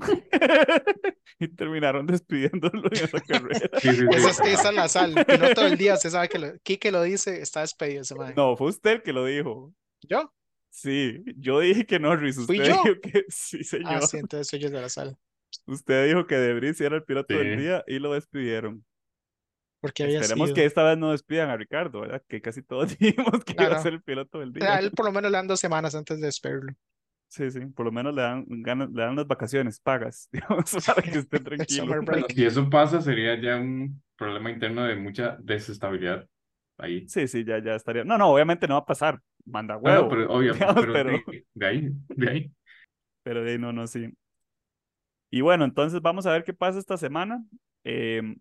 y 1.38 1.48
terminaron 1.48 2.06
despidiéndolo 2.06 2.86
en 2.90 2.92
esa 3.04 3.20
carrera. 3.20 3.60
Sí, 3.80 3.88
sí, 3.90 3.96
sí. 3.96 4.06
Esa 4.12 4.30
es, 4.30 4.40
esa 4.40 4.68
es 4.70 4.74
la 4.74 4.88
sal. 4.88 5.14
Piloto 5.26 5.62
del 5.64 5.76
día, 5.78 5.96
se 5.96 6.10
sabe 6.10 6.28
que 6.28 6.38
lo, 6.38 6.58
Quique 6.62 6.90
lo 6.92 7.02
dice, 7.02 7.40
está 7.40 7.60
despedido 7.60 8.02
ese 8.02 8.14
man. 8.14 8.34
No, 8.36 8.56
fue 8.56 8.68
usted 8.68 8.90
el 8.92 9.02
que 9.02 9.12
lo 9.12 9.24
dijo. 9.24 9.74
¿Yo? 10.02 10.32
Sí, 10.70 11.22
yo 11.36 11.60
dije 11.60 11.86
que 11.86 11.98
Norris, 12.00 12.36
¿Fui 12.46 12.58
usted 12.60 12.70
yo? 12.74 12.82
dijo 12.84 13.00
que 13.00 13.24
sí, 13.28 13.62
señor. 13.64 13.92
Ah, 13.94 14.00
sí, 14.02 14.16
entonces 14.18 14.48
soy 14.48 14.58
yo 14.60 14.70
de 14.70 14.80
la 14.80 14.88
sal. 14.88 15.16
Usted 15.66 16.08
dijo 16.08 16.26
que 16.26 16.34
De 16.36 16.52
Vries 16.54 16.80
era 16.80 16.96
el 16.96 17.04
piloto 17.04 17.32
del 17.34 17.58
día 17.58 17.84
y 17.86 17.98
lo 18.00 18.12
despidieron. 18.12 18.84
Porque 19.80 20.02
había 20.02 20.20
Esperemos 20.20 20.48
sido. 20.48 20.54
que 20.56 20.64
esta 20.64 20.82
vez 20.82 20.96
no 20.98 21.12
despidan 21.12 21.50
a 21.50 21.56
Ricardo, 21.58 22.00
¿verdad? 22.00 22.22
Que 22.26 22.40
casi 22.40 22.62
todos 22.62 22.88
dijimos 22.98 23.44
que 23.44 23.52
iba 23.52 23.64
Claro. 23.66 23.76
a 23.76 23.82
ser 23.82 23.92
el 23.92 24.02
piloto 24.02 24.40
del 24.40 24.48
A 24.48 24.52
día. 24.52 24.78
él 24.78 24.90
por 24.92 25.04
lo 25.06 25.12
menos 25.12 25.30
le 25.30 25.36
dan 25.36 25.46
dos 25.46 25.60
semanas 25.60 25.94
antes 25.94 26.18
de 26.20 26.26
despedirlo. 26.26 26.72
Sí, 27.28 27.50
sí, 27.50 27.60
por 27.66 27.86
lo 27.86 27.92
menos 27.92 28.14
le 28.14 28.22
dan 28.22 28.44
ganas, 28.48 28.90
le 28.90 29.02
dan 29.02 29.16
las 29.16 29.26
vacaciones 29.26 29.80
pagas, 29.80 30.28
digamos, 30.32 30.72
para 30.86 31.02
que 31.02 31.18
esté 31.18 31.40
tranquilo. 31.40 32.02
Bueno, 32.02 32.26
si 32.28 32.44
eso 32.44 32.70
pasa, 32.70 33.00
sería 33.00 33.40
ya 33.40 33.56
un 33.56 34.00
problema 34.16 34.50
interno 34.50 34.84
de 34.84 34.96
mucha 34.96 35.36
desestabilidad 35.40 36.28
ahí. 36.78 37.08
Sí, 37.08 37.26
sí, 37.26 37.44
ya, 37.44 37.58
ya 37.58 37.74
estaría. 37.74 38.04
No, 38.04 38.18
no, 38.18 38.28
obviamente 38.28 38.68
no 38.68 38.74
va 38.74 38.80
a 38.80 38.86
pasar. 38.86 39.20
Manda 39.44 39.76
huevo. 39.76 40.02
no, 40.02 40.08
pero 40.08 40.32
obvio, 40.32 40.54
digamos, 40.54 40.86
pero 40.86 40.92
pero, 40.92 41.10
de, 41.10 41.46
de 41.54 41.66
ahí, 41.66 41.90
de 42.08 42.30
ahí. 42.30 42.52
pero 43.22 43.42
de 43.42 43.52
ahí 43.52 43.58
no, 43.58 43.72
no, 43.72 43.86
sí. 43.86 44.12
Y 45.30 45.40
bueno, 45.40 45.64
entonces 45.64 46.00
vamos 46.00 46.26
a 46.26 46.32
ver 46.32 46.44
qué 46.44 46.54
pasa 46.54 46.78
esta 46.78 46.96
semana. 46.96 47.44
Em, 47.82 48.36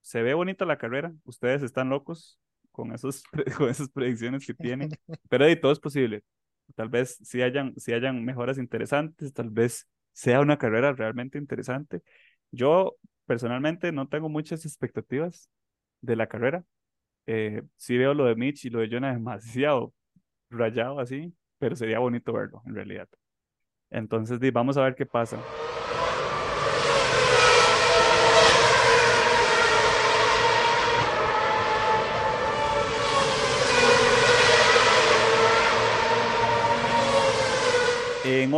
se 0.00 0.22
ve 0.22 0.32
bonita 0.32 0.64
la 0.64 0.78
carrera. 0.78 1.12
Ustedes 1.24 1.62
están 1.62 1.90
locos 1.90 2.38
con, 2.72 2.92
esos, 2.94 3.22
con 3.58 3.68
esas 3.68 3.90
predicciones 3.90 4.46
que 4.46 4.54
tienen. 4.54 4.88
Pero 5.28 5.44
de 5.44 5.50
ahí 5.50 5.60
todo 5.60 5.72
es 5.72 5.78
posible. 5.78 6.22
Tal 6.74 6.88
vez 6.88 7.18
si 7.22 7.42
hayan, 7.42 7.74
si 7.78 7.92
hayan 7.92 8.24
mejoras 8.24 8.58
interesantes, 8.58 9.32
tal 9.32 9.50
vez 9.50 9.88
sea 10.12 10.40
una 10.40 10.58
carrera 10.58 10.92
realmente 10.92 11.38
interesante. 11.38 12.02
Yo 12.50 12.96
personalmente 13.26 13.92
no 13.92 14.08
tengo 14.08 14.28
muchas 14.28 14.64
expectativas 14.64 15.48
de 16.00 16.16
la 16.16 16.26
carrera. 16.28 16.64
Eh, 17.26 17.62
sí 17.76 17.98
veo 17.98 18.14
lo 18.14 18.24
de 18.26 18.36
Mitch 18.36 18.64
y 18.66 18.70
lo 18.70 18.80
de 18.80 18.88
Jonah 18.90 19.12
demasiado 19.12 19.94
rayado 20.50 21.00
así, 21.00 21.34
pero 21.58 21.76
sería 21.76 21.98
bonito 21.98 22.32
verlo 22.32 22.62
en 22.66 22.74
realidad. 22.74 23.08
Entonces, 23.90 24.38
vamos 24.52 24.76
a 24.76 24.82
ver 24.84 24.94
qué 24.94 25.06
pasa. 25.06 25.38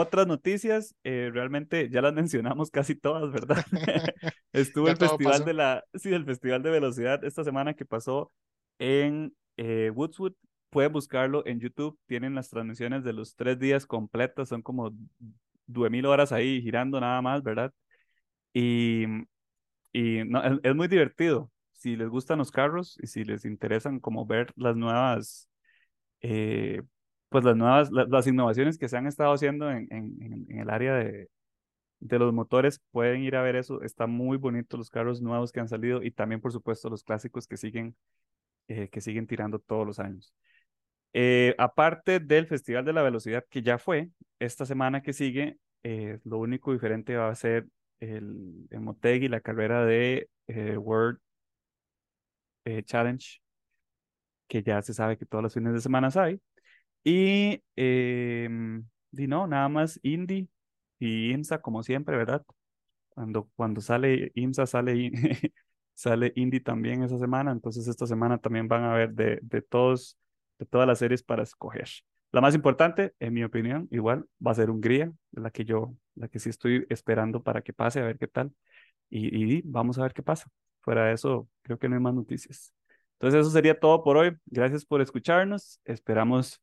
Otras 0.01 0.27
noticias, 0.27 0.95
eh, 1.05 1.31
realmente 1.33 1.91
ya 1.91 2.01
las 2.03 2.15
mencionamos 2.15 2.71
casi 2.71 2.95
todas, 2.95 3.31
¿verdad? 3.33 3.65
Estuvo 4.53 4.87
Ya 4.87 4.93
el 4.93 4.99
festival 4.99 5.33
pasó. 5.33 5.45
de 5.45 5.55
la, 5.55 5.85
sí, 5.95 6.13
el 6.13 6.25
festival 6.25 6.63
de 6.63 6.71
velocidad 6.71 7.25
esta 7.25 7.45
semana 7.45 7.75
que 7.75 7.85
pasó 7.85 8.33
en 8.79 9.35
eh, 9.57 9.91
Woodswood. 9.95 10.35
Pueden 10.71 10.93
buscarlo 10.93 11.45
en 11.47 11.61
YouTube. 11.61 11.99
Tienen 12.07 12.35
las 12.35 12.49
transmisiones 12.49 13.05
de 13.05 13.13
los 13.13 13.35
tres 13.35 13.59
días 13.59 13.87
completas. 13.87 14.49
Son 14.49 14.63
como 14.63 14.91
9.000 15.67 16.07
horas 16.07 16.33
ahí 16.33 16.63
girando 16.63 17.01
nada 17.01 17.21
más, 17.23 17.43
¿verdad? 17.43 17.73
Y, 18.53 19.05
y 19.93 20.25
no, 20.25 20.43
es, 20.43 20.61
es 20.63 20.75
muy 20.75 20.89
divertido. 20.89 21.51
Si 21.73 21.97
les 21.97 22.09
gustan 22.09 22.39
los 22.39 22.51
carros 22.51 22.99
y 23.03 23.07
si 23.09 23.25
les 23.25 23.45
interesan 23.45 24.01
como 24.01 24.27
ver 24.27 24.53
las 24.57 24.77
nuevas, 24.77 25.49
eh, 26.21 26.83
pues 27.31 27.45
las 27.45 27.57
nuevas, 27.57 27.93
la- 27.93 28.07
las 28.07 28.29
innovaciones 28.29 28.79
que 28.79 28.89
se 28.91 28.99
han 28.99 29.09
estado 29.09 29.35
haciendo 29.35 29.71
en, 29.73 29.89
en, 29.93 30.47
el 30.61 30.71
área 30.71 30.97
de, 30.97 31.31
de 32.01 32.19
los 32.19 32.33
motores, 32.35 32.81
pueden 32.93 33.23
ir 33.23 33.37
a 33.37 33.43
ver 33.43 33.57
eso. 33.57 33.83
Está 33.83 34.07
muy 34.07 34.39
bonito 34.39 34.77
los 34.77 34.91
carros 34.91 35.23
nuevos 35.23 35.53
que 35.53 35.61
han 35.61 35.69
salido 35.69 36.03
y 36.03 36.11
también, 36.13 36.41
por 36.41 36.53
supuesto, 36.53 36.91
los 36.91 37.05
clásicos 37.05 37.47
que 37.49 37.57
siguen, 37.59 37.97
eh, 38.69 38.89
que 38.91 39.01
siguen 39.01 39.27
tirando 39.27 39.59
todos 39.61 39.87
los 39.87 39.99
años. 40.01 40.33
Eh, 41.13 41.55
aparte 41.59 42.21
del 42.21 42.47
Festival 42.47 42.85
de 42.85 42.93
la 42.93 43.03
Velocidad 43.03 43.45
que 43.51 43.63
ya 43.63 43.79
fue, 43.79 44.11
esta 44.39 44.67
semana 44.67 45.03
que 45.03 45.13
sigue, 45.13 45.59
eh, 45.83 46.19
lo 46.25 46.39
único 46.39 46.73
diferente 46.73 47.17
va 47.17 47.31
a 47.31 47.35
ser 47.35 47.67
el, 48.01 48.67
el 48.71 48.81
Motegi, 48.81 49.29
la 49.29 49.41
carrera 49.41 49.85
de 49.85 50.29
eh, 50.49 50.77
World 50.77 51.19
Challenge, 52.85 53.41
que 54.49 54.63
ya 54.63 54.83
se 54.83 54.95
sabe 54.95 55.17
que 55.17 55.27
todos 55.27 55.43
los 55.43 55.55
fines 55.55 55.73
de 55.73 55.81
semana 55.81 56.09
hay. 56.17 56.41
Y, 57.05 57.63
em, 57.77 58.87
y 59.13 59.27
no, 59.27 59.47
nada 59.47 59.69
más 59.69 59.99
Indy 60.03 60.49
y 60.99 61.33
IMSA, 61.33 61.61
como 61.61 61.83
siempre, 61.83 62.17
¿verdad? 62.17 62.45
Cuando, 63.11 63.51
cuando 63.57 63.81
sale 63.81 64.33
IMSA, 64.35 64.67
sale, 64.67 65.11
sale 65.95 66.33
Indy 66.37 66.61
también 66.61 67.03
esa 67.03 67.19
semana. 67.19 67.53
Entonces, 67.53 67.89
esta 67.89 68.07
semana 68.07 68.39
también 68.39 68.69
van 68.69 68.85
a 68.85 68.95
ver 68.95 69.13
de, 69.15 69.39
de, 69.43 69.63
todos, 69.63 70.19
de 70.59 70.67
todas 70.67 70.87
las 70.87 70.99
series 70.99 71.23
para 71.23 71.43
escoger. 71.43 71.89
La 72.33 72.41
más 72.41 72.55
importante, 72.55 73.15
en 73.19 73.35
mi 73.35 73.43
opinión, 73.45 73.89
igual 73.91 74.27
va 74.47 74.53
a 74.53 74.55
ser 74.55 74.71
Hungría, 74.71 75.13
la 75.33 75.51
que 75.51 75.65
yo, 75.65 75.95
la 76.15 76.29
que 76.29 76.39
sí 76.39 76.49
estoy 76.51 76.87
esperando 76.91 77.43
para 77.43 77.63
que 77.63 77.73
pase, 77.73 78.01
a 78.01 78.05
ver 78.05 78.19
qué 78.19 78.29
tal. 78.29 78.53
Y, 79.11 79.57
y 79.59 79.63
vamos 79.65 79.99
a 79.99 80.03
ver 80.03 80.13
qué 80.15 80.23
pasa. 80.23 80.49
Fuera 80.81 81.07
de 81.07 81.15
eso, 81.15 81.49
creo 81.63 81.79
que 81.79 81.89
no 81.89 81.97
hay 81.97 82.03
más 82.03 82.15
noticias. 82.15 82.73
Entonces, 83.15 83.41
eso 83.41 83.51
sería 83.51 83.79
todo 83.79 84.03
por 84.05 84.17
hoy. 84.17 84.37
Gracias 84.47 84.85
por 84.85 85.01
escucharnos. 85.01 85.81
Esperamos 85.85 86.61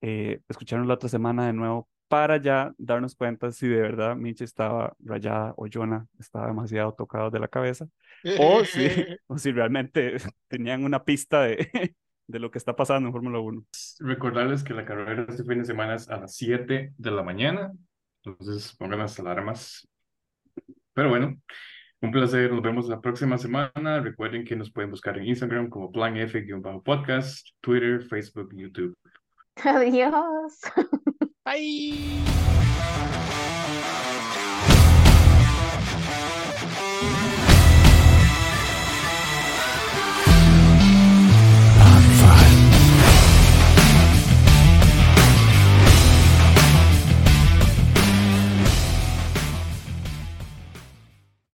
eh, 0.00 0.40
escucharnos 0.48 0.86
la 0.86 0.94
otra 0.94 1.08
semana 1.08 1.46
de 1.46 1.52
nuevo 1.52 1.88
para 2.08 2.38
ya 2.38 2.72
darnos 2.78 3.14
cuenta 3.14 3.52
si 3.52 3.68
de 3.68 3.80
verdad 3.80 4.16
Mitch 4.16 4.40
estaba 4.40 4.94
rayada 4.98 5.52
o 5.56 5.66
Jonah 5.70 6.06
estaba 6.18 6.46
demasiado 6.46 6.92
tocado 6.94 7.30
de 7.30 7.38
la 7.38 7.48
cabeza 7.48 7.86
o 8.38 8.64
si, 8.64 8.88
o 9.26 9.38
si 9.38 9.52
realmente 9.52 10.16
tenían 10.48 10.84
una 10.84 11.04
pista 11.04 11.42
de, 11.42 11.94
de 12.26 12.38
lo 12.38 12.50
que 12.50 12.58
está 12.58 12.74
pasando 12.74 13.08
en 13.08 13.12
Fórmula 13.12 13.38
1. 13.38 13.64
Recordarles 14.00 14.64
que 14.64 14.74
la 14.74 14.84
carrera 14.84 15.26
este 15.28 15.44
fin 15.44 15.58
de 15.58 15.64
semana 15.64 15.94
es 15.94 16.08
a 16.08 16.18
las 16.18 16.34
7 16.36 16.94
de 16.96 17.10
la 17.10 17.22
mañana, 17.22 17.72
entonces 18.22 18.74
pongan 18.76 19.00
las 19.00 19.18
alarmas. 19.18 19.88
Pero 20.94 21.10
bueno, 21.10 21.40
un 22.00 22.10
placer, 22.12 22.52
nos 22.52 22.62
vemos 22.62 22.88
la 22.88 23.00
próxima 23.00 23.38
semana. 23.38 24.00
Recuerden 24.00 24.44
que 24.44 24.56
nos 24.56 24.70
pueden 24.70 24.90
buscar 24.90 25.18
en 25.18 25.26
Instagram 25.26 25.68
como 25.68 25.90
Plan 25.90 26.16
F-podcast, 26.16 27.48
Twitter, 27.60 28.02
Facebook 28.02 28.50
YouTube. 28.54 28.96
Adiós. 29.64 30.60
Bye. 31.44 32.47